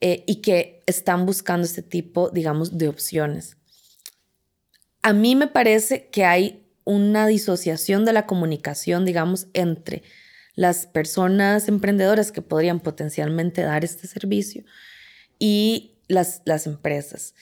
eh, 0.02 0.24
y 0.26 0.38
que 0.38 0.82
están 0.88 1.28
buscando 1.28 1.66
este 1.68 1.84
tipo, 1.84 2.32
digamos, 2.32 2.80
de 2.80 2.88
opciones. 2.88 3.58
A 5.04 5.14
mí 5.14 5.36
me 5.36 5.46
parece 5.46 6.10
que 6.10 6.26
hay 6.26 6.69
una 6.90 7.28
disociación 7.28 8.04
de 8.04 8.14
la 8.14 8.26
comunicación, 8.26 9.06
digamos, 9.06 9.48
entre 9.54 10.02
las 10.56 10.88
personas 10.88 11.68
emprendedoras 11.68 12.32
que 12.32 12.42
podrían 12.42 12.80
potencialmente 12.80 13.62
dar 13.62 13.86
este 13.86 14.08
servicio 14.08 14.64
y 15.38 16.00
las, 16.08 16.42
las 16.46 16.66
empresas. 16.66 17.36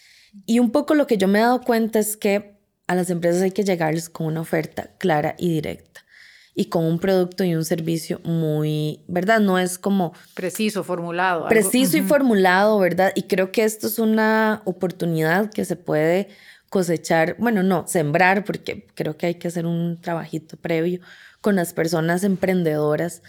Y 0.45 0.59
un 0.59 0.71
poco 0.71 0.95
lo 0.95 1.07
que 1.07 1.17
yo 1.17 1.29
me 1.29 1.39
he 1.39 1.43
dado 1.43 1.61
cuenta 1.61 1.97
es 1.97 2.17
que 2.17 2.57
a 2.87 2.95
las 2.95 3.09
empresas 3.09 3.41
hay 3.41 3.51
que 3.51 3.63
llegarles 3.63 4.09
con 4.09 4.27
una 4.27 4.41
oferta 4.41 4.91
clara 4.97 5.35
y 5.37 5.49
directa 5.49 6.01
y 6.53 6.65
con 6.65 6.83
un 6.83 6.99
producto 6.99 7.45
y 7.45 7.55
un 7.55 7.63
servicio 7.63 8.19
muy, 8.25 9.05
¿verdad? 9.07 9.39
No 9.39 9.59
es 9.59 9.77
como... 9.77 10.13
Preciso, 10.33 10.83
formulado. 10.83 11.47
Preciso 11.47 11.97
y 11.97 12.01
formulado, 12.01 12.79
¿verdad? 12.79 13.13
Y 13.15 13.23
creo 13.23 13.51
que 13.51 13.63
esto 13.63 13.87
es 13.87 13.97
una 13.97 14.61
oportunidad 14.65 15.51
que 15.51 15.63
se 15.63 15.75
puede 15.77 16.29
cosechar, 16.69 17.35
bueno, 17.39 17.63
no, 17.63 17.87
sembrar, 17.87 18.43
porque 18.43 18.87
creo 18.93 19.17
que 19.17 19.27
hay 19.27 19.35
que 19.35 19.47
hacer 19.47 19.65
un 19.65 19.99
trabajito 20.01 20.57
previo 20.57 20.99
con 21.41 21.55
las 21.55 21.73
personas 21.73 22.23
emprendedoras 22.23 23.21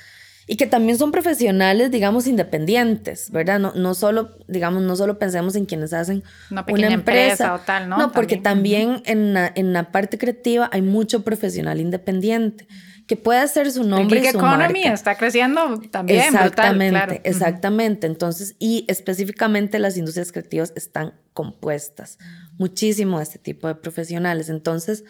y 0.51 0.57
que 0.57 0.66
también 0.66 0.96
son 0.96 1.12
profesionales, 1.12 1.90
digamos, 1.90 2.27
independientes, 2.27 3.31
¿verdad? 3.31 3.59
No, 3.59 3.72
no 3.74 3.94
solo, 3.94 4.31
digamos, 4.48 4.83
no 4.83 4.96
solo 4.96 5.18
pensemos 5.18 5.55
en 5.57 5.66
quienes 5.66 5.92
hacen 5.92 6.24
una, 6.51 6.64
pequeña 6.64 6.94
empresa, 6.94 7.55
o 7.55 7.59
tal, 7.59 7.88
¿no? 7.88 7.98
No, 7.98 8.12
porque 8.12 8.38
también, 8.38 9.03
en, 9.05 9.35
la, 9.35 9.53
en 9.55 9.74
la 9.74 9.92
parte 9.92 10.16
creativa 10.16 10.70
hay 10.72 10.81
mucho 10.81 11.22
profesional 11.22 11.81
independiente 11.81 12.66
que 13.07 13.16
puede 13.16 13.40
hacer 13.40 13.70
su 13.70 13.85
nombre 13.85 14.20
y 14.20 14.24
su 14.24 14.38
economy 14.38 14.83
está 14.85 15.16
creciendo 15.16 15.81
también. 15.90 16.20
Exactamente, 16.20 17.20
exactamente. 17.24 18.07
Entonces, 18.07 18.55
y 18.59 18.85
específicamente 18.88 19.79
las 19.79 19.96
industrias 19.96 20.31
creativas 20.33 20.72
están 20.77 21.14
compuestas 21.33 22.18
muchísimo 22.59 23.18
de 23.18 23.25
este 23.25 23.38
tipo 23.38 23.68
de 23.68 23.77
profesionales. 23.77 24.49
Entonces, 24.49 25.05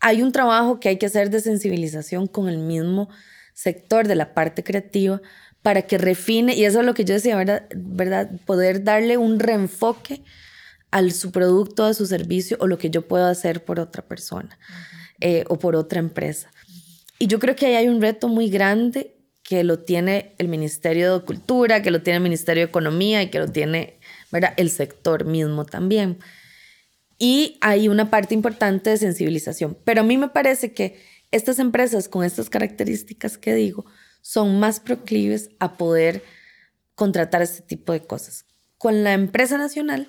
hay 0.00 0.22
un 0.22 0.32
trabajo 0.32 0.80
que 0.80 0.88
hay 0.88 0.98
que 0.98 1.06
hacer 1.06 1.30
de 1.30 1.40
sensibilización 1.40 2.26
con 2.26 2.48
el 2.48 2.58
mismo, 2.58 3.08
sector 3.52 4.08
de 4.08 4.16
la 4.16 4.34
parte 4.34 4.64
creativa 4.64 5.20
para 5.62 5.82
que 5.82 5.96
refine, 5.96 6.54
y 6.54 6.64
eso 6.64 6.80
es 6.80 6.86
lo 6.86 6.92
que 6.94 7.04
yo 7.04 7.14
decía, 7.14 7.36
¿verdad? 7.36 7.66
¿verdad? 7.74 8.30
Poder 8.44 8.84
darle 8.84 9.16
un 9.16 9.38
reenfoque 9.40 10.22
a 10.90 11.08
su 11.10 11.32
producto, 11.32 11.84
a 11.84 11.94
su 11.94 12.06
servicio 12.06 12.56
o 12.60 12.66
lo 12.66 12.78
que 12.78 12.90
yo 12.90 13.08
puedo 13.08 13.26
hacer 13.26 13.64
por 13.64 13.80
otra 13.80 14.02
persona 14.02 14.58
eh, 15.20 15.44
o 15.48 15.58
por 15.58 15.74
otra 15.74 16.00
empresa. 16.00 16.50
Y 17.18 17.26
yo 17.26 17.38
creo 17.38 17.56
que 17.56 17.66
ahí 17.66 17.74
hay 17.74 17.88
un 17.88 18.02
reto 18.02 18.28
muy 18.28 18.50
grande 18.50 19.16
que 19.42 19.64
lo 19.64 19.78
tiene 19.78 20.34
el 20.38 20.48
Ministerio 20.48 21.18
de 21.18 21.24
Cultura, 21.24 21.82
que 21.82 21.90
lo 21.90 22.02
tiene 22.02 22.18
el 22.18 22.22
Ministerio 22.22 22.64
de 22.64 22.68
Economía 22.68 23.22
y 23.22 23.30
que 23.30 23.38
lo 23.38 23.48
tiene 23.48 23.98
¿verdad? 24.30 24.54
el 24.56 24.70
sector 24.70 25.24
mismo 25.24 25.64
también. 25.64 26.18
Y 27.18 27.58
hay 27.60 27.88
una 27.88 28.10
parte 28.10 28.34
importante 28.34 28.90
de 28.90 28.96
sensibilización. 28.96 29.76
Pero 29.84 30.00
a 30.00 30.04
mí 30.04 30.18
me 30.18 30.28
parece 30.28 30.72
que 30.72 31.00
estas 31.30 31.58
empresas 31.58 32.08
con 32.08 32.24
estas 32.24 32.50
características 32.50 33.38
que 33.38 33.54
digo 33.54 33.84
son 34.20 34.58
más 34.58 34.80
proclives 34.80 35.50
a 35.58 35.76
poder 35.76 36.22
contratar 36.94 37.42
este 37.42 37.62
tipo 37.62 37.92
de 37.92 38.00
cosas. 38.00 38.46
Con 38.78 39.04
la 39.04 39.12
empresa 39.12 39.58
nacional 39.58 40.08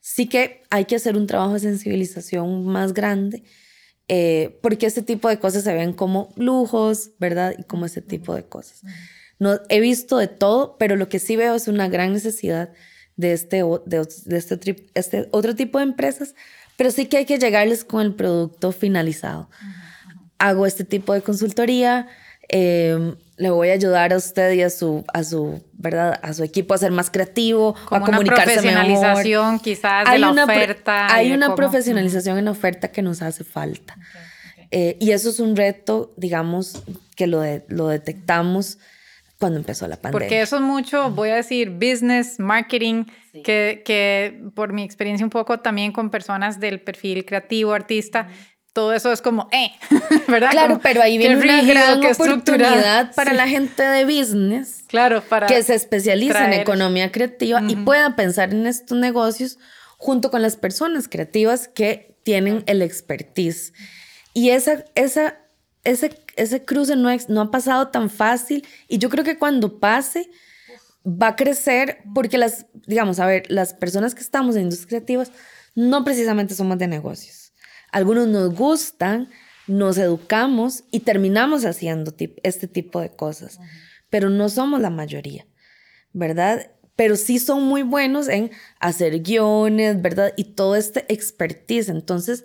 sí 0.00 0.28
que 0.28 0.62
hay 0.70 0.84
que 0.84 0.96
hacer 0.96 1.16
un 1.16 1.26
trabajo 1.26 1.54
de 1.54 1.60
sensibilización 1.60 2.66
más 2.66 2.92
grande 2.92 3.44
eh, 4.08 4.58
porque 4.62 4.86
este 4.86 5.02
tipo 5.02 5.28
de 5.28 5.38
cosas 5.38 5.64
se 5.64 5.72
ven 5.72 5.92
como 5.92 6.32
lujos, 6.36 7.12
¿verdad? 7.18 7.54
Y 7.56 7.64
como 7.64 7.86
ese 7.86 8.02
tipo 8.02 8.34
de 8.34 8.44
cosas. 8.44 8.82
No, 9.38 9.60
he 9.68 9.80
visto 9.80 10.18
de 10.18 10.28
todo, 10.28 10.76
pero 10.78 10.96
lo 10.96 11.08
que 11.08 11.18
sí 11.18 11.36
veo 11.36 11.54
es 11.54 11.68
una 11.68 11.88
gran 11.88 12.12
necesidad 12.12 12.72
de 13.16 13.32
este, 13.32 13.62
de, 13.86 14.08
este, 14.36 14.76
este 14.94 15.28
otro 15.30 15.54
tipo 15.54 15.78
de 15.78 15.84
empresas, 15.84 16.34
pero 16.76 16.90
sí 16.90 17.06
que 17.06 17.18
hay 17.18 17.24
que 17.26 17.38
llegarles 17.38 17.84
con 17.84 18.02
el 18.02 18.14
producto 18.14 18.72
finalizado. 18.72 19.48
Hago 20.38 20.66
este 20.66 20.84
tipo 20.84 21.12
de 21.12 21.22
consultoría, 21.22 22.08
eh, 22.48 23.14
le 23.36 23.50
voy 23.50 23.70
a 23.70 23.72
ayudar 23.72 24.12
a 24.12 24.16
usted 24.16 24.52
y 24.52 24.62
a 24.62 24.70
su, 24.70 25.04
a 25.12 25.24
su, 25.24 25.62
¿verdad? 25.72 26.18
A 26.22 26.32
su 26.32 26.44
equipo 26.44 26.74
a 26.74 26.78
ser 26.78 26.92
más 26.92 27.10
creativo, 27.10 27.74
a 27.90 28.00
comunicarse 28.00 28.60
una 28.60 28.82
profesionalización 28.84 29.58
quizás 29.60 30.10
de 30.10 30.18
la 30.18 30.30
oferta. 30.30 31.14
Hay 31.14 31.32
una 31.32 31.54
profesionalización 31.54 32.38
en 32.38 32.46
la 32.46 32.50
oferta 32.50 32.88
que 32.88 33.02
nos 33.02 33.22
hace 33.22 33.44
falta. 33.44 33.96
Eh, 34.70 34.96
y 35.00 35.10
eso 35.10 35.28
es 35.28 35.38
un 35.38 35.54
reto, 35.54 36.12
digamos, 36.16 36.82
que 37.14 37.26
lo, 37.26 37.42
lo 37.68 37.88
detectamos 37.88 38.78
cuando 39.42 39.58
empezó 39.58 39.88
la 39.88 39.96
pandemia. 39.96 40.20
Porque 40.20 40.40
eso 40.40 40.54
es 40.54 40.62
mucho, 40.62 41.10
voy 41.10 41.30
a 41.30 41.34
decir, 41.34 41.70
business, 41.70 42.38
marketing, 42.38 43.06
que, 43.42 43.82
que 43.84 44.40
por 44.54 44.72
mi 44.72 44.84
experiencia 44.84 45.26
un 45.26 45.30
poco 45.30 45.58
también 45.58 45.90
con 45.90 46.10
personas 46.10 46.60
del 46.60 46.80
perfil 46.80 47.24
creativo, 47.24 47.72
artista, 47.72 48.28
todo 48.72 48.92
eso 48.92 49.10
es 49.10 49.20
como, 49.20 49.48
eh, 49.50 49.72
¿verdad? 50.28 50.52
Claro, 50.52 50.78
pero 50.80 51.02
ahí 51.02 51.18
viene 51.18 51.38
una 51.38 51.60
gran 51.60 52.06
oportunidad 52.06 53.12
para 53.16 53.32
la 53.32 53.48
gente 53.48 53.82
de 53.82 54.04
business. 54.04 54.84
Claro, 54.86 55.24
para 55.28 55.48
que 55.48 55.60
se 55.64 55.74
especializa 55.74 56.44
en 56.44 56.52
economía 56.52 57.10
creativa 57.10 57.60
y 57.66 57.74
pueda 57.74 58.14
pensar 58.14 58.52
en 58.52 58.68
estos 58.68 58.96
negocios 58.96 59.58
junto 59.98 60.30
con 60.30 60.40
las 60.40 60.54
personas 60.54 61.08
creativas 61.08 61.66
que 61.66 62.14
tienen 62.22 62.62
el 62.66 62.80
expertise. 62.80 63.72
Y 64.34 64.50
esa, 64.50 64.84
esa 64.94 65.41
ese, 65.84 66.18
ese 66.36 66.64
cruce 66.64 66.96
no, 66.96 67.10
no 67.28 67.40
ha 67.40 67.50
pasado 67.50 67.88
tan 67.88 68.10
fácil 68.10 68.66
y 68.88 68.98
yo 68.98 69.08
creo 69.10 69.24
que 69.24 69.38
cuando 69.38 69.78
pase 69.80 70.30
va 71.04 71.28
a 71.28 71.36
crecer 71.36 71.98
porque 72.14 72.38
las, 72.38 72.66
digamos, 72.86 73.18
a 73.18 73.26
ver, 73.26 73.50
las 73.50 73.74
personas 73.74 74.14
que 74.14 74.20
estamos 74.20 74.56
en 74.56 74.62
industrias 74.62 74.88
creativas 74.88 75.32
no 75.74 76.04
precisamente 76.04 76.54
somos 76.54 76.78
de 76.78 76.86
negocios. 76.86 77.52
Algunos 77.90 78.28
nos 78.28 78.54
gustan, 78.54 79.28
nos 79.66 79.98
educamos 79.98 80.84
y 80.90 81.00
terminamos 81.00 81.64
haciendo 81.64 82.14
este 82.42 82.68
tipo 82.68 83.00
de 83.00 83.10
cosas, 83.10 83.58
pero 84.10 84.30
no 84.30 84.48
somos 84.48 84.80
la 84.80 84.90
mayoría, 84.90 85.46
¿verdad? 86.12 86.70
Pero 86.94 87.16
sí 87.16 87.38
son 87.38 87.64
muy 87.64 87.82
buenos 87.82 88.28
en 88.28 88.50
hacer 88.78 89.20
guiones, 89.20 90.00
¿verdad? 90.00 90.32
Y 90.36 90.44
todo 90.54 90.76
este 90.76 91.10
expertise. 91.12 91.88
Entonces, 91.88 92.44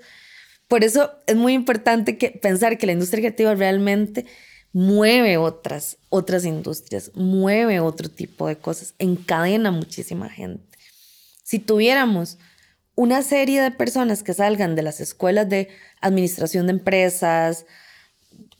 por 0.67 0.83
eso 0.83 1.11
es 1.27 1.35
muy 1.35 1.53
importante 1.53 2.17
que 2.17 2.31
pensar 2.31 2.77
que 2.77 2.87
la 2.87 2.93
industria 2.93 3.21
creativa 3.21 3.55
realmente 3.55 4.25
mueve 4.73 5.37
otras, 5.37 5.97
otras 6.09 6.45
industrias, 6.45 7.11
mueve 7.15 7.79
otro 7.79 8.09
tipo 8.09 8.47
de 8.47 8.57
cosas, 8.57 8.93
encadena 8.99 9.71
muchísima 9.71 10.29
gente. 10.29 10.77
Si 11.43 11.59
tuviéramos 11.59 12.37
una 12.95 13.21
serie 13.21 13.61
de 13.61 13.71
personas 13.71 14.23
que 14.23 14.33
salgan 14.33 14.75
de 14.75 14.81
las 14.81 14.99
escuelas 14.99 15.47
de 15.47 15.69
administración 16.01 16.67
de 16.67 16.73
empresas, 16.73 17.65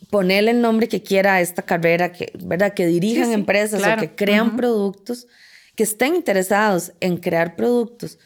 ponerle 0.10 0.52
el 0.52 0.62
nombre 0.62 0.88
que 0.88 1.04
quiera 1.04 1.36
a 1.36 1.42
esta 1.42 1.62
carrera, 1.64 2.14
que, 2.14 2.32
¿verdad? 2.40 2.74
que 2.74 2.88
dirijan 2.88 3.32
empresas 3.32 3.82
o 3.84 4.00
que 4.00 4.16
crean 4.16 4.56
productos, 4.56 5.28
que 5.76 5.84
estén 5.84 6.16
interesados 6.16 6.94
en 7.02 7.18
crear 7.18 7.56
productos 7.56 8.18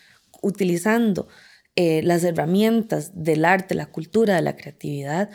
utilizando 0.41 1.28
eh, 1.76 2.02
las 2.04 2.24
herramientas 2.24 3.12
del 3.14 3.46
arte, 3.46 3.76
la 3.76 3.86
cultura, 3.86 4.42
la 4.42 4.56
creatividad, 4.56 5.30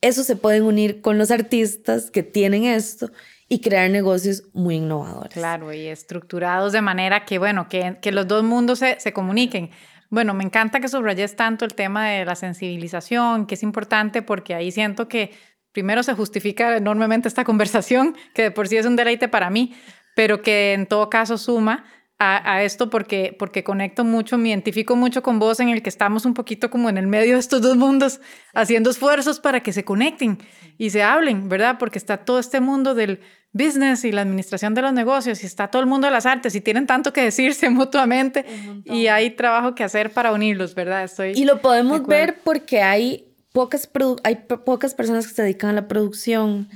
eso 0.00 0.24
se 0.24 0.36
pueden 0.36 0.64
unir 0.64 1.00
con 1.00 1.18
los 1.18 1.30
artistas 1.30 2.10
que 2.10 2.22
tienen 2.22 2.64
esto 2.64 3.10
y 3.48 3.60
crear 3.60 3.90
negocios 3.90 4.44
muy 4.52 4.76
innovadores. 4.76 5.32
Claro, 5.32 5.72
y 5.72 5.86
estructurados 5.86 6.72
de 6.72 6.80
manera 6.80 7.24
que, 7.24 7.38
bueno, 7.38 7.68
que, 7.68 7.98
que 8.02 8.12
los 8.12 8.26
dos 8.26 8.42
mundos 8.42 8.80
se, 8.80 8.98
se 9.00 9.12
comuniquen. 9.12 9.70
Bueno, 10.10 10.34
me 10.34 10.44
encanta 10.44 10.80
que 10.80 10.88
subrayes 10.88 11.36
tanto 11.36 11.64
el 11.64 11.74
tema 11.74 12.08
de 12.08 12.24
la 12.24 12.34
sensibilización, 12.34 13.46
que 13.46 13.54
es 13.54 13.62
importante 13.62 14.22
porque 14.22 14.54
ahí 14.54 14.70
siento 14.70 15.08
que 15.08 15.32
primero 15.72 16.02
se 16.02 16.14
justifica 16.14 16.76
enormemente 16.76 17.28
esta 17.28 17.44
conversación, 17.50 18.16
que 18.34 18.42
de 18.42 18.50
por 18.50 18.68
sí 18.68 18.76
es 18.76 18.86
un 18.86 18.96
deleite 18.96 19.28
para 19.28 19.50
mí, 19.50 19.74
pero 20.14 20.42
que 20.42 20.72
en 20.72 20.86
todo 20.86 21.10
caso 21.10 21.38
suma 21.38 21.84
a, 22.18 22.62
esto 22.62 22.88
porque, 22.88 23.36
porque 23.38 23.62
conecto 23.62 24.02
mucho, 24.02 24.38
me 24.38 24.48
identifico 24.48 24.96
mucho 24.96 25.22
con 25.22 25.38
vos 25.38 25.60
en 25.60 25.68
el 25.68 25.82
que 25.82 25.90
estamos 25.90 26.24
un 26.24 26.32
poquito 26.32 26.70
como 26.70 26.88
en 26.88 26.96
el 26.96 27.06
medio 27.06 27.34
de 27.34 27.40
estos 27.40 27.60
dos 27.60 27.76
mundos, 27.76 28.20
haciendo 28.54 28.88
esfuerzos 28.88 29.38
para 29.38 29.60
que 29.62 29.72
se 29.72 29.84
conecten 29.84 30.38
y 30.78 30.90
se 30.90 31.02
hablen, 31.02 31.50
¿verdad? 31.50 31.76
Porque 31.78 31.98
está 31.98 32.18
todo 32.18 32.38
este 32.38 32.60
mundo 32.60 32.94
del 32.94 33.20
business 33.52 34.04
y 34.04 34.12
la 34.12 34.22
administración 34.22 34.72
de 34.74 34.82
los 34.82 34.92
negocios 34.94 35.42
y 35.42 35.46
está 35.46 35.68
todo 35.68 35.80
el 35.80 35.88
mundo 35.88 36.06
de 36.06 36.10
las 36.10 36.24
artes 36.24 36.54
y 36.54 36.60
tienen 36.62 36.86
tanto 36.86 37.12
que 37.12 37.22
decirse 37.22 37.68
mutuamente 37.70 38.46
y 38.84 39.08
hay 39.08 39.30
trabajo 39.30 39.74
que 39.74 39.84
hacer 39.84 40.10
para 40.10 40.32
unirlos, 40.32 40.74
¿verdad? 40.74 41.04
Estoy 41.04 41.32
y 41.32 41.44
lo 41.44 41.60
podemos 41.60 42.06
ver 42.06 42.38
porque 42.42 42.80
hay 42.80 43.34
pocas, 43.52 43.90
hay 44.22 44.36
pocas 44.64 44.94
personas 44.94 45.26
que 45.26 45.34
se 45.34 45.42
dedican 45.42 45.70
a 45.70 45.74
la 45.74 45.88
producción. 45.88 46.68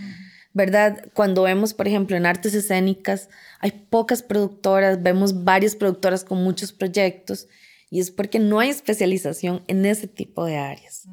¿Verdad? 0.53 1.07
Cuando 1.15 1.43
vemos, 1.43 1.75
por 1.75 1.87
ejemplo, 1.87 2.17
en 2.17 2.27
artes 2.27 2.55
escénicas, 2.55 3.29
hay 3.61 3.87
pocas 3.89 4.23
productoras, 4.23 5.03
vemos 5.03 5.45
varias 5.45 5.77
productoras 5.77 6.25
con 6.25 6.43
muchos 6.43 6.73
proyectos 6.73 7.49
y 7.91 8.01
es 8.01 8.11
porque 8.11 8.39
no 8.39 8.61
hay 8.61 8.71
especialización 8.71 9.63
en 9.67 9.85
ese 9.87 10.07
tipo 10.07 10.45
de 10.45 10.57
áreas. 10.57 11.09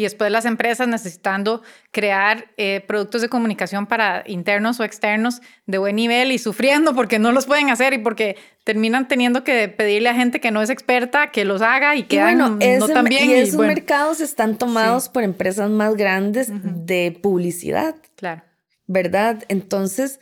Y 0.00 0.04
después 0.04 0.32
las 0.32 0.46
empresas 0.46 0.88
necesitando 0.88 1.60
crear 1.90 2.46
eh, 2.56 2.82
productos 2.88 3.20
de 3.20 3.28
comunicación 3.28 3.84
para 3.84 4.24
internos 4.26 4.80
o 4.80 4.84
externos 4.84 5.42
de 5.66 5.76
buen 5.76 5.94
nivel 5.96 6.32
y 6.32 6.38
sufriendo 6.38 6.94
porque 6.94 7.18
no 7.18 7.32
los 7.32 7.44
pueden 7.44 7.68
hacer 7.68 7.92
y 7.92 7.98
porque 7.98 8.38
terminan 8.64 9.08
teniendo 9.08 9.44
que 9.44 9.68
pedirle 9.68 10.08
a 10.08 10.14
gente 10.14 10.40
que 10.40 10.50
no 10.50 10.62
es 10.62 10.70
experta 10.70 11.30
que 11.30 11.44
los 11.44 11.60
haga 11.60 11.96
y 11.96 12.04
que 12.04 12.18
bueno, 12.18 12.56
no 12.78 12.88
tan 12.88 13.04
bien. 13.04 13.28
Y 13.28 13.34
esos 13.34 13.60
mercados 13.60 14.22
están 14.22 14.56
tomados 14.56 15.10
por 15.10 15.22
empresas 15.22 15.68
más 15.68 15.94
grandes 15.96 16.48
de 16.50 17.18
publicidad. 17.22 17.94
Claro. 18.16 18.42
¿Verdad? 18.86 19.44
Entonces, 19.48 20.18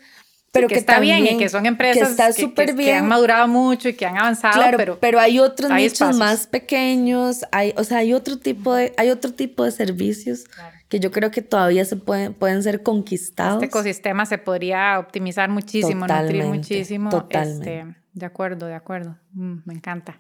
pero 0.61 0.69
que, 0.69 0.75
está 0.77 1.01
bien 1.01 1.27
y 1.27 1.39
que 1.39 1.49
son 1.49 1.67
empresas 1.67 2.17
que, 2.17 2.95
han 2.95 3.07
madurado 3.09 3.49
mucho 3.49 3.89
y 3.89 3.95
que 3.95 4.07
han 4.07 4.19
avanzado, 4.19 4.55
claro, 4.55 4.77
pero, 4.77 4.99
pero 4.99 5.21
hay 5.21 5.39
otros 5.39 5.71
nichos 5.71 6.17
más 6.17 6.47
pequeños, 6.47 7.45
hay, 7.53 7.73
o 7.77 7.85
sea, 7.85 7.99
hay 7.99 8.13
otro 8.13 8.39
tipo 8.39 8.75
de, 8.75 8.93
hay 8.97 9.11
otro 9.11 9.33
tipo 9.33 9.65
de 9.65 9.71
servicios 9.71 10.45
que 10.89 11.01
yo 11.01 11.11
creo 11.11 11.31
que 11.31 11.43
todavía 11.43 11.85
se 11.85 11.97
pueden, 11.97 12.35
pueden 12.35 12.63
ser 12.63 12.83
conquistados. 12.83 13.63
Este 13.63 13.67
ecosistema 13.67 14.25
se 14.27 14.39
podría 14.39 14.99
optimizar 14.99 15.51
muchísimo, 15.51 16.07
nutrir 16.07 16.45
muchísimo. 16.45 17.11
Este, 17.11 17.21
totalmente. 17.21 17.97
de 18.15 18.27
acuerdo, 18.27 18.67
de 18.67 18.75
acuerdo. 18.75 19.19
Mm, 19.33 19.57
me 19.67 19.75
encanta. 19.75 20.19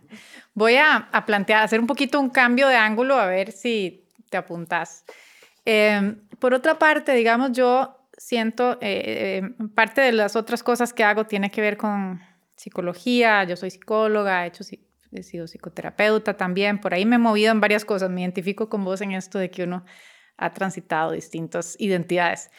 Voy 0.54 0.76
a, 0.76 0.96
a, 0.96 1.24
plantear, 1.24 1.64
hacer 1.64 1.80
un 1.80 1.86
poquito 1.86 2.20
un 2.20 2.28
cambio 2.28 2.68
de 2.68 2.76
ángulo, 2.76 3.18
a 3.18 3.26
ver 3.26 3.52
si 3.52 4.04
te 4.28 4.36
apuntas. 4.36 5.04
Em, 5.64 6.16
por 6.38 6.54
otra 6.54 6.78
parte, 6.78 7.12
digamos, 7.12 7.52
yo 7.52 7.97
siento, 8.18 8.72
eh, 8.80 9.40
eh, 9.42 9.68
parte 9.74 10.00
de 10.00 10.12
las 10.12 10.36
otras 10.36 10.62
cosas 10.62 10.92
que 10.92 11.04
hago 11.04 11.26
tiene 11.26 11.50
que 11.50 11.60
ver 11.60 11.76
con 11.76 12.20
psicología, 12.56 13.44
yo 13.44 13.56
soy 13.56 13.70
psicóloga, 13.70 14.44
he, 14.44 14.48
hecho, 14.48 14.64
he 15.12 15.22
sido 15.22 15.46
psicoterapeuta 15.46 16.36
también, 16.36 16.80
por 16.80 16.92
ahí 16.92 17.06
me 17.06 17.16
he 17.16 17.18
movido 17.18 17.52
en 17.52 17.60
varias 17.60 17.84
cosas, 17.84 18.10
me 18.10 18.20
identifico 18.20 18.68
con 18.68 18.84
vos 18.84 19.00
en 19.00 19.12
esto 19.12 19.38
de 19.38 19.50
que 19.50 19.62
uno 19.64 19.84
ha 20.36 20.52
transitado 20.52 21.12
distintas 21.12 21.76
identidades, 21.78 22.50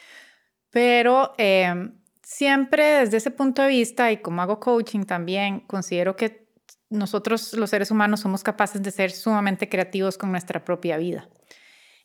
pero 0.70 1.34
em, 1.38 1.94
siempre 2.22 2.84
desde 3.00 3.18
ese 3.18 3.30
punto 3.30 3.62
de 3.62 3.68
vista 3.68 4.10
y 4.10 4.18
como 4.18 4.42
hago 4.42 4.60
coaching 4.60 5.04
también, 5.04 5.60
considero 5.60 6.16
que 6.16 6.48
nosotros 6.88 7.52
los 7.54 7.70
seres 7.70 7.90
humanos 7.90 8.20
somos 8.20 8.42
capaces 8.42 8.82
de 8.82 8.90
ser 8.90 9.12
sumamente 9.12 9.68
creativos 9.68 10.18
con 10.18 10.30
nuestra 10.30 10.64
propia 10.64 10.96
vida. 10.96 11.28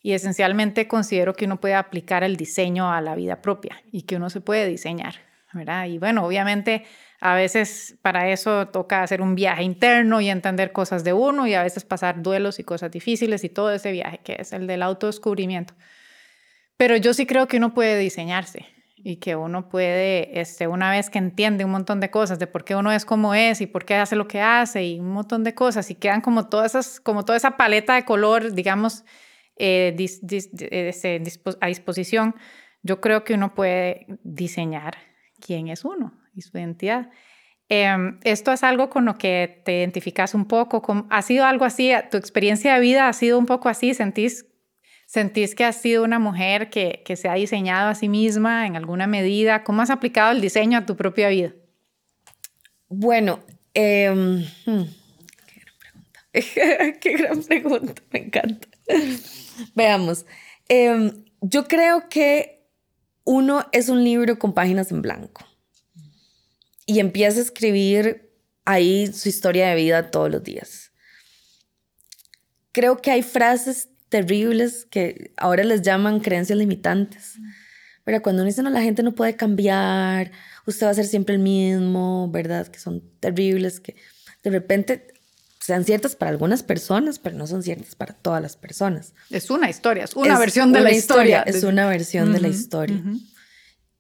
Y 0.06 0.14
esencialmente 0.14 0.88
considero 0.88 1.34
que 1.34 1.46
uno 1.46 1.60
puede 1.60 1.74
aplicar 1.74 2.24
el 2.24 2.38
diseño 2.38 2.94
a 2.94 3.02
la 3.02 3.16
vida 3.16 3.42
propia 3.42 3.82
y 3.92 4.04
que 4.04 4.18
uno 4.18 4.30
se 4.30 4.40
puede 4.40 4.68
diseñar. 4.68 5.16
Y 5.88 5.98
bueno, 5.98 6.24
obviamente 6.24 6.86
a 7.20 7.34
veces 7.34 7.98
para 8.04 8.30
eso 8.30 8.68
toca 8.68 9.02
hacer 9.02 9.20
un 9.20 9.34
viaje 9.34 9.64
interno 9.64 10.22
y 10.22 10.30
entender 10.30 10.72
cosas 10.72 11.04
de 11.04 11.14
uno 11.14 11.48
y 11.48 11.56
a 11.56 11.64
veces 11.64 11.86
pasar 11.86 12.22
duelos 12.22 12.60
y 12.60 12.64
cosas 12.64 12.92
difíciles 12.92 13.44
y 13.44 13.50
todo 13.50 13.74
ese 13.74 13.92
viaje 13.92 14.20
que 14.24 14.36
es 14.38 14.54
el 14.54 14.68
del 14.68 14.84
autodescubrimiento. 14.84 15.74
Pero 16.78 16.98
yo 16.98 17.16
sí 17.16 17.26
creo 17.26 17.48
que 17.48 17.58
uno 17.58 17.74
puede 17.74 17.98
diseñarse 17.98 18.68
y 18.98 19.16
que 19.16 19.36
uno 19.36 19.70
puede, 19.70 20.40
este, 20.40 20.68
una 20.68 20.92
vez 20.92 21.10
que 21.10 21.18
entiende 21.18 21.66
un 21.66 21.72
montón 21.72 22.00
de 22.00 22.12
cosas 22.12 22.38
de 22.38 22.46
por 22.46 22.64
qué 22.64 22.76
uno 22.76 22.92
es 22.92 23.06
como 23.06 23.34
es 23.34 23.60
y 23.60 23.66
por 23.66 23.86
qué 23.86 23.96
hace 23.96 24.16
lo 24.16 24.28
que 24.28 24.40
hace 24.40 24.86
y 24.86 25.00
un 25.00 25.10
montón 25.10 25.44
de 25.44 25.56
cosas 25.56 25.90
y 25.90 25.96
quedan 25.96 26.22
como 26.22 26.48
todas 26.48 26.76
esas, 26.76 27.00
como 27.00 27.26
toda 27.26 27.38
esa 27.38 27.58
paleta 27.58 27.96
de 27.96 28.06
color, 28.06 28.54
digamos, 28.54 29.04
eh, 29.58 29.96
eh, 29.98 31.22
a 31.62 31.68
disposición, 31.68 32.36
yo 32.84 33.02
creo 33.02 33.24
que 33.24 33.34
uno 33.34 33.54
puede 33.56 34.06
diseñar 34.24 34.98
quién 35.40 35.68
es 35.70 35.86
uno 35.86 36.14
y 36.34 36.42
su 36.42 36.58
identidad. 36.58 37.10
Em, 37.68 38.20
esto 38.24 38.52
es 38.52 38.64
algo 38.64 38.90
con 38.90 39.06
lo 39.06 39.18
que 39.18 39.62
te 39.66 39.80
identificas 39.80 40.36
un 40.36 40.46
poco. 40.46 41.08
¿Ha 41.10 41.22
sido 41.22 41.46
algo 41.46 41.66
así? 41.66 41.92
¿Tu 42.12 42.18
experiencia 42.18 42.76
de 42.76 42.80
vida 42.80 43.08
ha 43.08 43.14
sido 43.14 43.40
un 43.40 43.48
poco 43.48 43.70
así? 43.70 43.94
¿Sentís, 43.94 44.46
sentís 45.08 45.56
que 45.56 45.66
has 45.66 45.82
sido 45.82 46.04
una 46.04 46.20
mujer 46.20 46.70
que, 46.70 47.02
que 47.06 47.16
se 47.16 47.28
ha 47.28 47.34
diseñado 47.34 47.90
a 47.90 47.96
sí 47.96 48.08
misma 48.08 48.68
en 48.68 48.76
alguna 48.76 49.08
medida? 49.08 49.64
¿Cómo 49.64 49.82
has 49.82 49.90
aplicado 49.90 50.32
el 50.32 50.42
diseño 50.42 50.78
a 50.78 50.86
tu 50.86 50.96
propia 50.96 51.30
vida? 51.30 51.54
Bueno, 52.88 53.40
em, 53.74 54.46
hmm. 54.66 54.84
qué 57.02 57.18
gran 57.18 57.44
pregunta, 57.44 58.02
me 58.12 58.20
encanta. 58.20 58.68
Veamos. 59.76 60.26
Em, 60.68 61.26
yo 61.42 61.68
creo 61.68 62.10
que 62.10 62.68
uno 63.24 63.66
es 63.72 63.90
un 63.90 64.04
libro 64.04 64.38
con 64.38 64.54
páginas 64.54 64.92
en 64.92 65.02
blanco 65.02 65.46
y 66.86 67.00
empieza 67.00 67.40
a 67.40 67.44
escribir 67.44 68.32
ahí 68.66 69.12
su 69.14 69.30
historia 69.30 69.70
de 69.70 69.76
vida 69.76 70.12
todos 70.12 70.30
los 70.30 70.44
días. 70.44 70.92
Creo 72.72 73.02
que 73.02 73.12
hay 73.12 73.24
frases 73.24 73.90
terribles 74.10 74.86
que 74.86 75.32
ahora 75.38 75.64
les 75.64 75.82
llaman 75.82 76.20
creencias 76.20 76.58
limitantes. 76.58 77.36
Pero 78.04 78.22
cuando 78.22 78.44
uno 78.44 78.50
dice, 78.50 78.62
no, 78.62 78.70
la 78.70 78.82
gente 78.82 79.02
no 79.02 79.16
puede 79.16 79.36
cambiar, 79.36 80.32
usted 80.68 80.86
va 80.86 80.92
a 80.92 80.96
ser 80.96 81.06
siempre 81.06 81.36
el 81.36 81.42
mismo, 81.42 82.30
¿verdad? 82.30 82.68
Que 82.68 82.78
son 82.78 83.02
terribles, 83.20 83.80
que 83.80 83.96
de 84.44 84.52
repente 84.52 85.15
sean 85.66 85.84
ciertas 85.84 86.16
para 86.16 86.30
algunas 86.30 86.62
personas, 86.62 87.18
pero 87.18 87.36
no 87.36 87.48
son 87.48 87.64
ciertas 87.64 87.96
para 87.96 88.14
todas 88.14 88.40
las 88.40 88.56
personas. 88.56 89.16
Es 89.32 89.50
una 89.50 89.68
historia, 89.68 90.04
es 90.04 90.16
una 90.16 90.38
versión 90.38 90.72
de 90.72 90.82
la 90.82 90.92
historia. 90.92 91.42
Es 91.42 91.64
una 91.64 91.88
versión 91.88 92.32
de 92.34 92.40
la 92.40 92.50
historia. 92.50 93.02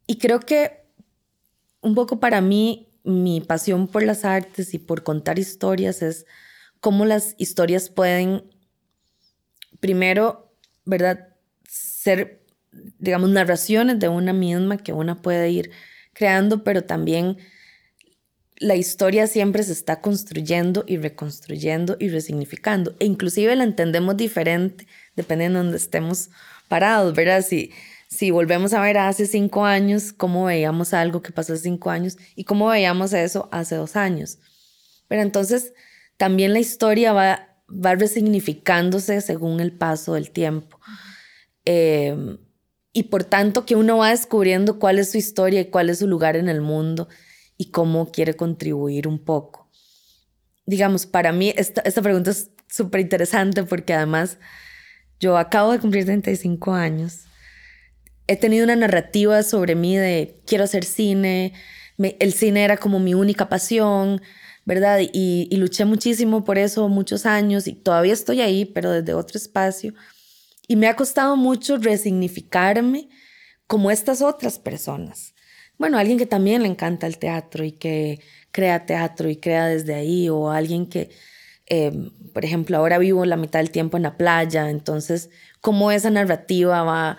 Y 0.06 0.19
creo 0.19 0.41
que 0.41 0.86
un 1.82 1.95
poco 1.95 2.19
para 2.19 2.39
mí, 2.39 2.93
mi 3.04 3.41
pasión 3.41 3.88
por 3.88 4.04
las 4.04 4.25
artes 4.25 4.75
y 4.75 4.78
por 4.78 5.01
contar 5.01 5.39
historias 5.39 6.04
es 6.04 6.28
cómo 6.82 7.04
las 7.04 7.34
historias 7.39 7.89
pueden, 7.89 8.43
primero, 9.80 10.56
¿verdad? 10.86 11.30
Ser, 11.67 12.45
digamos, 12.99 13.32
narraciones 13.32 13.97
de 13.97 14.08
una 14.08 14.34
misma 14.34 14.78
que 14.78 14.93
una 14.93 15.19
puede 15.23 15.49
ir 15.49 15.71
creando, 16.13 16.63
pero 16.63 16.84
también 16.84 17.38
la 18.57 18.75
historia 18.75 19.27
siempre 19.27 19.63
se 19.63 19.73
está 19.73 19.99
construyendo 20.01 20.85
y 20.87 20.97
reconstruyendo 20.97 21.97
y 21.99 22.09
resignificando. 22.09 22.95
E 22.99 23.05
inclusive 23.05 23.55
la 23.55 23.63
entendemos 23.63 24.15
diferente 24.15 24.87
dependiendo 25.15 25.59
de 25.59 25.65
donde 25.65 25.77
estemos 25.77 26.29
parados, 26.67 27.13
¿verdad? 27.13 27.43
Si, 27.45 27.71
si 28.07 28.31
volvemos 28.31 28.73
a 28.73 28.81
ver 28.81 28.97
hace 28.97 29.25
cinco 29.25 29.65
años, 29.65 30.13
cómo 30.13 30.45
veíamos 30.45 30.93
algo 30.93 31.21
que 31.21 31.31
pasó 31.31 31.53
hace 31.53 31.63
cinco 31.63 31.89
años 31.89 32.17
y 32.35 32.45
cómo 32.45 32.67
veíamos 32.67 33.13
eso 33.13 33.49
hace 33.51 33.75
dos 33.75 33.95
años. 33.95 34.39
Pero 35.07 35.21
entonces 35.21 35.73
también 36.17 36.53
la 36.53 36.59
historia 36.59 37.11
va, 37.11 37.49
va 37.69 37.95
resignificándose 37.95 39.19
según 39.21 39.59
el 39.59 39.73
paso 39.73 40.13
del 40.13 40.31
tiempo. 40.31 40.79
Em, 41.65 42.37
y 42.93 43.03
por 43.03 43.25
tanto 43.25 43.65
que 43.65 43.75
uno 43.75 43.97
va 43.97 44.11
descubriendo 44.11 44.79
cuál 44.79 44.99
es 44.99 45.11
su 45.11 45.17
historia 45.17 45.59
y 45.61 45.65
cuál 45.65 45.89
es 45.89 45.99
su 45.99 46.07
lugar 46.07 46.37
en 46.37 46.47
el 46.47 46.61
mundo 46.61 47.09
y 47.57 47.71
cómo 47.71 48.11
quiere 48.11 48.35
contribuir 48.35 49.07
un 49.07 49.19
poco. 49.19 49.69
Digamos, 50.65 51.05
para 51.05 51.31
mí 51.31 51.53
esta, 51.55 51.83
pregunta 52.01 52.31
es 52.31 52.49
súper 52.67 53.01
interesante 53.01 53.63
porque 53.63 53.93
además 53.93 54.37
yo 55.19 55.37
acabo 55.37 55.71
de 55.71 55.79
cumplir 55.79 56.05
35 56.05 56.73
años. 56.73 57.21
He 58.27 58.35
tenido 58.35 58.63
una 58.63 58.75
narrativa 58.75 59.43
sobre 59.43 59.75
mí 59.75 59.95
de 59.95 60.41
quiero 60.45 60.63
hacer 60.63 60.83
cine, 60.83 61.53
el 61.97 62.33
cine 62.33 62.63
era 62.63 62.77
como 62.77 62.99
mi 62.99 63.13
única 63.13 63.47
pasión, 63.47 64.21
¿verdad? 64.65 64.99
Y, 65.13 65.55
luché 65.55 65.85
muchísimo 65.85 66.43
por 66.43 66.57
eso 66.57 66.89
muchos 66.89 67.25
años 67.25 67.67
y 67.67 67.73
todavía 67.73 68.13
estoy 68.13 68.41
ahí, 68.41 68.65
pero 68.65 68.91
desde 68.91 69.13
otro 69.13 69.37
espacio. 69.37 69.93
Y 70.67 70.75
me 70.75 70.87
ha 70.87 70.95
costado 70.95 71.37
mucho 71.37 71.77
resignificarme 71.77 73.09
como 73.67 73.91
estas 73.91 74.23
otras 74.23 74.57
personas 74.57 75.34
bueno, 75.77 75.97
alguien 75.97 76.17
que 76.17 76.25
también 76.25 76.63
le 76.63 76.67
encanta 76.69 77.07
el 77.07 77.17
teatro 77.17 77.63
y 77.63 77.71
que 77.71 78.21
crea 78.51 78.85
teatro 78.85 79.29
y 79.29 79.35
crea 79.35 79.67
desde 79.67 79.95
ahí, 79.95 80.29
o 80.29 80.49
alguien 80.49 80.88
que, 80.88 81.09
eh, 81.67 81.91
por 82.33 82.45
ejemplo, 82.45 82.77
ahora 82.77 82.97
vivo 82.97 83.25
la 83.25 83.38
mitad 83.38 83.59
del 83.59 83.71
tiempo 83.71 83.97
en 83.97 84.03
la 84.03 84.17
playa, 84.17 84.69
entonces, 84.69 85.29
cómo 85.61 85.91
esa 85.91 86.09
narrativa 86.09 86.83
va 86.83 87.17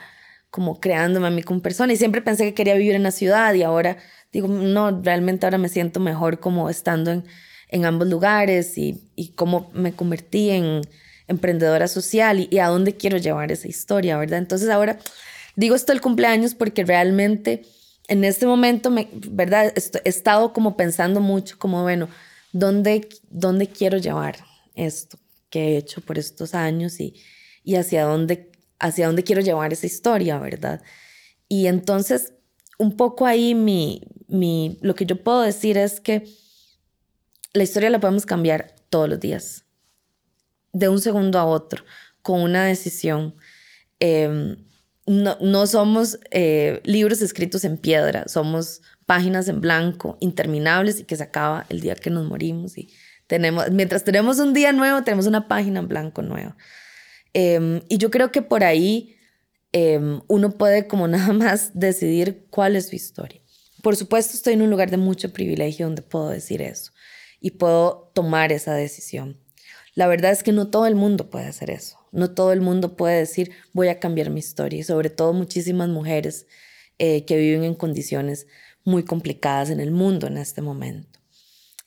como 0.51 0.81
creándome 0.81 1.27
a 1.27 1.31
mí 1.31 1.43
como 1.43 1.61
persona. 1.61 1.93
Y 1.93 1.97
siempre 1.97 2.23
pensé 2.23 2.45
que 2.45 2.55
quería 2.55 2.75
vivir 2.75 2.95
en 2.95 3.03
la 3.03 3.11
ciudad 3.11 3.53
y 3.55 3.63
ahora 3.63 3.99
digo, 4.33 4.49
no, 4.49 5.03
realmente 5.03 5.45
ahora 5.47 5.59
me 5.59 5.69
siento 5.69 6.01
mejor 6.01 6.41
como 6.41 6.71
estando 6.71 7.11
en, 7.69 7.85
ambos 7.85 8.09
lugares 8.09 8.79
y, 8.79 9.03
cómo 9.35 9.71
me 9.75 9.93
convertí 9.93 10.51
en 10.51 10.81
emprendedora 11.29 11.89
social 11.89 12.41
y, 12.41 12.49
y, 12.51 12.59
a 12.61 12.69
dónde 12.69 12.97
quiero 12.97 13.19
llevar 13.19 13.53
esa 13.53 13.69
historia, 13.69 14.17
¿verdad? 14.17 14.39
Entonces 14.39 14.71
ahora 14.71 14.99
digo 15.57 15.75
esto 15.75 15.93
del 15.93 16.01
cumpleaños 16.01 16.55
porque 16.55 16.85
realmente 16.85 17.63
en 18.09 18.25
este 18.25 18.47
momento, 18.47 18.91
me, 18.91 19.09
¿verdad? 19.13 19.73
he 19.77 20.09
estado 20.09 20.53
como 20.53 20.77
pensando 20.77 21.21
mucho, 21.21 21.59
como, 21.59 21.83
bueno, 21.83 22.09
¿dónde, 22.53 23.09
¿dónde 23.31 23.69
quiero 23.69 23.99
llevar 23.99 24.37
esto 24.75 25.19
que 25.51 25.61
he 25.61 25.77
hecho 25.77 26.01
por 26.01 26.19
estos 26.19 26.55
años 26.55 27.01
y, 27.01 27.15
y 27.65 27.77
hacia, 27.77 28.05
dónde, 28.05 28.53
hacia 28.79 29.07
dónde 29.07 29.25
quiero 29.25 29.43
llevar 29.43 29.73
esa 29.73 29.87
historia, 29.87 30.39
¿verdad? 30.39 30.83
Y 31.49 31.67
entonces, 31.67 32.35
un 32.79 32.97
poco 32.97 33.27
ahí 33.27 33.55
mi, 33.55 34.03
mi, 34.29 34.79
lo 34.83 34.95
que 34.95 35.07
yo 35.07 35.23
puedo 35.23 35.43
decir 35.43 35.79
es 35.79 36.01
que 36.01 36.29
la 37.53 37.63
historia 37.63 37.91
la 37.91 38.01
podemos 38.01 38.27
cambiar 38.27 38.75
todos 38.91 39.09
los 39.09 39.19
días, 39.19 39.65
de 40.73 40.89
un 40.89 41.01
segundo 41.01 41.39
a 41.39 41.47
otro, 41.47 41.85
con 42.23 42.41
una 42.41 42.65
decisión. 42.67 43.35
Eh, 43.99 44.57
no, 45.07 45.67
somos 45.67 46.19
eh, 46.31 46.81
libros 46.85 47.23
escritos 47.23 47.65
en 47.65 47.79
piedra, 47.79 48.25
somos 48.27 48.83
páginas 49.07 49.49
en 49.49 49.61
blanco, 49.61 50.19
interminables 50.21 50.99
y 51.01 51.05
que 51.05 51.17
se 51.17 51.23
acaba 51.23 51.65
el 51.69 51.81
día 51.81 51.95
que 51.95 52.11
nos 52.11 52.27
morimos. 52.27 52.77
Y 52.77 52.93
tenemos, 53.27 53.71
mientras 53.71 54.03
tenemos 54.03 54.39
un 54.41 54.53
día 54.53 54.73
nuevo, 54.73 55.05
tenemos 55.05 55.27
una 55.27 55.47
página 55.47 55.81
en 55.81 55.89
blanco 55.89 56.23
nueva. 56.23 56.57
Em, 57.33 57.83
y 57.89 57.99
yo 57.99 58.11
creo 58.11 58.33
que 58.33 58.43
por 58.43 58.65
ahí 58.65 59.17
em, 59.73 60.21
uno 60.27 60.51
puede 60.53 60.89
como 60.89 61.07
nada 61.09 61.33
más 61.33 61.71
decidir 61.79 62.47
cuál 62.51 62.75
es 62.77 62.89
su 62.89 62.97
historia. 62.97 63.41
Por 63.83 63.95
supuesto, 63.95 64.35
estoy 64.35 64.55
en 64.55 64.63
un 64.63 64.71
lugar 64.71 64.91
de 64.91 64.97
mucho 64.97 65.33
privilegio 65.33 65.87
donde 65.87 66.03
puedo 66.03 66.29
decir 66.31 66.61
eso 66.63 66.91
y 67.41 67.53
puedo 67.53 68.11
tomar 68.15 68.51
esa 68.51 68.75
decisión. 68.75 69.39
La 69.95 70.09
verdad 70.09 70.33
es 70.33 70.43
que 70.43 70.53
no 70.53 70.69
todo 70.69 70.87
el 70.87 70.97
mundo 70.97 71.31
puede 71.31 71.47
hacer 71.47 71.71
eso. 71.71 71.97
No 72.17 72.33
todo 72.33 72.53
el 72.53 72.61
mundo 72.61 72.97
puede 72.97 73.19
decir, 73.19 73.53
voy 73.73 73.89
a 73.89 74.01
cambiar 74.01 74.31
mi 74.31 74.41
historia, 74.41 74.81
y 74.81 74.83
sobre 74.83 75.11
todo 75.11 75.33
muchísimas 75.33 75.89
mujeres 75.89 76.47
eh, 76.99 77.25
que 77.27 77.37
viven 77.37 77.63
en 77.63 77.75
condiciones 77.75 78.47
muy 78.85 79.05
complicadas 79.05 79.71
en 79.71 79.81
el 79.81 79.91
mundo 79.91 80.27
en 80.27 80.39
este 80.39 80.63
momento. 80.63 81.21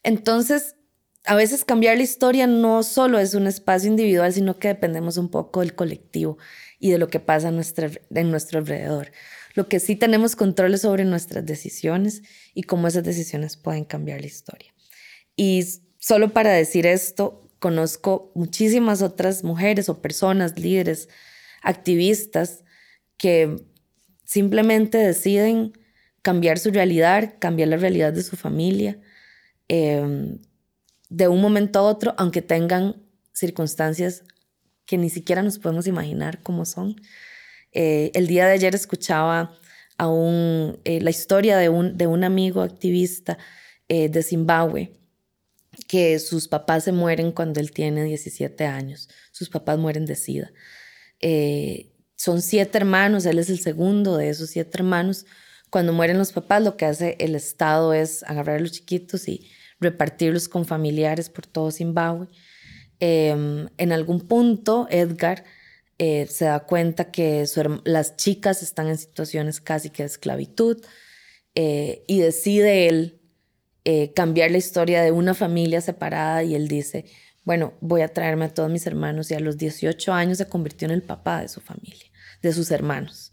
Entonces, 0.03 0.75
a 1.25 1.35
veces 1.35 1.65
cambiar 1.65 1.97
la 1.97 2.03
historia 2.03 2.47
no 2.47 2.83
solo 2.83 3.19
es 3.19 3.33
un 3.33 3.47
espacio 3.47 3.89
individual, 3.89 4.33
sino 4.33 4.57
que 4.57 4.69
dependemos 4.69 5.17
un 5.17 5.29
poco 5.29 5.61
del 5.61 5.75
colectivo 5.75 6.37
y 6.79 6.91
de 6.91 6.97
lo 6.97 7.07
que 7.07 7.19
pasa 7.19 7.49
en 7.49 7.55
nuestro, 7.55 8.59
alrededor. 8.59 9.11
Lo 9.55 9.67
que 9.67 9.79
sí 9.79 9.95
tenemos 9.95 10.35
control 10.35 10.77
sobre 10.77 11.05
nuestras 11.05 11.45
decisiones 11.45 12.21
y 12.53 12.63
cómo 12.63 12.87
esas 12.87 13.03
decisiones 13.03 13.57
pueden 13.57 13.83
cambiar 13.83 14.21
la 14.21 14.27
historia. 14.27 14.73
Y 15.35 15.65
solo 15.97 16.33
para 16.33 16.51
decir 16.51 16.85
esto, 16.85 17.48
conozco 17.59 18.31
muchísimas 18.35 19.01
otras 19.01 19.43
mujeres 19.43 19.89
o 19.89 20.01
personas, 20.01 20.57
líderes, 20.57 21.09
activistas, 21.61 22.63
que 23.17 23.57
simplemente 24.23 24.97
deciden 24.97 25.73
cambiar 26.21 26.59
su 26.59 26.71
realidad, 26.71 27.35
cambiar 27.39 27.69
la 27.69 27.77
realidad 27.77 28.13
de 28.13 28.23
su 28.23 28.37
familia, 28.37 28.99
em, 29.67 30.39
de 31.09 31.27
un 31.27 31.41
momento 31.41 31.79
a 31.79 31.83
otro, 31.83 32.13
aunque 32.17 32.41
tengan 32.41 32.95
circunstancias 33.33 34.23
que 34.85 34.97
ni 34.97 35.09
siquiera 35.09 35.41
nos 35.43 35.59
podemos 35.59 35.87
imaginar 35.87 36.41
cómo 36.41 36.65
son. 36.65 36.95
Eh, 37.71 38.11
el 38.13 38.27
día 38.27 38.47
de 38.47 38.53
ayer 38.53 38.73
escuchaba 38.75 39.53
a 39.97 40.09
eh, 40.85 41.01
la 41.01 41.09
historia 41.09 41.57
de 41.57 41.69
un, 41.69 41.97
de 41.97 42.07
un 42.07 42.23
amigo 42.23 42.61
activista 42.61 43.37
eh, 43.87 44.09
de 44.09 44.23
Zimbabue, 44.23 44.98
que 45.89 46.19
sus 46.19 46.47
papás 46.47 46.83
se 46.83 46.91
mueren 46.91 47.31
cuando 47.31 47.59
él 47.59 47.71
tiene 47.71 48.03
17 48.03 48.63
años. 48.67 49.09
Sus 49.31 49.49
papás 49.49 49.79
mueren 49.79 50.05
de 50.05 50.15
SIDA. 50.15 50.51
son 52.15 52.43
siete 52.43 52.77
hermanos, 52.77 53.25
él 53.25 53.39
es 53.39 53.49
el 53.49 53.59
segundo 53.59 54.15
de 54.15 54.29
esos 54.29 54.51
siete 54.51 54.69
hermanos. 54.75 55.25
Cuando 55.71 55.91
mueren 55.91 56.19
los 56.19 56.31
papás, 56.31 56.61
lo 56.61 56.77
que 56.77 56.85
hace 56.85 57.15
el 57.19 57.33
Estado 57.33 57.95
es 57.95 58.21
agarrar 58.21 58.57
a 58.57 58.59
los 58.59 58.71
chiquitos 58.71 59.27
y 59.27 59.49
repartirlos 59.79 60.47
con 60.47 60.65
familiares 60.65 61.27
por 61.27 61.47
todo 61.47 61.71
Zimbabue. 61.71 62.27
Em, 62.99 63.67
en 63.79 63.91
algún 63.91 64.21
punto, 64.27 64.87
Edgar 64.91 65.43
eh, 65.97 66.27
se 66.27 66.45
da 66.45 66.59
cuenta 66.67 67.09
que 67.09 67.45
las 67.83 68.15
chicas 68.15 68.61
están 68.61 68.89
en 68.89 68.97
situaciones 68.99 69.59
casi 69.59 69.89
que 69.89 70.03
de 70.03 70.07
esclavitud 70.07 70.85
eh, 71.55 72.03
y 72.07 72.19
decide 72.19 72.89
él 72.89 73.18
eh, 73.91 74.13
cambiar 74.13 74.51
la 74.51 74.57
historia 74.57 75.01
de 75.01 75.11
una 75.11 75.33
familia 75.33 75.81
separada 75.81 76.43
y 76.43 76.55
él 76.55 76.67
dice, 76.67 77.05
bueno, 77.43 77.73
voy 77.81 78.01
a 78.01 78.07
traerme 78.07 78.45
a 78.45 78.53
todos 78.53 78.69
mis 78.69 78.85
hermanos 78.85 79.31
y 79.31 79.33
a 79.33 79.39
los 79.39 79.57
18 79.57 80.13
años 80.13 80.37
se 80.37 80.47
convirtió 80.47 80.87
en 80.87 80.93
el 80.93 81.01
papá 81.01 81.41
de 81.41 81.47
su 81.47 81.61
familia, 81.61 82.05
de 82.41 82.53
sus 82.53 82.71
hermanos. 82.71 83.31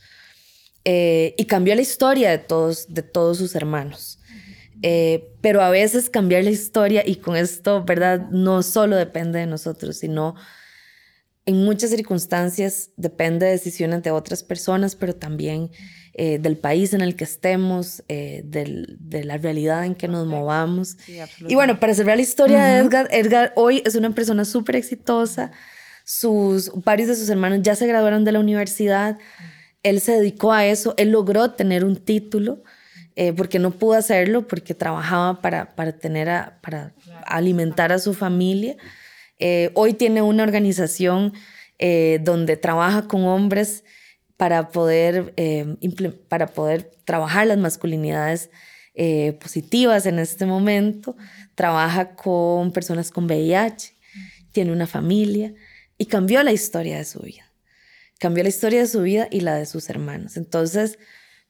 y 0.85 1.45
cambió 1.47 1.75
la 1.75 1.83
historia 1.83 2.31
de 2.31 2.39
todos, 2.39 2.87
de 2.95 3.03
todos 3.03 3.39
sus 3.39 3.55
hermanos. 3.57 4.21
Eh, 4.83 5.33
pero 5.41 5.63
a 5.63 5.71
veces 5.71 6.11
cambiar 6.11 6.45
la 6.45 6.51
historia 6.51 7.03
y 7.07 7.17
con 7.17 7.37
esto, 7.37 7.85
¿verdad? 7.85 8.29
No 8.31 8.63
solo 8.63 8.97
depende 8.97 9.39
de 9.39 9.47
nosotros, 9.47 9.97
sino 9.97 10.35
en 11.47 11.65
muchas 11.65 11.91
circunstancias 11.91 12.91
depende 12.97 13.47
de 13.47 13.53
decisiones 13.53 14.03
de 14.03 14.11
otras 14.11 14.43
personas, 14.43 14.97
pero 14.97 15.15
también 15.15 15.71
eh, 16.19 16.39
del 16.39 16.57
país 16.57 16.95
en 16.95 17.03
el 17.03 17.15
que 17.15 17.25
estemos, 17.25 18.03
eh, 18.09 18.43
de 18.45 19.25
la 19.25 19.37
realidad 19.37 19.85
en 19.85 19.95
que 19.95 20.09
nos 20.09 20.27
movamos. 20.27 20.97
y 21.47 21.55
bueno, 21.55 21.79
para 21.79 21.95
cerrar 21.95 22.17
la 22.17 22.23
historia 22.23 22.65
de 22.65 22.79
Edgar, 22.79 23.09
Edgar 23.11 23.53
hoy 23.55 23.83
es 23.85 23.95
una 23.95 24.11
persona 24.11 24.45
súper 24.45 24.77
exitosa. 24.77 25.53
Sus, 26.05 26.73
varios 26.85 27.09
de 27.09 27.17
sus 27.17 27.29
hermanos 27.29 27.61
ya 27.63 27.75
se 27.75 27.87
graduaron 27.87 28.25
de 28.25 28.33
la 28.33 28.41
universidad. 28.41 29.19
Él 29.83 30.01
se 30.01 30.13
dedicó 30.13 30.53
a 30.53 30.67
eso, 30.67 30.95
él 30.97 31.11
logró 31.11 31.51
tener 31.51 31.85
un 31.85 31.97
título. 31.97 32.63
Eh, 33.19 33.33
porque 33.33 33.59
no 33.59 33.71
pudo 33.71 33.95
hacerlo, 33.95 34.47
porque 34.47 34.75
trabajaba 34.75 35.41
para, 35.41 35.75
para, 35.75 35.93
tener 35.93 36.29
para 36.61 36.93
alimentar 37.27 37.91
a 37.91 37.99
su 37.99 38.13
familia. 38.13 38.77
Eh, 39.39 39.71
hoy 39.73 39.95
tiene 39.95 40.21
una 40.21 40.43
organización 40.43 41.33
eh, 41.79 42.21
donde 42.23 42.59
trabaja 42.59 43.09
con 43.09 43.25
hombres 43.25 43.85
para 44.37 44.69
poder, 44.69 45.35
para 46.29 46.47
poder 46.47 46.91
trabajar 47.05 47.47
las 47.47 47.59
masculinidades 47.59 48.51
positivas 49.41 50.07
en 50.07 50.19
este 50.19 50.47
momento. 50.47 51.17
Trabaja 51.55 52.15
con 52.15 52.73
personas 52.73 53.11
con 53.11 53.25
VIH, 53.25 53.95
tiene 54.53 54.73
una 54.73 54.87
familia 54.87 55.55
y 55.99 56.07
cambió 56.07 56.43
la 56.43 56.53
historia 56.53 56.99
de 56.99 57.05
su 57.05 57.21
vida. 57.21 57.51
Cambió 58.19 58.43
la 58.43 58.49
historia 58.49 58.81
de 58.81 58.87
su 58.87 59.03
vida 59.03 59.29
y 59.31 59.41
la 59.41 59.55
de 59.57 59.67
sus 59.67 59.91
hermanos. 59.91 60.37
Entonces, 60.37 60.99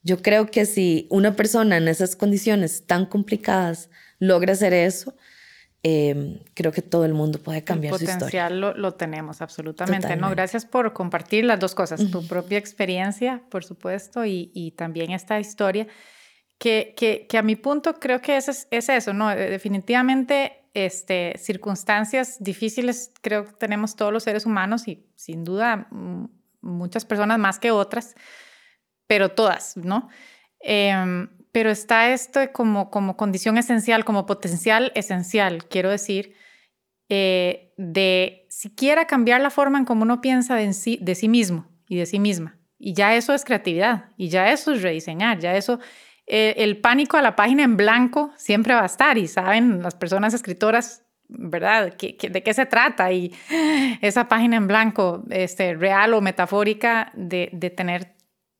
yo 0.02 0.22
creo 0.22 0.50
que 0.50 0.66
si 0.66 1.06
una 1.10 1.34
persona 1.34 1.76
en 1.76 1.88
esas 1.88 2.16
condiciones 2.16 2.86
tan 2.86 3.06
complicadas 3.06 3.90
logra 4.18 4.52
hacer 4.52 4.72
eso, 4.72 5.16
em, 5.82 6.40
creo 6.54 6.72
que 6.72 6.82
todo 6.82 7.04
el 7.04 7.14
mundo 7.14 7.38
puede 7.38 7.64
cambiar 7.64 7.94
su 7.96 8.04
historia. 8.04 8.46
El 8.46 8.60
potencial 8.60 8.82
lo, 8.82 8.94
tenemos, 8.94 9.42
absolutamente. 9.42 10.16
No, 10.16 10.30
gracias 10.30 10.64
por 10.66 10.92
compartir 10.92 11.44
las 11.44 11.60
dos 11.60 11.74
cosas, 11.74 12.10
tu 12.10 12.26
propia 12.26 12.58
experiencia, 12.58 13.42
por 13.50 13.64
supuesto, 13.64 14.24
y, 14.24 14.74
también 14.76 15.12
esta 15.12 15.38
historia, 15.40 15.86
que, 16.58 16.94
que, 16.96 17.38
a 17.38 17.42
mi 17.42 17.56
punto 17.56 17.94
creo 17.94 18.20
que 18.20 18.36
es, 18.36 18.66
es 18.70 18.88
eso, 18.88 19.12
¿no? 19.12 19.30
Eh, 19.30 19.50
definitivamente, 19.50 20.64
este, 20.74 21.34
circunstancias 21.38 22.36
difíciles 22.38 23.12
creo 23.22 23.46
que 23.46 23.52
tenemos 23.52 23.96
todos 23.96 24.12
los 24.12 24.24
seres 24.24 24.44
humanos 24.44 24.86
y 24.88 25.06
sin 25.14 25.42
duda 25.42 25.88
muchas 26.60 27.06
personas 27.06 27.38
más 27.38 27.58
que 27.58 27.70
otras 27.70 28.14
pero 29.06 29.30
todas, 29.30 29.76
¿no? 29.76 30.08
Em, 30.60 31.28
pero 31.56 31.70
está 31.70 32.12
esto 32.12 32.40
como, 32.52 32.90
como 32.90 33.16
condición 33.16 33.56
esencial, 33.56 34.04
como 34.04 34.26
potencial 34.26 34.92
esencial, 34.94 35.64
quiero 35.68 35.88
decir, 35.88 36.34
eh, 37.08 37.72
de 37.78 38.44
siquiera 38.50 39.06
cambiar 39.06 39.40
la 39.40 39.48
forma 39.48 39.78
en 39.78 39.86
cómo 39.86 40.02
uno 40.02 40.20
piensa 40.20 40.54
de 40.54 40.70
sí, 40.74 40.98
de 41.00 41.14
sí 41.14 41.30
mismo 41.30 41.66
y 41.88 41.96
de 41.96 42.04
sí 42.04 42.20
misma. 42.20 42.58
Y 42.78 42.92
ya 42.92 43.16
eso 43.16 43.32
es 43.32 43.42
creatividad, 43.42 44.10
y 44.18 44.28
ya 44.28 44.52
eso 44.52 44.74
es 44.74 44.82
rediseñar, 44.82 45.38
ya 45.38 45.56
eso, 45.56 45.80
eh, 46.26 46.56
el 46.58 46.76
pánico 46.82 47.16
a 47.16 47.22
la 47.22 47.36
página 47.36 47.62
en 47.62 47.78
blanco 47.78 48.32
siempre 48.36 48.74
va 48.74 48.82
a 48.82 48.92
estar, 48.92 49.16
y 49.16 49.26
saben 49.26 49.82
las 49.82 49.94
personas 49.94 50.34
escritoras 50.34 51.06
¿verdad? 51.26 51.94
de 51.96 52.42
qué 52.42 52.52
se 52.52 52.66
trata? 52.66 53.10
Y 53.12 53.34
esa 54.02 54.28
página 54.28 54.58
en 54.58 54.66
blanco, 54.66 55.24
este, 55.30 55.72
real 55.72 56.12
o 56.12 56.20
metafórica, 56.20 57.12
de, 57.14 57.48
de 57.54 57.70
tener 57.70 58.14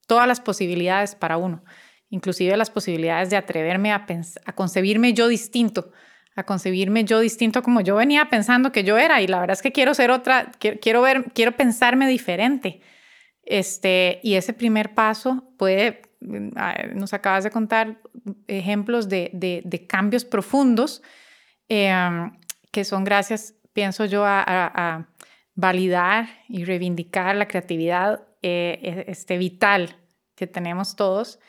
todas 0.07 0.26
las 0.26 0.40
posibilidades 0.40 1.14
para 1.14 1.36
uno, 1.36 1.62
inclusive 2.11 2.57
las 2.57 2.71
posibilidades 2.71 3.31
de 3.31 3.37
atreverme 3.37 3.93
a, 3.93 4.07
concebirme 4.55 5.13
yo 5.13 5.29
distinto, 5.29 5.91
a 6.35 6.45
concebirme 6.45 7.05
yo 7.05 7.21
distinto 7.21 7.63
como 7.63 7.81
yo 7.81 7.97
venía 7.97 8.29
pensando 8.29 8.73
que 8.73 8.85
yo 8.85 8.99
era 8.99 9.21
y 9.23 9.27
la 9.27 9.41
verdad 9.41 9.55
es 9.55 9.63
que 9.63 9.73
quiero 9.73 9.95
ser 9.95 10.11
otra, 10.11 10.53
quiero, 10.59 11.03
ver, 11.03 11.33
quiero 11.33 11.53
pensarme 11.53 12.09
diferente. 12.09 12.81
Este, 13.43 14.21
y 14.23 14.35
ese 14.35 14.53
primer 14.53 14.95
paso 14.95 15.53
puede, 15.57 16.03
mm, 16.21 16.51
nos 16.95 17.13
acabas 17.15 17.45
de 17.45 17.51
contar 17.51 18.01
ejemplos 18.49 19.09
de, 19.09 19.31
de, 19.33 19.87
cambios 19.87 20.25
profundos 20.25 21.03
em, 21.69 22.33
que 22.73 22.85
son 22.85 23.05
gracias, 23.05 23.55
pienso 23.73 24.05
yo, 24.05 24.25
a 24.27 25.07
validar 25.57 26.29
y 26.49 26.65
reivindicar 26.65 27.35
la 27.35 27.49
creatividad 27.49 28.23
eh, 28.43 28.79
e, 28.83 29.11
este, 29.11 29.39
vital 29.39 29.97
que 30.37 30.47
tenemos 30.47 30.95
todos 30.95 31.41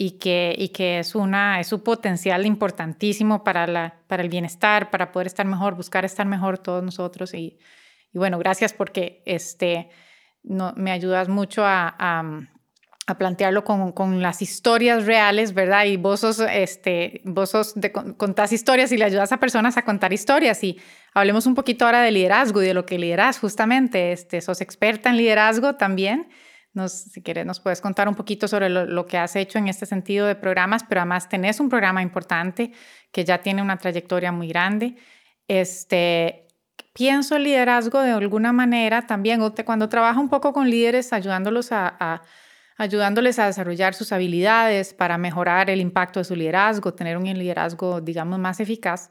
y 0.00 0.12
que, 0.12 0.54
y 0.56 0.68
que 0.68 1.00
es, 1.00 1.16
una, 1.16 1.58
es 1.58 1.72
un 1.72 1.80
potencial 1.80 2.46
importantísimo 2.46 3.42
para, 3.42 3.66
la, 3.66 3.96
para 4.06 4.22
el 4.22 4.28
bienestar, 4.28 4.90
para 4.90 5.10
poder 5.10 5.26
estar 5.26 5.44
mejor, 5.44 5.74
buscar 5.74 6.04
estar 6.04 6.24
mejor 6.24 6.58
todos 6.58 6.84
nosotros. 6.84 7.34
Y, 7.34 7.58
y 8.12 8.18
bueno, 8.18 8.38
gracias 8.38 8.72
porque 8.72 9.24
este, 9.26 9.90
no, 10.44 10.72
me 10.76 10.92
ayudas 10.92 11.28
mucho 11.28 11.64
a, 11.64 11.96
a, 11.98 12.44
plantearlo 13.18 13.64
con, 13.64 13.90
con, 13.90 14.22
las 14.22 14.40
historias 14.40 15.04
reales, 15.04 15.52
¿verdad? 15.52 15.86
Y 15.86 15.96
vos 15.96 16.20
sos, 16.20 16.40
este, 16.40 17.22
vos 17.24 17.50
sos 17.50 17.74
de, 17.74 17.90
contás 17.90 18.52
historias 18.52 18.92
y 18.92 18.98
le 18.98 19.04
ayudas 19.04 19.32
a 19.32 19.40
personas 19.40 19.78
a 19.78 19.82
contar 19.82 20.12
historias. 20.12 20.62
Y 20.62 20.78
hablemos 21.12 21.46
un 21.46 21.56
poquito 21.56 21.86
ahora 21.86 22.02
de 22.02 22.12
liderazgo 22.12 22.62
y 22.62 22.66
de 22.66 22.74
lo 22.74 22.86
que 22.86 22.98
lideras 22.98 23.40
justamente. 23.40 24.12
Este, 24.12 24.42
sos 24.42 24.60
experta 24.60 25.10
en 25.10 25.16
liderazgo 25.16 25.74
también. 25.74 26.28
Si 26.86 27.22
quieres, 27.22 27.44
nos 27.44 27.60
puedes 27.60 27.80
contar 27.80 28.08
un 28.08 28.14
poquito 28.14 28.46
sobre 28.46 28.68
lo, 28.68 29.06
que 29.06 29.18
has 29.18 29.34
hecho 29.34 29.58
en 29.58 29.68
este 29.68 29.84
sentido 29.84 30.26
de 30.26 30.36
programas, 30.36 30.84
pero 30.88 31.00
además 31.00 31.28
tenés 31.28 31.58
un 31.60 31.68
programa 31.68 32.02
importante 32.02 32.72
que 33.10 33.24
ya 33.24 33.38
tiene 33.38 33.62
una 33.62 33.78
trayectoria 33.78 34.30
muy 34.30 34.48
grande. 34.48 34.96
Este, 35.48 36.46
pienso 36.92 37.36
el 37.36 37.44
liderazgo 37.44 38.00
de 38.00 38.12
alguna 38.12 38.52
manera 38.52 39.06
también, 39.06 39.40
cuando 39.64 39.88
trabajo 39.88 40.20
un 40.20 40.28
poco 40.28 40.52
con 40.52 40.70
líderes, 40.70 41.12
ayudándolos 41.12 41.72
a, 41.72 42.22
ayudándoles 42.76 43.40
a 43.40 43.46
desarrollar 43.46 43.94
sus 43.94 44.12
habilidades 44.12 44.94
para 44.94 45.18
mejorar 45.18 45.70
el 45.70 45.80
impacto 45.80 46.20
de 46.20 46.24
su 46.24 46.36
liderazgo, 46.36 46.94
tener 46.94 47.16
un 47.16 47.24
liderazgo, 47.24 48.00
digamos, 48.00 48.38
más 48.38 48.60
eficaz 48.60 49.10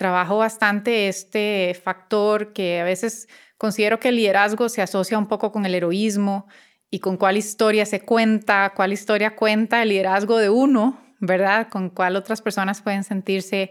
trabajo 0.00 0.38
bastante 0.38 1.08
este 1.08 1.78
factor 1.84 2.54
que 2.54 2.80
a 2.80 2.84
veces 2.84 3.28
considero 3.58 4.00
que 4.00 4.08
el 4.08 4.16
liderazgo 4.16 4.70
se 4.70 4.80
asocia 4.80 5.18
un 5.18 5.28
poco 5.28 5.52
con 5.52 5.66
el 5.66 5.74
heroísmo 5.74 6.46
y 6.90 6.98
con 6.98 7.16
cuál 7.16 7.36
historia 7.36 7.86
se 7.86 8.00
cuenta, 8.00 8.72
cuál 8.74 8.92
historia 8.92 9.36
cuenta 9.36 9.82
el 9.82 9.90
liderazgo 9.90 10.38
de 10.38 10.50
uno, 10.50 11.00
¿verdad? 11.20 11.68
Con 11.68 11.90
cuál 11.90 12.16
otras 12.16 12.42
personas 12.42 12.82
pueden 12.82 13.04
sentirse 13.04 13.70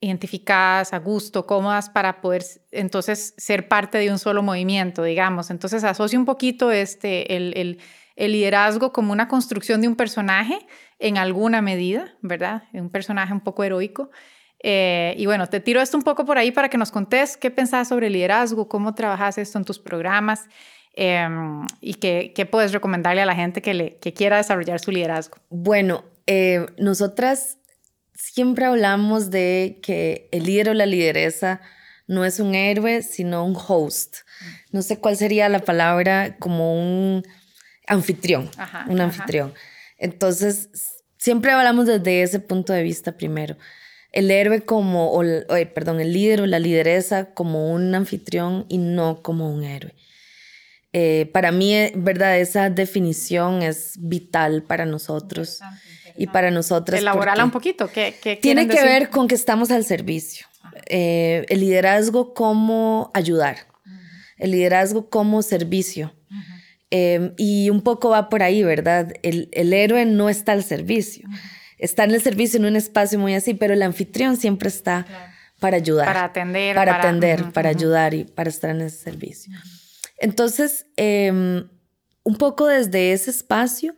identificadas, 0.00 0.92
a 0.92 0.98
gusto, 0.98 1.46
cómodas 1.46 1.90
para 1.90 2.20
poder 2.20 2.44
entonces 2.70 3.34
ser 3.36 3.68
parte 3.68 3.98
de 3.98 4.10
un 4.10 4.18
solo 4.18 4.42
movimiento, 4.42 5.02
digamos. 5.02 5.50
Entonces 5.50 5.84
asocio 5.84 6.18
un 6.18 6.26
poquito 6.26 6.70
este, 6.70 7.36
el, 7.36 7.52
el, 7.56 7.80
el 8.14 8.32
liderazgo 8.32 8.92
como 8.92 9.12
una 9.12 9.28
construcción 9.28 9.80
de 9.80 9.88
un 9.88 9.96
personaje 9.96 10.58
en 10.98 11.18
alguna 11.18 11.60
medida, 11.60 12.14
¿verdad? 12.22 12.64
Un 12.72 12.90
personaje 12.90 13.32
un 13.32 13.40
poco 13.40 13.64
heroico 13.64 14.10
eh, 14.62 15.14
y 15.18 15.26
bueno, 15.26 15.46
te 15.46 15.60
tiro 15.60 15.80
esto 15.80 15.96
un 15.96 16.02
poco 16.02 16.24
por 16.24 16.38
ahí 16.38 16.50
para 16.50 16.68
que 16.68 16.78
nos 16.78 16.90
contés 16.90 17.36
qué 17.36 17.50
pensás 17.50 17.88
sobre 17.88 18.10
liderazgo, 18.10 18.68
cómo 18.68 18.94
trabajas 18.94 19.38
esto 19.38 19.58
en 19.58 19.64
tus 19.64 19.78
programas 19.78 20.48
em, 20.96 21.66
y 21.80 21.94
qué, 21.94 22.32
qué, 22.34 22.46
puedes 22.46 22.72
recomendarle 22.72 23.22
a 23.22 23.26
la 23.26 23.34
gente 23.34 23.62
que, 23.62 23.74
le, 23.74 23.96
que 23.98 24.12
quiera 24.12 24.38
desarrollar 24.38 24.80
su 24.80 24.90
liderazgo. 24.90 25.38
Bueno, 25.48 26.04
eh, 26.26 26.66
nosotras 26.78 27.58
siempre 28.14 28.64
hablamos 28.64 29.30
de 29.30 29.78
que 29.82 30.28
el 30.32 30.44
líder 30.44 30.70
o 30.70 30.74
la 30.74 30.86
lideresa 30.86 31.60
no 32.06 32.24
es 32.24 32.40
un 32.40 32.54
héroe, 32.54 33.02
sino 33.02 33.44
un 33.44 33.56
host. 33.56 34.18
No 34.70 34.82
sé 34.82 34.98
cuál 34.98 35.16
sería 35.16 35.48
la 35.48 35.60
palabra, 35.60 36.36
como 36.38 36.74
un 36.74 37.24
anfitrión, 37.86 38.50
un 38.88 39.00
anfitrión. 39.00 39.54
Entonces, 39.98 40.70
siempre 41.18 41.52
hablamos 41.52 41.86
desde 41.86 42.22
ese 42.22 42.40
punto 42.40 42.72
de 42.72 42.82
vista 42.82 43.16
primero. 43.16 43.56
El 44.12 44.30
héroe 44.30 44.62
como, 44.62 45.12
o, 45.12 45.22
perdón, 45.74 46.00
el 46.00 46.12
líder 46.12 46.42
o 46.42 46.46
la 46.46 46.58
lideresa 46.58 47.34
como 47.34 47.72
un 47.72 47.94
anfitrión 47.94 48.66
y 48.68 48.78
no 48.78 49.22
como 49.22 49.52
un 49.52 49.64
héroe. 49.64 49.94
Eh, 50.98 51.28
para 51.30 51.52
mí, 51.52 51.74
eh, 51.74 51.92
¿verdad? 51.94 52.38
Esa 52.38 52.70
definición 52.70 53.60
es 53.60 53.96
vital 53.98 54.62
para 54.62 54.86
nosotros 54.86 55.60
y 56.16 56.26
para 56.26 56.50
nosotras. 56.50 56.98
Elaborarla 56.98 57.44
un 57.44 57.50
poquito. 57.50 57.90
¿Qué, 57.92 58.38
tiene 58.40 58.66
que 58.66 58.82
ver 58.82 59.10
con 59.10 59.28
que 59.28 59.34
estamos 59.34 59.70
al 59.70 59.84
servicio. 59.84 60.46
Eh, 60.86 61.44
el 61.50 61.60
liderazgo 61.60 62.32
como 62.32 63.10
ayudar. 63.12 63.58
El 64.38 64.52
liderazgo 64.52 65.10
como 65.10 65.42
servicio. 65.42 66.14
Em, 66.88 67.34
y 67.36 67.68
un 67.68 67.82
poco 67.82 68.08
va 68.08 68.30
por 68.30 68.42
ahí, 68.42 68.62
¿verdad? 68.62 69.12
El, 69.22 69.50
el 69.52 69.74
héroe 69.74 70.06
no 70.06 70.30
está 70.30 70.52
al 70.52 70.64
servicio. 70.64 71.28
Está 71.76 72.04
en 72.04 72.12
el 72.12 72.22
servicio 72.22 72.58
en 72.58 72.64
un 72.64 72.76
espacio 72.76 73.18
muy 73.18 73.34
así, 73.34 73.52
pero 73.52 73.74
el 73.74 73.82
anfitrión 73.82 74.38
siempre 74.38 74.70
está 74.70 75.04
para 75.60 75.76
ayudar. 75.76 76.06
Para 76.06 76.24
atender. 76.24 76.74
Para, 76.74 76.96
atender, 76.96 77.52
para 77.52 77.68
ayudar 77.68 78.14
y 78.14 78.24
para 78.24 78.48
estar 78.48 78.70
en 78.70 78.80
ese 78.80 78.96
servicio. 78.96 79.52
Entonces, 80.18 80.86
em, 80.96 81.68
un 82.22 82.36
poco 82.36 82.66
desde 82.66 83.12
ese 83.12 83.30
espacio, 83.30 83.94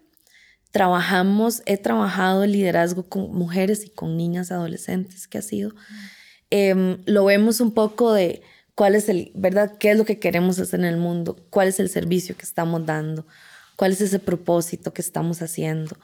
trabajamos, 0.70 1.62
he 1.66 1.78
trabajado 1.78 2.44
el 2.44 2.52
liderazgo 2.52 3.08
con 3.08 3.32
mujeres 3.32 3.84
y 3.84 3.90
con 3.90 4.16
niñas 4.16 4.52
adolescentes, 4.52 5.26
que 5.28 5.38
ha 5.38 5.42
sido. 5.42 5.72
Em, 6.50 6.98
lo 7.06 7.24
vemos 7.24 7.60
un 7.60 7.72
poco 7.72 8.12
de 8.12 8.42
cuál 8.74 8.94
es 8.94 9.08
el, 9.08 9.32
¿verdad? 9.34 9.76
¿Qué 9.78 9.90
es 9.90 9.98
lo 9.98 10.04
que 10.04 10.18
queremos 10.18 10.58
hacer 10.58 10.80
en 10.80 10.86
el 10.86 10.96
mundo? 10.96 11.36
¿Cuál 11.50 11.68
es 11.68 11.80
el 11.80 11.88
servicio 11.88 12.36
que 12.36 12.44
estamos 12.44 12.84
dando? 12.86 13.26
¿Cuál 13.76 13.92
es 13.92 14.00
ese 14.00 14.18
propósito 14.18 14.92
que 14.92 15.02
estamos 15.02 15.42
haciendo? 15.42 15.96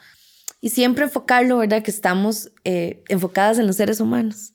Y 0.61 0.71
siempre 0.71 1.05
enfocarlo, 1.05 1.59
¿verdad? 1.59 1.83
Que 1.83 1.91
estamos 1.91 2.51
eh, 2.65 3.05
enfocadas 3.09 3.59
en 3.59 3.67
los 3.67 3.77
seres 3.77 4.01
humanos, 4.01 4.55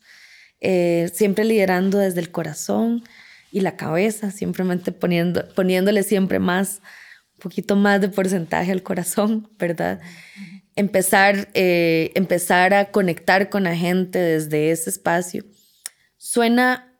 eh, 0.60 1.10
siempre 1.14 1.45
liderando 1.45 1.99
desde 1.99 2.20
el 2.20 2.32
corazón 2.32 3.03
y 3.52 3.62
la 3.62 3.76
cabeza, 3.76 4.32
simplemente 4.32 4.91
poniendo, 4.91 5.47
poniéndole 5.56 6.04
siempre 6.04 6.39
más, 6.39 6.82
un 7.36 7.41
poquito 7.41 7.76
más 7.76 8.02
de 8.02 8.10
porcentaje 8.10 8.72
al 8.72 8.84
corazón, 8.84 9.50
¿verdad? 9.58 10.00
Empezar, 10.76 11.50
eh, 11.54 12.12
empezar 12.16 12.74
a 12.74 12.91
conectar 12.91 13.50
con 13.50 13.64
la 13.64 13.76
gente 13.76 14.20
desde 14.20 14.72
ese 14.72 14.89
espacio. 14.89 15.45
Suena 16.18 16.95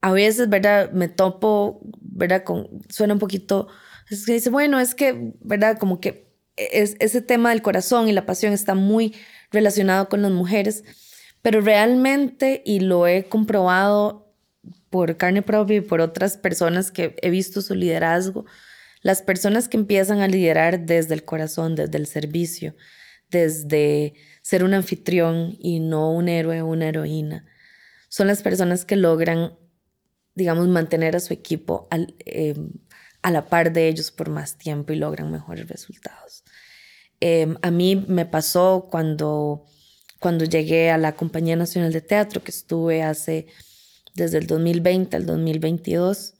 a 0.00 0.12
veces, 0.12 0.48
¿verdad? 0.48 0.90
Me 0.92 1.08
topo, 1.08 1.80
¿verdad? 2.00 2.44
Con, 2.44 2.68
suena 2.88 3.14
un 3.14 3.20
poquito, 3.20 3.68
es 4.10 4.26
que 4.26 4.34
dice, 4.34 4.50
bueno, 4.50 4.80
es 4.80 4.94
que, 4.94 5.32
¿verdad? 5.40 5.78
Como 5.78 6.00
que 6.00 6.32
es, 6.56 6.96
ese 6.98 7.22
tema 7.22 7.50
del 7.50 7.62
corazón 7.62 8.08
y 8.08 8.12
la 8.12 8.26
pasión 8.26 8.52
está 8.52 8.74
muy 8.74 9.14
relacionado 9.50 10.08
con 10.08 10.22
las 10.22 10.32
mujeres, 10.32 10.84
pero 11.40 11.60
realmente, 11.60 12.62
y 12.64 12.80
lo 12.80 13.06
he 13.06 13.28
comprobado 13.28 14.21
por 14.90 15.16
carne 15.16 15.42
propia 15.42 15.76
y 15.76 15.80
por 15.80 16.00
otras 16.00 16.36
personas 16.36 16.90
que 16.90 17.16
he 17.22 17.30
visto 17.30 17.62
su 17.62 17.74
liderazgo, 17.74 18.44
las 19.02 19.22
personas 19.22 19.68
que 19.68 19.76
empiezan 19.76 20.20
a 20.20 20.28
liderar 20.28 20.86
desde 20.86 21.14
el 21.14 21.24
corazón, 21.24 21.74
desde 21.74 21.98
el 21.98 22.06
servicio, 22.06 22.76
desde 23.30 24.14
ser 24.42 24.64
un 24.64 24.74
anfitrión 24.74 25.56
y 25.58 25.80
no 25.80 26.12
un 26.12 26.28
héroe 26.28 26.62
o 26.62 26.66
una 26.66 26.88
heroína, 26.88 27.46
son 28.08 28.26
las 28.26 28.42
personas 28.42 28.84
que 28.84 28.96
logran 28.96 29.56
digamos, 30.34 30.68
mantener 30.68 31.16
a 31.16 31.20
su 31.20 31.32
equipo 31.32 31.88
em, 31.90 32.72
a 33.22 33.30
la 33.30 33.48
par 33.48 33.72
de 33.72 33.88
ellos 33.88 34.10
por 34.10 34.30
más 34.30 34.56
tiempo 34.56 34.92
y 34.92 34.96
logran 34.96 35.30
mejores 35.30 35.68
resultados. 35.68 36.44
Em, 37.20 37.56
a 37.62 37.70
mí 37.70 37.96
me 38.08 38.26
pasó 38.26 38.88
cuando, 38.90 39.64
cuando 40.18 40.44
llegué 40.44 40.90
a 40.90 40.98
la 40.98 41.14
Compañía 41.14 41.56
Nacional 41.56 41.92
de 41.92 42.00
Teatro, 42.00 42.42
que 42.42 42.50
estuve 42.50 43.02
hace 43.02 43.46
desde 44.14 44.38
el 44.38 44.46
2020 44.46 45.16
al 45.16 45.26
2022. 45.26 46.34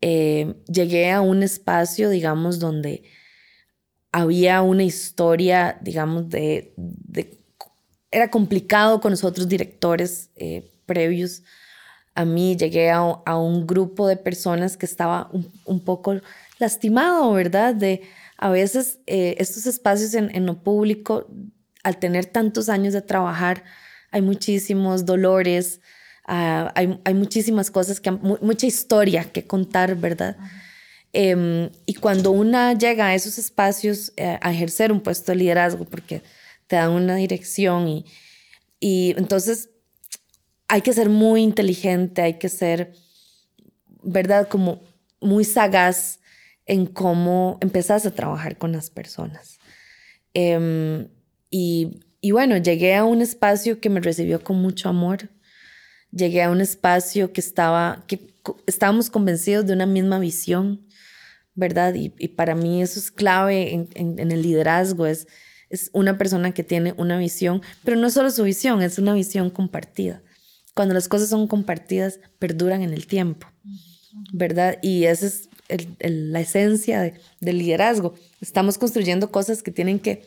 Em, 0.00 0.54
llegué 0.66 1.10
a 1.10 1.20
un 1.20 1.42
espacio, 1.42 2.10
digamos, 2.10 2.58
donde 2.58 3.04
había 4.12 4.62
una 4.62 4.84
historia, 4.84 5.78
digamos, 5.82 6.28
de, 6.28 6.74
era 8.10 8.30
complicado 8.30 9.00
con 9.00 9.10
los 9.10 9.24
otros 9.24 9.48
directores 9.48 10.30
eh, 10.36 10.70
previos 10.86 11.42
a 12.16 12.24
mí 12.24 12.56
llegué 12.56 12.90
a, 12.90 13.36
un 13.36 13.66
grupo 13.66 14.08
de 14.08 14.16
personas 14.16 14.78
que 14.78 14.86
estaba 14.86 15.30
un, 15.66 15.80
poco 15.80 16.18
lastimado, 16.58 17.30
¿verdad? 17.34 17.74
De 17.74 18.02
a 18.38 18.48
veces 18.48 19.00
eh, 19.06 19.36
estos 19.38 19.66
espacios 19.66 20.14
en, 20.14 20.46
lo 20.46 20.62
público, 20.62 21.26
al 21.84 21.98
tener 21.98 22.24
tantos 22.24 22.70
años 22.70 22.94
de 22.94 23.02
trabajar, 23.02 23.64
hay 24.10 24.22
muchísimos 24.22 25.04
dolores, 25.04 25.82
ah, 26.26 26.72
hay, 26.74 27.14
muchísimas 27.14 27.70
cosas, 27.70 28.00
que, 28.00 28.10
mucha 28.10 28.66
historia 28.66 29.24
que 29.24 29.46
contar, 29.46 29.96
¿verdad? 29.96 30.36
Em, 31.12 31.70
y 31.86 31.94
cuando 31.94 32.30
una 32.30 32.74
llega 32.74 33.06
a 33.06 33.14
esos 33.14 33.38
espacios 33.38 34.12
eh, 34.16 34.38
a 34.40 34.52
ejercer 34.52 34.92
un 34.92 35.00
puesto 35.00 35.32
de 35.32 35.36
liderazgo, 35.36 35.84
porque 35.84 36.22
te 36.66 36.76
dan 36.76 36.90
una 36.90 37.16
dirección 37.16 37.88
y, 37.88 38.04
y 38.80 39.14
entonces 39.16 39.70
hay 40.68 40.82
que 40.82 40.92
ser 40.92 41.08
muy 41.08 41.42
inteligente, 41.42 42.22
hay 42.22 42.34
que 42.34 42.48
ser, 42.48 42.92
¿verdad? 44.02 44.48
Como 44.48 44.80
muy 45.20 45.44
sagaz 45.44 46.20
en 46.66 46.86
cómo 46.86 47.58
empezás 47.60 48.04
a 48.06 48.10
trabajar 48.10 48.58
con 48.58 48.72
las 48.72 48.90
personas. 48.90 49.58
Em, 50.34 51.08
y, 51.48 52.00
y, 52.20 52.32
bueno, 52.32 52.56
llegué 52.56 52.94
a 52.94 53.04
un 53.04 53.22
espacio 53.22 53.80
que 53.80 53.88
me 53.88 54.00
recibió 54.00 54.42
con 54.42 54.60
mucho 54.60 54.88
amor. 54.88 55.30
Llegué 56.16 56.42
a 56.42 56.50
un 56.50 56.60
espacio 56.60 57.32
que 57.32 57.40
estaba, 57.40 58.04
que 58.06 58.32
estábamos 58.66 59.10
convencidos 59.10 59.66
de 59.66 59.72
una 59.72 59.86
misma 59.86 60.18
visión, 60.18 60.86
¿verdad? 61.54 61.94
Y, 61.94 62.14
y 62.18 62.28
para 62.28 62.54
mí 62.54 62.82
eso 62.82 62.98
es 62.98 63.10
clave 63.10 63.74
en, 63.74 63.88
en, 63.94 64.18
en, 64.18 64.32
el 64.32 64.42
liderazgo, 64.42 65.06
es, 65.06 65.26
es 65.68 65.90
una 65.92 66.16
persona 66.16 66.52
que 66.52 66.62
tiene 66.62 66.94
una 66.96 67.18
visión, 67.18 67.62
pero 67.84 67.96
no 67.96 68.08
solo 68.10 68.30
su 68.30 68.44
visión, 68.44 68.82
es 68.82 68.98
una 68.98 69.14
visión 69.14 69.50
compartida 69.50 70.22
cuando 70.76 70.92
las 70.92 71.08
cosas 71.08 71.30
son 71.30 71.48
compartidas, 71.48 72.20
perduran 72.38 72.82
en 72.82 72.92
el 72.92 73.06
tiempo, 73.06 73.46
¿verdad? 74.34 74.76
Y 74.82 75.04
esa 75.04 75.26
es 75.26 75.48
la 76.00 76.40
esencia 76.40 77.14
del 77.40 77.58
liderazgo. 77.58 78.14
Estamos 78.42 78.76
construyendo 78.76 79.30
cosas 79.30 79.62
que 79.62 79.70
tienen 79.70 79.98
que 79.98 80.26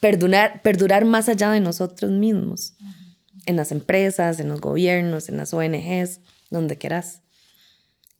perdurar, 0.00 0.62
perdurar 0.62 1.04
más 1.04 1.28
allá 1.28 1.50
de 1.50 1.60
nosotros 1.60 2.10
mismos, 2.10 2.72
en 3.46 3.56
las 3.56 3.72
empresas, 3.72 4.40
en 4.40 4.48
los 4.48 4.60
gobiernos, 4.60 5.28
en 5.28 5.36
las 5.36 5.52
ONGs, 5.52 6.20
donde 6.50 6.78
quieras. 6.78 7.22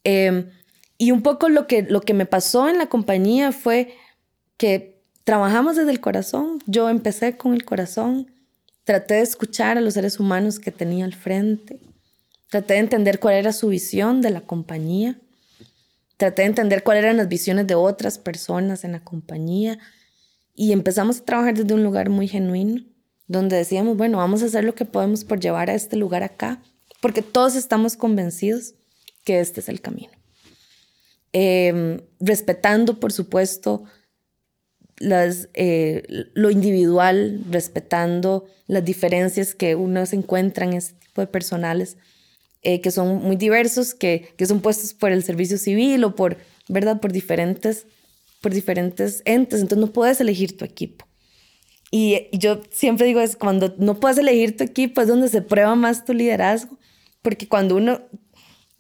Em, 0.04 0.50
y 0.98 1.10
un 1.10 1.22
poco 1.22 1.48
lo 1.48 1.66
que, 1.66 1.82
lo 1.82 2.00
que 2.00 2.14
me 2.14 2.26
pasó 2.26 2.68
en 2.68 2.78
la 2.78 2.86
compañía 2.86 3.52
fue 3.52 3.94
que 4.56 5.02
trabajamos 5.24 5.76
desde 5.76 5.90
el 5.90 6.00
corazón. 6.00 6.58
Yo 6.66 6.88
empecé 6.88 7.36
con 7.36 7.54
el 7.54 7.64
corazón, 7.64 8.32
Traté 8.84 9.14
de 9.14 9.20
escuchar 9.20 9.78
a 9.78 9.80
los 9.80 9.94
seres 9.94 10.18
humanos 10.18 10.58
que 10.58 10.72
tenía 10.72 11.04
al 11.04 11.14
frente. 11.14 11.78
Traté 12.50 12.74
de 12.74 12.80
entender 12.80 13.20
cuál 13.20 13.34
era 13.34 13.52
su 13.52 13.68
visión 13.68 14.20
de 14.22 14.30
la 14.30 14.40
compañía. 14.40 15.20
Traté 16.16 16.42
de 16.42 16.48
entender 16.48 16.82
cuáles 16.82 17.04
eran 17.04 17.16
las 17.16 17.28
visiones 17.28 17.68
de 17.68 17.76
otras 17.76 18.18
personas 18.18 18.82
en 18.82 18.92
la 18.92 19.04
compañía. 19.04 19.78
Y 20.54 20.72
empezamos 20.72 21.20
a 21.20 21.24
trabajar 21.24 21.54
desde 21.54 21.74
un 21.74 21.84
lugar 21.84 22.10
muy 22.10 22.26
genuino, 22.26 22.82
donde 23.32 23.56
decíamos, 23.56 23.96
bueno, 23.96 24.18
vamos 24.18 24.42
a 24.42 24.46
hacer 24.46 24.62
lo 24.62 24.74
que 24.74 24.84
podemos 24.84 25.24
por 25.24 25.40
llevar 25.40 25.70
a 25.70 25.74
este 25.74 25.96
lugar 25.96 26.22
acá, 26.22 26.62
porque 27.00 27.22
todos 27.22 27.56
estamos 27.56 27.96
convencidos 27.96 28.74
que 29.24 29.40
este 29.40 29.60
es 29.60 29.68
el 29.68 29.80
camino. 29.80 30.12
Em, 31.32 32.00
respetando, 32.20 33.00
por 33.00 33.10
supuesto, 33.10 33.84
las, 34.98 35.48
eh, 35.54 36.02
lo 36.34 36.50
individual, 36.50 37.42
respetando 37.50 38.44
las 38.66 38.84
diferencias 38.84 39.54
que 39.54 39.74
uno 39.74 40.04
se 40.04 40.16
encuentra 40.16 40.66
en 40.66 40.74
ese 40.74 40.92
tipo 40.94 41.22
de 41.22 41.26
personales, 41.26 41.96
eh, 42.60 42.82
que 42.82 42.90
son 42.90 43.16
muy 43.22 43.36
diversos, 43.36 43.94
que, 43.94 44.34
que 44.36 44.46
son 44.46 44.60
puestos 44.60 44.92
por 44.92 45.10
el 45.10 45.24
servicio 45.24 45.56
civil 45.56 46.04
o 46.04 46.14
por, 46.14 46.36
¿verdad? 46.68 47.00
Por 47.00 47.12
diferentes, 47.12 47.86
por 48.42 48.52
diferentes 48.52 49.22
entes. 49.24 49.62
Entonces 49.62 49.86
no 49.86 49.92
puedes 49.92 50.20
elegir 50.20 50.56
tu 50.56 50.64
equipo. 50.64 51.06
Y, 51.94 52.26
yo 52.32 52.62
siempre 52.70 53.06
digo, 53.06 53.20
es 53.20 53.36
cuando 53.36 53.74
no 53.76 54.00
puedes 54.00 54.16
elegir 54.16 54.56
tu 54.56 54.64
equipo 54.64 55.02
es 55.02 55.08
donde 55.08 55.28
se 55.28 55.42
prueba 55.42 55.76
más 55.76 56.06
tu 56.06 56.14
liderazgo, 56.14 56.78
porque 57.20 57.46
cuando 57.46 57.76
uno 57.76 58.00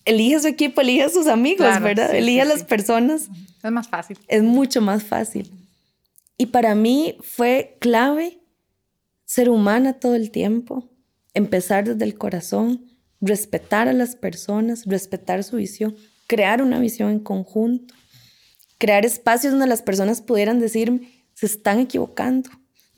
elige 0.06 0.40
su 0.40 0.48
equipo, 0.48 0.80
elige 0.80 1.02
a 1.02 1.08
sus 1.10 1.26
amigos, 1.26 1.78
¿verdad? 1.82 2.14
elige 2.14 2.40
a 2.40 2.46
las 2.46 2.64
personas. 2.64 3.28
Es 3.62 3.70
más 3.70 3.88
fácil. 3.88 4.18
Es 4.28 4.42
mucho 4.42 4.80
más 4.80 5.04
fácil. 5.04 5.52
Y 6.38 6.46
para 6.46 6.74
mí 6.74 7.18
fue 7.20 7.76
clave 7.80 8.40
ser 9.26 9.50
humana 9.50 9.92
todo 9.92 10.14
el 10.14 10.30
tiempo, 10.30 10.90
empezar 11.34 11.84
desde 11.84 12.04
el 12.06 12.16
corazón, 12.16 12.86
respetar 13.20 13.88
a 13.88 13.92
las 13.92 14.16
personas, 14.16 14.86
respetar 14.86 15.44
su 15.44 15.56
visión, 15.56 15.94
crear 16.26 16.62
una 16.62 16.80
visión 16.80 17.10
en 17.10 17.20
conjunto, 17.20 17.94
crear 18.78 19.04
espacios 19.04 19.52
donde 19.52 19.66
las 19.66 19.82
personas 19.82 20.22
pudieran 20.22 20.60
decirme, 20.60 21.26
se 21.34 21.44
están 21.44 21.78
equivocando, 21.78 22.48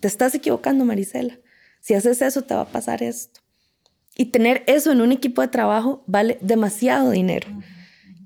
te 0.04 0.08
estás 0.08 0.34
equivocando, 0.34 0.84
Marisela. 0.84 1.40
Si 1.80 1.94
haces 1.94 2.20
eso, 2.20 2.42
te 2.42 2.52
va 2.52 2.60
a 2.60 2.68
pasar 2.68 3.02
esto. 3.02 3.40
Y 4.14 4.26
tener 4.26 4.62
eso 4.66 4.92
en 4.92 5.00
un 5.00 5.12
equipo 5.12 5.40
de 5.40 5.48
trabajo 5.48 6.04
vale 6.06 6.36
demasiado 6.42 7.08
dinero, 7.08 7.48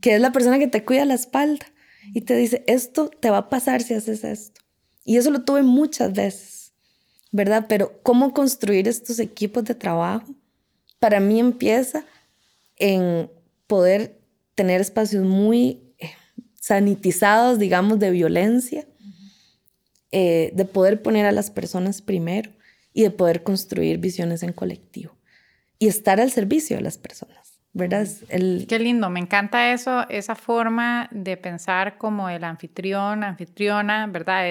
que 0.01 0.17
es 0.17 0.21
la 0.21 0.33
persona 0.33 0.59
que 0.59 0.67
te 0.67 0.85
cuida 0.85 1.05
la 1.05 1.15
espalda 1.15 1.67
y 2.13 2.23
te 2.23 2.35
dice, 2.35 2.65
esto 2.67 3.11
te 3.11 3.31
va 3.31 3.37
a 3.37 3.49
pasar 3.49 3.81
si 3.81 3.95
haces 3.95 4.25
esto. 4.25 4.61
Y 5.05 5.19
eso 5.19 5.31
lo 5.31 5.45
tuve 5.45 5.63
muchas 5.63 6.13
veces, 6.13 6.73
¿verdad? 7.31 7.67
Pero 7.69 8.01
cómo 8.03 8.35
construir 8.35 8.89
estos 8.89 9.21
equipos 9.21 9.63
de 9.63 9.77
trabajo, 9.77 10.35
para 10.99 11.21
mí 11.21 11.39
empieza 11.39 12.05
en 12.75 13.31
poder 13.69 14.19
tener 14.57 14.81
espacios 14.81 15.25
muy 15.25 15.95
eh, 16.01 16.11
sanitizados, 16.61 17.61
digamos, 17.61 18.01
de 18.01 18.11
violencia, 18.11 18.88
eh, 20.13 20.51
de 20.55 20.65
poder 20.65 21.03
poner 21.03 21.27
a 21.27 21.33
las 21.33 21.51
personas 21.51 22.03
primero 22.03 22.51
y 22.93 23.03
de 23.03 23.11
poder 23.11 23.43
construir 23.43 23.99
visiones 23.99 24.43
en 24.43 24.53
colectivo 24.53 25.17
y 25.79 25.89
estar 25.89 26.21
al 26.21 26.31
servicio 26.31 26.77
de 26.77 26.83
las 26.83 26.99
personas. 26.99 27.49
¿verdad? 27.73 28.07
Qué 28.69 28.79
lindo, 28.79 29.09
me 29.09 29.21
encanta 29.21 29.73
eso, 29.73 30.09
esa 30.09 30.35
forma 30.35 31.09
de 31.13 31.37
pensar 31.37 31.97
como 31.97 32.29
el 32.29 32.43
anfitrión, 32.45 33.23
anfitriona, 33.23 34.07
¿verdad? 34.07 34.51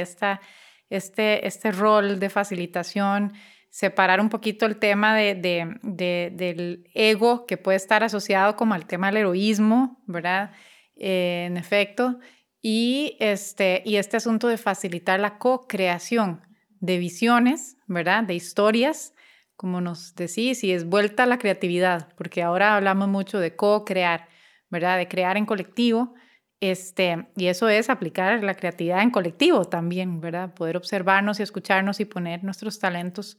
Este, 0.90 1.46
este 1.46 1.72
rol 1.72 2.20
de 2.20 2.30
facilitación, 2.30 3.34
separar 3.70 4.22
un 4.22 4.30
poquito 4.30 4.66
el 4.66 4.78
tema 4.78 5.16
de, 5.16 5.36
del 5.84 6.90
ego 6.94 7.46
que 7.46 7.58
puede 7.58 7.76
estar 7.76 8.04
asociado 8.04 8.56
como 8.56 8.74
al 8.74 8.86
tema 8.86 9.08
del 9.08 9.18
heroísmo, 9.18 10.02
¿verdad? 10.08 10.52
Eh, 10.96 11.46
en 11.48 11.58
efecto, 11.58 12.20
y 12.62 13.18
este, 13.20 13.84
y 13.86 13.98
este 13.98 14.18
asunto 14.18 14.48
de 14.48 14.58
facilitar 14.58 15.20
la 15.20 15.38
co-creación 15.38 16.42
de 16.80 16.98
visiones, 16.98 17.78
¿verdad? 17.88 18.24
De 18.24 18.36
historias 18.36 19.14
como 19.58 19.82
nos 19.82 20.16
decís, 20.16 20.64
y 20.64 20.72
es 20.72 20.86
vuelta 20.86 21.24
a 21.24 21.26
la 21.26 21.40
creatividad, 21.40 22.14
porque 22.16 22.44
ahora 22.44 22.76
hablamos 22.76 23.10
mucho 23.10 23.40
de 23.40 23.56
co-crear, 23.56 24.30
¿verdad? 24.70 24.98
De 25.00 25.08
crear 25.08 25.36
en 25.36 25.48
colectivo, 25.48 26.14
este, 26.60 27.28
y 27.36 27.48
eso 27.48 27.68
es 27.68 27.90
aplicar 27.90 28.44
la 28.44 28.54
creatividad 28.54 29.02
en 29.02 29.10
colectivo 29.10 29.66
también, 29.66 30.22
¿verdad? 30.22 30.54
Poder 30.54 30.78
observarnos 30.78 31.40
y 31.40 31.44
escucharnos 31.44 32.00
y 32.00 32.06
poner 32.06 32.44
nuestros 32.44 32.80
talentos 32.80 33.38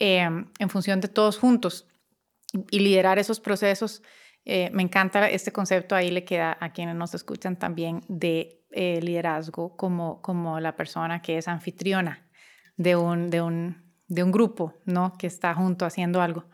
em, 0.00 0.50
en 0.58 0.68
función 0.68 1.00
de 1.00 1.08
todos 1.08 1.38
juntos 1.38 1.86
y 2.70 2.80
liderar 2.80 3.18
esos 3.18 3.40
procesos. 3.40 4.02
Eh, 4.44 4.70
me 4.72 4.82
encanta 4.82 5.28
este 5.28 5.52
concepto, 5.52 5.94
ahí 5.94 6.10
le 6.10 6.24
queda 6.24 6.56
a 6.60 6.72
quienes 6.72 6.96
nos 6.96 7.14
escuchan 7.14 7.56
también 7.56 8.00
de 8.08 8.64
eh, 8.70 9.00
liderazgo 9.02 9.76
como, 9.76 10.20
como 10.22 10.58
la 10.58 10.74
persona 10.74 11.22
que 11.22 11.38
es 11.38 11.46
anfitriona 11.46 12.28
de 12.76 12.96
un, 12.96 13.30
de 13.30 13.42
un 13.42 13.82
de 14.12 14.22
un 14.22 14.30
grupo, 14.30 14.74
¿no? 14.84 15.14
Que 15.18 15.26
está 15.26 15.54
junto 15.54 15.86
haciendo 15.86 16.20
algo. 16.20 16.44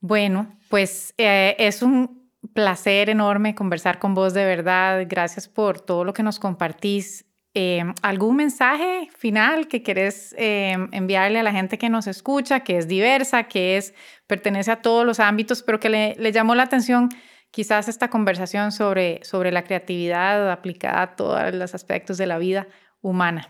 Bueno, 0.00 0.56
pues 0.68 1.12
eh, 1.18 1.56
es 1.58 1.82
un 1.82 2.30
placer 2.54 3.10
enorme 3.10 3.54
conversar 3.54 3.98
con 3.98 4.14
vos 4.14 4.32
de 4.32 4.44
verdad. 4.44 5.04
Gracias 5.08 5.48
por 5.48 5.80
todo 5.80 6.04
lo 6.04 6.12
que 6.12 6.22
nos 6.22 6.38
compartís. 6.38 7.25
Eh, 7.58 7.82
¿Algún 8.02 8.36
mensaje 8.36 9.08
final 9.16 9.66
que 9.66 9.82
querés 9.82 10.34
eh, 10.36 10.76
enviarle 10.92 11.38
a 11.38 11.42
la 11.42 11.52
gente 11.52 11.78
que 11.78 11.88
nos 11.88 12.06
escucha, 12.06 12.60
que 12.60 12.76
es 12.76 12.86
diversa, 12.86 13.44
que 13.44 13.78
es, 13.78 13.94
pertenece 14.26 14.70
a 14.70 14.82
todos 14.82 15.06
los 15.06 15.20
ámbitos, 15.20 15.62
pero 15.62 15.80
que 15.80 15.88
le, 15.88 16.14
le 16.18 16.32
llamó 16.32 16.54
la 16.54 16.64
atención 16.64 17.08
quizás 17.50 17.88
esta 17.88 18.10
conversación 18.10 18.72
sobre, 18.72 19.24
sobre 19.24 19.52
la 19.52 19.64
creatividad 19.64 20.52
aplicada 20.52 21.00
a 21.00 21.16
todos 21.16 21.54
los 21.54 21.74
aspectos 21.74 22.18
de 22.18 22.26
la 22.26 22.36
vida 22.36 22.68
humana? 23.00 23.48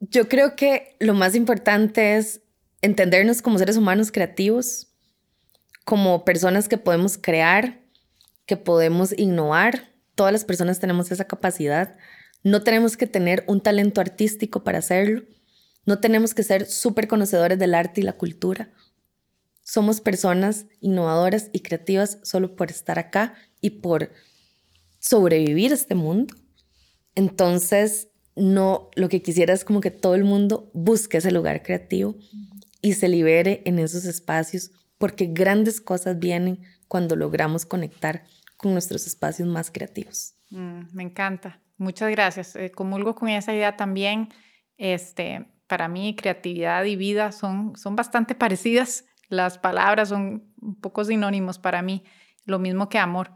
Yo 0.00 0.28
creo 0.28 0.54
que 0.54 0.94
lo 1.00 1.14
más 1.14 1.34
importante 1.34 2.18
es 2.18 2.42
entendernos 2.82 3.40
como 3.40 3.56
seres 3.56 3.78
humanos 3.78 4.12
creativos, 4.12 4.88
como 5.86 6.26
personas 6.26 6.68
que 6.68 6.76
podemos 6.76 7.16
crear, 7.16 7.78
que 8.44 8.58
podemos 8.58 9.18
innovar. 9.18 9.94
Todas 10.14 10.34
las 10.34 10.44
personas 10.44 10.78
tenemos 10.78 11.10
esa 11.10 11.24
capacidad. 11.24 11.96
No 12.42 12.62
tenemos 12.62 12.96
que 12.96 13.06
tener 13.06 13.44
un 13.46 13.60
talento 13.60 14.00
artístico 14.00 14.64
para 14.64 14.78
hacerlo. 14.78 15.22
No 15.84 16.00
tenemos 16.00 16.34
que 16.34 16.42
ser 16.42 16.66
súper 16.66 17.08
conocedores 17.08 17.58
del 17.58 17.74
arte 17.74 18.00
y 18.00 18.04
la 18.04 18.12
cultura. 18.12 18.72
Somos 19.62 20.00
personas 20.00 20.66
innovadoras 20.80 21.50
y 21.52 21.60
creativas 21.60 22.18
solo 22.22 22.56
por 22.56 22.70
estar 22.70 22.98
acá 22.98 23.34
y 23.60 23.70
por 23.70 24.10
sobrevivir 24.98 25.72
a 25.72 25.74
este 25.74 25.94
mundo. 25.94 26.34
Entonces, 27.14 28.08
no, 28.36 28.90
lo 28.94 29.08
que 29.08 29.22
quisiera 29.22 29.52
es 29.52 29.64
como 29.64 29.80
que 29.80 29.90
todo 29.90 30.14
el 30.14 30.24
mundo 30.24 30.70
busque 30.72 31.18
ese 31.18 31.32
lugar 31.32 31.62
creativo 31.62 32.16
y 32.80 32.94
se 32.94 33.08
libere 33.08 33.62
en 33.64 33.78
esos 33.78 34.04
espacios, 34.04 34.70
porque 34.98 35.26
grandes 35.26 35.80
cosas 35.80 36.18
vienen 36.18 36.60
cuando 36.86 37.16
logramos 37.16 37.66
conectar 37.66 38.24
con 38.56 38.72
nuestros 38.72 39.06
espacios 39.06 39.48
más 39.48 39.70
creativos. 39.70 40.34
Mm, 40.50 40.82
me 40.92 41.02
encanta. 41.02 41.60
Muchas 41.78 42.10
gracias. 42.10 42.54
Eh, 42.56 42.70
comulgo 42.70 43.14
con 43.14 43.28
esa 43.30 43.54
idea 43.54 43.76
también. 43.76 44.28
Este, 44.76 45.46
para 45.66 45.88
mí, 45.88 46.14
creatividad 46.14 46.84
y 46.84 46.96
vida 46.96 47.32
son, 47.32 47.76
son 47.76 47.96
bastante 47.96 48.34
parecidas. 48.34 49.06
Las 49.28 49.58
palabras 49.58 50.10
son 50.10 50.52
un 50.60 50.80
poco 50.80 51.04
sinónimos 51.04 51.58
para 51.58 51.82
mí, 51.82 52.04
lo 52.44 52.58
mismo 52.58 52.88
que 52.88 52.98
amor 52.98 53.32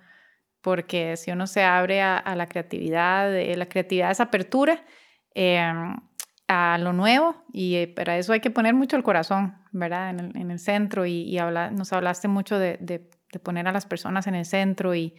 porque 0.63 1.17
si 1.17 1.31
uno 1.33 1.47
se 1.47 1.63
abre 1.65 2.01
a, 2.01 2.35
la 2.37 2.47
creatividad, 2.47 3.35
eh, 3.37 3.57
la 3.57 3.67
creatividad 3.67 4.13
es 4.13 4.21
apertura 4.21 4.85
em, 5.35 5.97
a 6.49 6.79
lo 6.79 6.93
nuevo 6.93 7.45
y 7.53 7.75
eh, 7.77 7.89
para 7.89 8.17
eso 8.17 8.33
hay 8.33 8.41
que 8.41 8.51
poner 8.51 8.73
mucho 8.73 8.97
el 8.97 9.03
corazón, 9.03 9.57
¿verdad? 9.73 10.11
En 10.11 10.51
el, 10.51 10.59
centro 10.61 11.05
y, 11.05 11.37
nos 11.73 11.93
hablaste 11.93 12.29
mucho 12.29 12.59
de, 12.59 13.11
poner 13.43 13.67
a 13.67 13.73
las 13.73 13.87
personas 13.87 14.27
en 14.29 14.37
el 14.37 14.45
centro 14.45 14.95
y, 14.95 15.15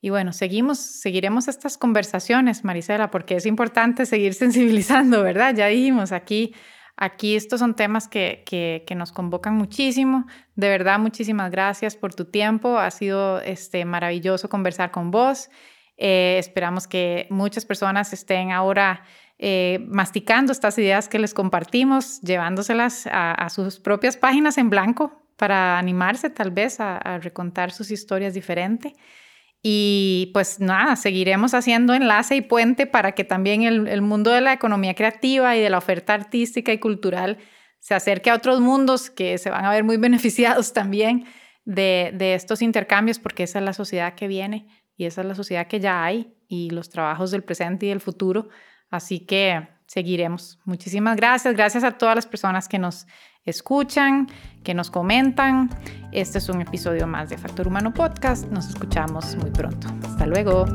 y 0.00 0.10
bueno, 0.10 0.32
seguimos, 0.32 0.78
seguiremos 0.78 1.48
estas 1.48 1.78
conversaciones, 1.78 2.64
Marisela, 2.64 3.10
porque 3.10 3.36
es 3.36 3.46
importante 3.46 4.06
seguir 4.06 4.34
sensibilizando, 4.34 5.22
¿verdad? 5.22 5.54
Ya 5.54 5.66
dijimos 5.66 6.12
aquí 6.12 6.54
Aquí 6.98 7.36
estos 7.36 7.60
son 7.60 7.74
temas 7.74 8.08
que, 8.08 8.42
que, 8.46 8.94
nos 8.94 9.12
convocan 9.12 9.54
muchísimo. 9.54 10.26
De 10.54 10.70
verdad, 10.70 10.98
muchísimas 10.98 11.50
gracias 11.50 11.94
por 11.94 12.14
tu 12.14 12.24
tiempo. 12.24 12.78
Ha 12.78 12.90
sido 12.90 13.38
este, 13.42 13.84
maravilloso 13.84 14.48
conversar 14.48 14.90
con 14.90 15.10
vos. 15.10 15.50
Eh, 15.98 16.36
esperamos 16.38 16.86
que 16.86 17.26
muchas 17.28 17.66
personas 17.66 18.14
estén 18.14 18.50
ahora 18.50 19.04
eh, 19.38 19.84
masticando 19.88 20.52
estas 20.52 20.78
ideas 20.78 21.10
que 21.10 21.18
les 21.18 21.34
compartimos, 21.34 22.22
llevándoselas 22.22 23.06
a, 23.12 23.46
sus 23.50 23.78
propias 23.78 24.16
páginas 24.16 24.56
en 24.56 24.70
blanco 24.70 25.22
para 25.36 25.78
animarse 25.78 26.30
tal 26.30 26.50
vez 26.50 26.80
a, 26.80 26.96
a 26.96 27.18
recontar 27.18 27.72
sus 27.72 27.90
historias 27.90 28.32
diferentes. 28.32 28.94
Y 29.68 30.30
pues 30.32 30.60
nada, 30.60 30.94
seguiremos 30.94 31.52
haciendo 31.52 31.92
enlace 31.92 32.36
y 32.36 32.40
puente 32.40 32.86
para 32.86 33.16
que 33.16 33.24
también 33.24 33.62
el, 33.64 34.00
mundo 34.00 34.30
de 34.30 34.40
la 34.40 34.52
economía 34.52 34.94
creativa 34.94 35.56
y 35.56 35.60
de 35.60 35.70
la 35.70 35.78
oferta 35.78 36.14
artística 36.14 36.72
y 36.72 36.78
cultural 36.78 37.38
se 37.80 37.96
acerque 37.96 38.30
a 38.30 38.36
otros 38.36 38.60
mundos 38.60 39.10
que 39.10 39.38
se 39.38 39.50
van 39.50 39.64
a 39.64 39.72
ver 39.72 39.82
muy 39.82 39.96
beneficiados 39.96 40.72
también 40.72 41.24
de, 41.64 42.12
de 42.14 42.34
estos 42.34 42.62
intercambios, 42.62 43.18
porque 43.18 43.42
esa 43.42 43.58
es 43.58 43.64
la 43.64 43.72
sociedad 43.72 44.14
que 44.14 44.28
viene 44.28 44.68
y 44.96 45.06
esa 45.06 45.22
es 45.22 45.26
la 45.26 45.34
sociedad 45.34 45.66
que 45.66 45.80
ya 45.80 46.04
hay 46.04 46.32
y 46.46 46.70
los 46.70 46.88
trabajos 46.88 47.32
del 47.32 47.42
presente 47.42 47.86
y 47.86 47.88
del 47.88 48.00
futuro. 48.00 48.48
Así 48.88 49.18
que 49.18 49.66
seguiremos. 49.88 50.60
Muchísimas 50.64 51.16
gracias. 51.16 51.56
Gracias 51.56 51.82
a 51.82 51.98
todas 51.98 52.14
las 52.14 52.28
personas 52.28 52.68
que 52.68 52.78
nos 52.78 53.08
escuchan, 53.46 54.28
que 54.62 54.74
nos 54.74 54.90
comentan. 54.90 55.70
Este 56.12 56.38
es 56.38 56.48
un 56.48 56.60
episodio 56.60 57.06
más 57.06 57.30
de 57.30 57.38
Factor 57.38 57.68
Humano 57.68 57.94
Podcast. 57.94 58.46
Nos 58.50 58.68
escuchamos 58.68 59.36
muy 59.36 59.50
pronto. 59.50 59.88
Hasta 60.04 60.26
luego. 60.26 60.66